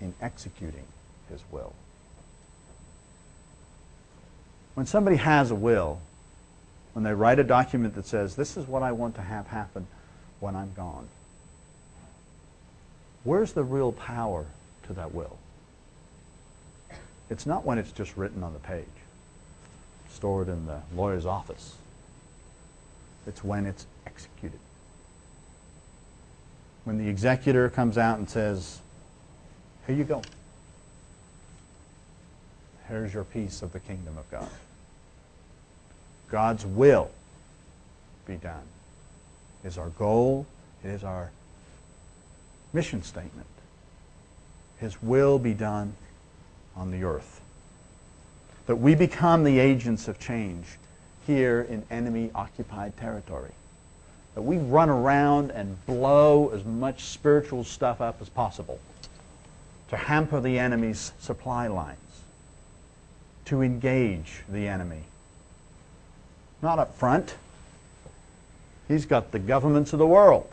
in 0.00 0.14
executing 0.20 0.84
His 1.28 1.40
will. 1.50 1.72
When 4.74 4.86
somebody 4.86 5.16
has 5.16 5.50
a 5.50 5.54
will, 5.54 6.00
when 6.92 7.02
they 7.02 7.14
write 7.14 7.38
a 7.38 7.44
document 7.44 7.94
that 7.94 8.06
says, 8.06 8.36
this 8.36 8.56
is 8.56 8.66
what 8.66 8.82
I 8.82 8.92
want 8.92 9.14
to 9.16 9.22
have 9.22 9.46
happen 9.46 9.86
when 10.40 10.54
I'm 10.54 10.72
gone, 10.74 11.08
where's 13.24 13.52
the 13.52 13.64
real 13.64 13.92
power 13.92 14.46
to 14.86 14.92
that 14.92 15.14
will? 15.14 15.38
It's 17.28 17.46
not 17.46 17.64
when 17.64 17.78
it's 17.78 17.90
just 17.90 18.16
written 18.16 18.42
on 18.42 18.52
the 18.52 18.58
page, 18.60 18.84
stored 20.10 20.48
in 20.48 20.66
the 20.66 20.80
lawyer's 20.94 21.26
office. 21.26 21.74
It's 23.26 23.42
when 23.42 23.66
it's 23.66 23.86
executed. 24.06 24.60
When 26.84 26.98
the 26.98 27.08
executor 27.08 27.68
comes 27.68 27.98
out 27.98 28.18
and 28.18 28.30
says, 28.30 28.78
here 29.86 29.96
you 29.96 30.04
go. 30.04 30.22
Here's 32.88 33.14
your 33.14 33.24
piece 33.24 33.62
of 33.62 33.72
the 33.72 33.80
kingdom 33.80 34.18
of 34.18 34.30
God. 34.30 34.48
God's 36.28 36.66
will 36.66 37.10
be 38.26 38.36
done 38.36 38.62
is 39.64 39.78
our 39.78 39.90
goal. 39.90 40.46
It 40.84 40.88
is 40.88 41.04
our 41.04 41.30
mission 42.72 43.02
statement. 43.02 43.46
His 44.78 45.00
will 45.02 45.38
be 45.38 45.54
done 45.54 45.94
on 46.76 46.90
the 46.90 47.04
earth. 47.04 47.40
That 48.66 48.76
we 48.76 48.94
become 48.94 49.44
the 49.44 49.58
agents 49.58 50.08
of 50.08 50.18
change 50.18 50.66
here 51.26 51.66
in 51.68 51.84
enemy 51.90 52.30
occupied 52.34 52.96
territory. 52.96 53.52
That 54.34 54.42
we 54.42 54.58
run 54.58 54.90
around 54.90 55.50
and 55.52 55.84
blow 55.86 56.50
as 56.50 56.64
much 56.64 57.04
spiritual 57.04 57.64
stuff 57.64 58.00
up 58.00 58.20
as 58.20 58.28
possible 58.28 58.78
to 59.88 59.96
hamper 59.96 60.40
the 60.40 60.58
enemy's 60.58 61.12
supply 61.18 61.68
lines, 61.68 61.98
to 63.44 63.62
engage 63.62 64.42
the 64.48 64.66
enemy. 64.66 65.04
Not 66.62 66.78
up 66.78 66.96
front. 66.96 67.36
He's 68.88 69.06
got 69.06 69.32
the 69.32 69.38
governments 69.38 69.92
of 69.92 69.98
the 69.98 70.06
world, 70.06 70.50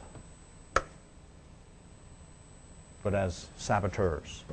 but 3.03 3.13
as 3.13 3.47
saboteurs, 3.57 4.43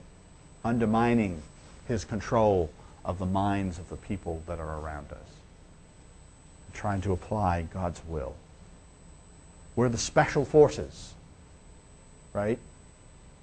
undermining 0.64 1.42
his 1.88 2.04
control 2.04 2.70
of 3.04 3.18
the 3.18 3.26
minds 3.26 3.78
of 3.78 3.88
the 3.88 3.96
people 3.96 4.42
that 4.46 4.58
are 4.58 4.80
around 4.80 5.10
us, 5.10 5.18
trying 6.74 7.00
to 7.02 7.12
apply 7.12 7.62
God's 7.62 8.00
will. 8.06 8.34
We're 9.76 9.88
the 9.88 9.98
special 9.98 10.44
forces, 10.44 11.14
right? 12.32 12.58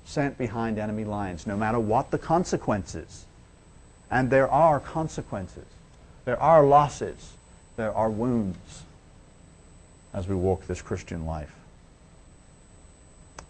Sent 0.08 0.38
behind 0.38 0.80
enemy 0.80 1.04
lines, 1.04 1.46
no 1.46 1.58
matter 1.58 1.80
what 1.80 2.12
the 2.12 2.18
consequences. 2.18 3.26
And 4.10 4.30
there 4.30 4.50
are 4.50 4.80
consequences. 4.80 5.66
There 6.24 6.42
are 6.42 6.66
losses. 6.66 7.34
There 7.76 7.94
are 7.94 8.10
wounds 8.10 8.84
as 10.14 10.26
we 10.26 10.34
walk 10.34 10.66
this 10.66 10.82
Christian 10.82 11.26
life. 11.26 11.54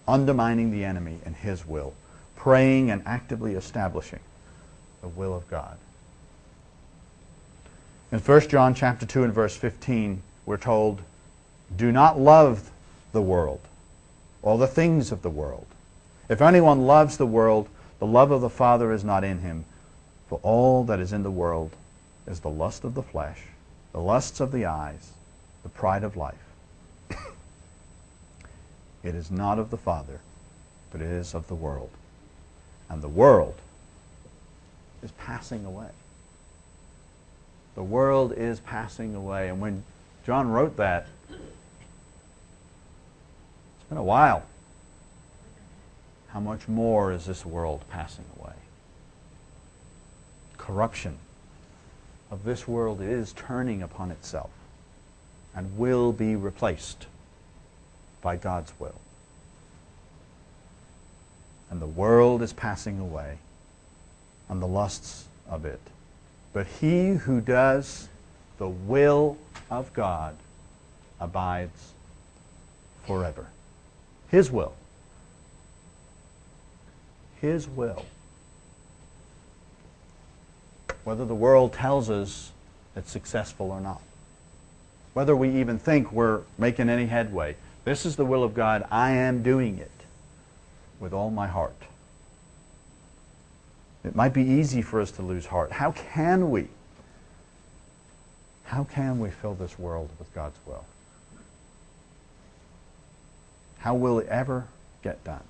Undermining 0.07 0.71
the 0.71 0.83
enemy 0.83 1.19
and 1.25 1.35
his 1.35 1.67
will. 1.67 1.93
Praying 2.35 2.89
and 2.89 3.03
actively 3.05 3.53
establishing 3.53 4.21
the 5.01 5.09
will 5.09 5.35
of 5.35 5.47
God. 5.51 5.77
In 8.11 8.17
1 8.17 8.49
John 8.49 8.73
chapter 8.73 9.05
2 9.05 9.25
and 9.25 9.33
verse 9.33 9.55
15, 9.55 10.23
we're 10.47 10.57
told, 10.57 11.03
Do 11.75 11.91
not 11.91 12.19
love 12.19 12.71
the 13.11 13.21
world 13.21 13.59
or 14.41 14.57
the 14.57 14.65
things 14.65 15.11
of 15.11 15.21
the 15.21 15.29
world. 15.29 15.67
If 16.29 16.41
anyone 16.41 16.85
loves 16.85 17.17
the 17.17 17.25
world, 17.25 17.69
the 17.99 18.05
love 18.05 18.31
of 18.31 18.41
the 18.41 18.49
Father 18.49 18.91
is 18.91 19.03
not 19.03 19.23
in 19.23 19.39
him. 19.39 19.65
For 20.27 20.39
all 20.43 20.83
that 20.83 20.99
is 20.99 21.13
in 21.13 21.23
the 21.23 21.31
world 21.31 21.71
is 22.27 22.41
the 22.41 22.49
lust 22.49 22.83
of 22.83 22.95
the 22.95 23.03
flesh, 23.03 23.43
the 23.93 24.01
lusts 24.01 24.39
of 24.39 24.51
the 24.51 24.65
eyes, 24.65 25.11
the 25.63 25.69
pride 25.69 26.03
of 26.03 26.17
life. 26.17 26.35
it 29.03 29.15
is 29.15 29.31
not 29.31 29.57
of 29.57 29.69
the 29.69 29.77
Father, 29.77 30.19
but 30.91 31.01
it 31.01 31.07
is 31.07 31.33
of 31.33 31.47
the 31.47 31.55
world. 31.55 31.91
And 32.89 33.01
the 33.01 33.07
world 33.07 33.55
is 35.01 35.11
passing 35.11 35.65
away. 35.65 35.89
The 37.75 37.83
world 37.83 38.33
is 38.33 38.59
passing 38.59 39.15
away. 39.15 39.47
And 39.47 39.61
when 39.61 39.83
John 40.25 40.49
wrote 40.49 40.75
that, 40.77 41.07
it's 41.29 41.39
been 43.87 43.97
a 43.97 44.03
while. 44.03 44.43
How 46.29 46.39
much 46.39 46.67
more 46.67 47.11
is 47.11 47.25
this 47.25 47.45
world 47.45 47.83
passing 47.89 48.25
away? 48.39 48.53
Corruption 50.57 51.17
of 52.29 52.43
this 52.43 52.67
world 52.67 53.01
is 53.01 53.33
turning 53.33 53.81
upon 53.81 54.11
itself 54.11 54.49
and 55.55 55.77
will 55.77 56.11
be 56.11 56.35
replaced 56.35 57.07
by 58.21 58.35
God's 58.35 58.73
will. 58.77 58.99
And 61.69 61.81
the 61.81 61.87
world 61.87 62.41
is 62.41 62.53
passing 62.53 62.99
away 62.99 63.37
and 64.49 64.61
the 64.61 64.67
lusts 64.67 65.25
of 65.49 65.65
it. 65.65 65.81
But 66.53 66.67
he 66.67 67.11
who 67.11 67.41
does 67.41 68.09
the 68.57 68.69
will 68.69 69.37
of 69.69 69.93
God 69.93 70.35
abides 71.19 71.93
forever. 73.05 73.47
His 74.29 74.51
will. 74.51 74.73
His 77.41 77.67
will. 77.67 78.05
Whether 81.03 81.25
the 81.25 81.35
world 81.35 81.73
tells 81.73 82.09
us 82.09 82.51
it's 82.95 83.11
successful 83.11 83.71
or 83.71 83.79
not. 83.79 84.01
Whether 85.13 85.35
we 85.35 85.59
even 85.59 85.79
think 85.79 86.11
we're 86.11 86.41
making 86.57 86.89
any 86.89 87.05
headway. 87.05 87.55
This 87.85 88.05
is 88.05 88.15
the 88.15 88.25
will 88.25 88.43
of 88.43 88.53
God. 88.53 88.85
I 88.91 89.11
am 89.11 89.43
doing 89.43 89.77
it 89.77 89.91
with 90.99 91.13
all 91.13 91.29
my 91.29 91.47
heart. 91.47 91.75
It 94.03 94.15
might 94.15 94.33
be 94.33 94.43
easy 94.43 94.81
for 94.81 94.99
us 94.99 95.11
to 95.11 95.21
lose 95.21 95.45
heart. 95.45 95.71
How 95.71 95.91
can 95.91 96.49
we? 96.49 96.67
How 98.65 98.83
can 98.83 99.19
we 99.19 99.29
fill 99.29 99.53
this 99.53 99.77
world 99.79 100.09
with 100.19 100.33
God's 100.33 100.57
will? 100.65 100.85
How 103.79 103.95
will 103.95 104.19
it 104.19 104.27
ever 104.27 104.67
get 105.03 105.23
done 105.23 105.43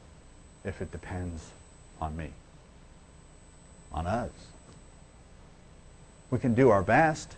if 0.64 0.82
it 0.82 0.92
depends 0.92 1.52
on 2.02 2.16
me, 2.16 2.30
on 3.92 4.08
us? 4.08 4.32
We 6.30 6.40
can 6.40 6.54
do 6.54 6.70
our 6.70 6.84
best, 6.84 7.36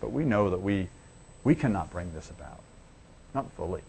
but 0.00 0.12
we 0.12 0.24
know 0.24 0.50
that 0.50 0.60
we, 0.60 0.88
we 1.44 1.54
cannot 1.54 1.90
bring 1.90 2.12
this 2.12 2.30
about. 2.30 2.60
Not 3.34 3.50
fully. 3.52 3.82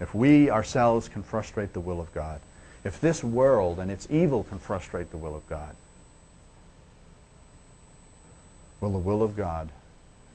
If 0.00 0.14
we 0.14 0.50
ourselves 0.50 1.08
can 1.08 1.22
frustrate 1.22 1.72
the 1.72 1.80
will 1.80 2.00
of 2.00 2.12
God, 2.12 2.40
if 2.84 3.00
this 3.00 3.24
world 3.24 3.78
and 3.78 3.90
its 3.90 4.06
evil 4.10 4.44
can 4.44 4.58
frustrate 4.58 5.10
the 5.10 5.16
will 5.16 5.34
of 5.34 5.48
God, 5.48 5.74
will 8.80 8.92
the 8.92 8.98
will 8.98 9.22
of 9.22 9.36
God 9.36 9.70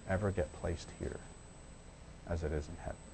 ever 0.09 0.31
get 0.31 0.51
placed 0.59 0.89
here 0.99 1.19
as 2.27 2.43
it 2.43 2.51
is 2.51 2.67
in 2.67 2.75
heaven? 2.83 3.10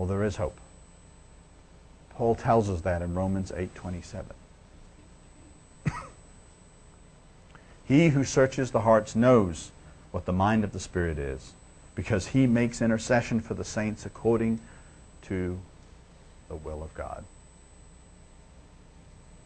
Well, 0.00 0.08
there 0.08 0.24
is 0.24 0.36
hope. 0.36 0.58
Paul 2.14 2.34
tells 2.34 2.70
us 2.70 2.80
that 2.80 3.02
in 3.02 3.14
Romans 3.14 3.52
8:27. 3.52 4.24
he 7.84 8.08
who 8.08 8.24
searches 8.24 8.70
the 8.70 8.80
hearts 8.80 9.14
knows 9.14 9.72
what 10.10 10.24
the 10.24 10.32
mind 10.32 10.64
of 10.64 10.72
the 10.72 10.80
Spirit 10.80 11.18
is, 11.18 11.52
because 11.94 12.28
he 12.28 12.46
makes 12.46 12.80
intercession 12.80 13.40
for 13.40 13.52
the 13.52 13.62
saints 13.62 14.06
according 14.06 14.60
to 15.24 15.60
the 16.48 16.56
will 16.56 16.82
of 16.82 16.94
God. 16.94 17.22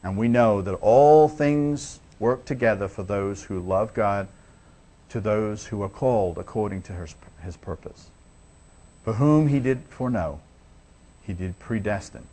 And 0.05 0.17
we 0.17 0.29
know 0.29 0.63
that 0.63 0.75
all 0.75 1.29
things 1.29 1.99
work 2.21 2.45
together 2.45 2.87
for 2.87 3.03
those 3.03 3.43
who 3.43 3.59
love 3.59 3.93
God, 3.93 4.29
to 5.09 5.21
those 5.21 5.67
who 5.67 5.83
are 5.83 5.89
called 5.89 6.39
according 6.39 6.83
to 6.83 6.93
his, 6.93 7.17
his 7.43 7.57
purpose. 7.57 8.11
For 9.05 9.15
whom 9.15 9.49
he 9.49 9.61
did 9.61 9.83
foreknow, 9.91 10.41
he 11.23 11.35
did 11.35 11.59
predestine 11.59 12.27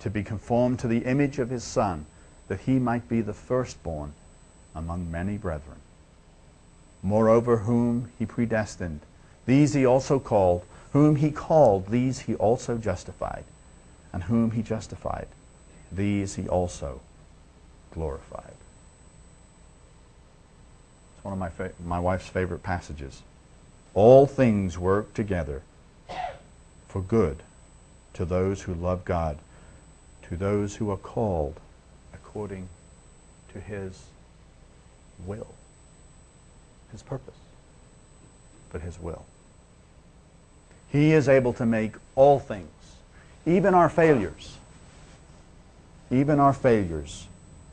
to 0.00 0.10
be 0.10 0.22
conformed 0.22 0.78
to 0.80 0.88
the 0.88 1.04
image 1.04 1.38
of 1.38 1.50
his 1.50 1.64
Son, 1.64 2.06
that 2.48 2.60
he 2.60 2.78
might 2.78 3.08
be 3.08 3.20
the 3.20 3.32
firstborn 3.32 4.12
among 4.74 5.10
many 5.10 5.36
brethren. 5.36 5.78
Moreover, 7.02 7.58
whom 7.58 8.10
he 8.18 8.26
predestined, 8.26 9.00
these 9.46 9.74
he 9.74 9.86
also 9.86 10.18
called. 10.18 10.64
Whom 10.92 11.16
he 11.16 11.30
called, 11.30 11.88
these 11.88 12.20
he 12.20 12.34
also 12.34 12.78
justified 12.78 13.44
and 14.12 14.24
whom 14.24 14.52
he 14.52 14.62
justified, 14.62 15.28
these 15.92 16.34
he 16.34 16.48
also 16.48 17.00
glorified. 17.92 18.54
It's 21.14 21.24
one 21.24 21.32
of 21.32 21.38
my, 21.38 21.50
fa- 21.50 21.72
my 21.84 22.00
wife's 22.00 22.28
favorite 22.28 22.62
passages. 22.62 23.22
All 23.94 24.26
things 24.26 24.78
work 24.78 25.14
together 25.14 25.62
for 26.88 27.02
good 27.02 27.42
to 28.14 28.24
those 28.24 28.62
who 28.62 28.74
love 28.74 29.04
God, 29.04 29.38
to 30.28 30.36
those 30.36 30.76
who 30.76 30.90
are 30.90 30.96
called 30.96 31.60
according 32.12 32.68
to 33.52 33.60
his 33.60 34.06
will, 35.24 35.54
his 36.90 37.02
purpose, 37.02 37.36
but 38.70 38.80
his 38.80 38.98
will. 38.98 39.24
He 40.90 41.12
is 41.12 41.28
able 41.28 41.52
to 41.54 41.66
make 41.66 41.92
all 42.16 42.38
things, 42.38 42.68
even 43.46 43.74
our 43.74 43.88
failures, 43.88 44.56
even 46.10 46.40
our 46.40 46.54
failures, 46.54 47.26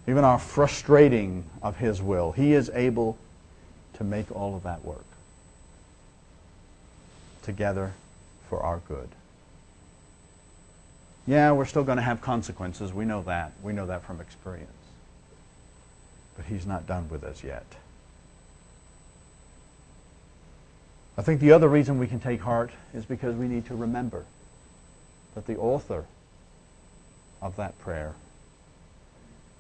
even 0.08 0.24
our 0.24 0.40
frustrating 0.40 1.46
of 1.62 1.78
his 1.78 2.02
will, 2.02 2.34
he 2.34 2.54
is 2.54 2.70
able 2.74 3.18
to 3.94 4.04
make 4.04 4.30
all 4.36 4.56
of 4.56 4.64
that 4.64 4.84
work 4.84 5.06
together 7.42 7.94
for 8.56 8.64
our 8.64 8.80
good. 8.88 9.10
Yeah, 11.28 11.52
we're 11.52 11.66
still 11.66 11.84
going 11.84 11.98
to 11.98 12.04
have 12.04 12.22
consequences. 12.22 12.94
We 12.94 13.04
know 13.04 13.22
that. 13.24 13.52
We 13.62 13.74
know 13.74 13.86
that 13.88 14.06
from 14.06 14.22
experience. 14.22 14.72
But 16.38 16.46
he's 16.46 16.66
not 16.66 16.88
done 16.88 17.10
with 17.10 17.26
us 17.26 17.44
yet. 17.44 17.66
I 21.18 21.22
think 21.22 21.42
the 21.42 21.52
other 21.52 21.68
reason 21.68 22.00
we 22.00 22.08
can 22.08 22.22
take 22.22 22.40
heart 22.40 22.72
is 22.94 23.04
because 23.04 23.36
we 23.36 23.50
need 23.50 23.66
to 23.66 23.76
remember 23.76 24.24
that 25.34 25.48
the 25.48 25.58
author 25.58 26.06
of 27.42 27.58
that 27.58 27.78
prayer 27.80 28.14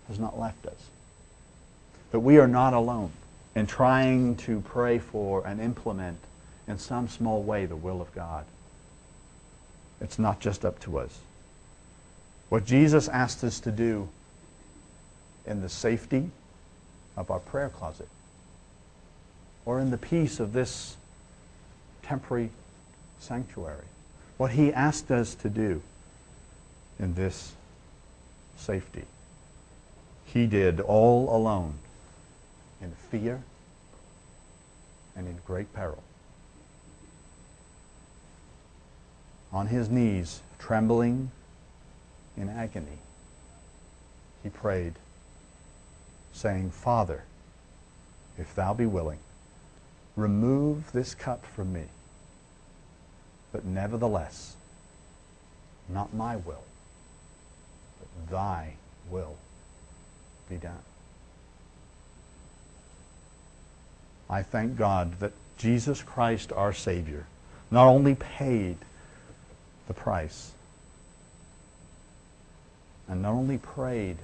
has 0.08 0.20
not 0.20 0.40
left 0.40 0.66
us. 0.66 0.90
That 2.12 2.22
we 2.22 2.38
are 2.38 2.48
not 2.48 2.74
alone 2.74 3.12
in 3.56 3.68
trying 3.68 4.38
to 4.38 4.62
pray 4.62 5.00
for 5.00 5.46
and 5.46 5.60
implement 5.60 6.20
in 6.68 6.78
some 6.78 7.08
small 7.08 7.44
way 7.44 7.66
the 7.66 7.76
will 7.76 8.02
of 8.02 8.14
God. 8.14 8.46
It's 10.02 10.20
not 10.20 10.40
just 10.40 10.66
up 10.66 10.80
to 10.82 11.00
us. 11.00 11.20
What 12.50 12.66
Jesus 12.66 13.08
asked 13.08 13.44
us 13.44 13.60
to 13.62 13.72
do 13.72 14.10
in 15.46 15.62
the 15.62 15.70
safety 15.70 16.30
of 17.18 17.32
our 17.32 17.40
prayer 17.40 17.70
closet 17.70 18.10
or 19.66 19.80
in 19.80 19.92
the 19.92 19.98
peace 19.98 20.40
of 20.40 20.54
this 20.54 20.98
temporary 22.04 22.50
sanctuary. 23.20 23.86
What 24.38 24.52
he 24.52 24.72
asked 24.72 25.12
us 25.12 25.34
to 25.36 25.50
do 25.50 25.82
in 27.00 27.16
this 27.16 27.54
safety. 28.58 29.04
He 30.26 30.46
did 30.46 30.80
all 30.80 31.36
alone 31.36 31.76
in 32.82 32.92
fear 33.10 33.42
and 35.16 35.28
in 35.28 35.38
great 35.46 35.74
peril. 35.74 36.04
On 39.56 39.68
his 39.68 39.90
knees, 39.90 40.42
trembling 40.60 41.32
in 42.36 42.50
agony, 42.50 43.00
he 44.44 44.50
prayed, 44.50 44.96
saying, 46.34 46.72
Father, 46.72 47.24
if 48.38 48.54
thou 48.54 48.74
be 48.74 48.86
willing, 48.86 49.20
remove 50.18 50.92
this 50.92 51.16
cup 51.16 51.46
from 51.46 51.72
me. 51.72 51.86
But 53.54 53.64
nevertheless, 53.64 54.58
not 55.88 56.14
my 56.14 56.36
will, 56.36 56.66
but 57.98 58.30
thy 58.30 58.74
will 59.10 59.38
be 60.50 60.58
done. 60.58 60.84
I 64.30 64.44
thank 64.44 64.76
God 64.76 65.22
that 65.22 65.32
Jesus 65.58 66.04
Christ, 66.04 66.52
our 66.52 66.74
Savior, 66.74 67.26
not 67.72 67.88
only 67.88 68.16
paid 68.16 68.80
the 69.88 69.94
price 69.94 70.52
and 73.08 73.22
not 73.22 73.34
only 73.34 73.58
prayed 73.58 74.18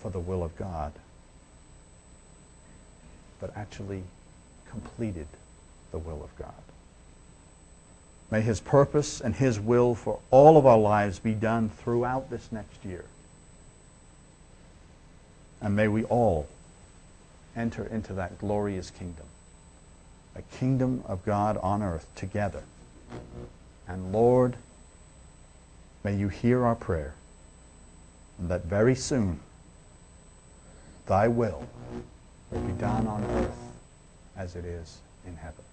for 0.00 0.10
the 0.10 0.20
will 0.20 0.44
of 0.44 0.56
God, 0.56 0.92
but 3.40 3.56
actually 3.56 4.02
completed 4.70 5.26
the 5.90 5.98
will 5.98 6.22
of 6.22 6.36
God. 6.36 6.52
May 8.30 8.40
his 8.40 8.60
purpose 8.60 9.20
and 9.20 9.34
his 9.34 9.60
will 9.60 9.94
for 9.94 10.18
all 10.30 10.56
of 10.56 10.66
our 10.66 10.78
lives 10.78 11.18
be 11.18 11.32
done 11.32 11.68
throughout 11.68 12.28
this 12.28 12.50
next 12.50 12.84
year. 12.84 13.04
And 15.60 15.76
may 15.76 15.88
we 15.88 16.04
all 16.04 16.48
enter 17.54 17.86
into 17.86 18.12
that 18.14 18.38
glorious 18.38 18.90
kingdom, 18.90 19.26
a 20.34 20.42
kingdom 20.42 21.02
of 21.06 21.24
God 21.24 21.56
on 21.58 21.82
earth 21.82 22.06
together. 22.14 22.62
And 23.88 24.12
Lord, 24.12 24.56
may 26.06 26.14
you 26.14 26.28
hear 26.28 26.64
our 26.64 26.76
prayer, 26.76 27.14
and 28.38 28.48
that 28.48 28.64
very 28.64 28.94
soon 28.94 29.40
thy 31.06 31.26
will 31.26 31.66
will 32.52 32.60
be 32.60 32.72
done 32.74 33.08
on 33.08 33.24
earth 33.24 33.58
as 34.36 34.54
it 34.54 34.64
is 34.64 34.98
in 35.26 35.34
heaven. 35.34 35.65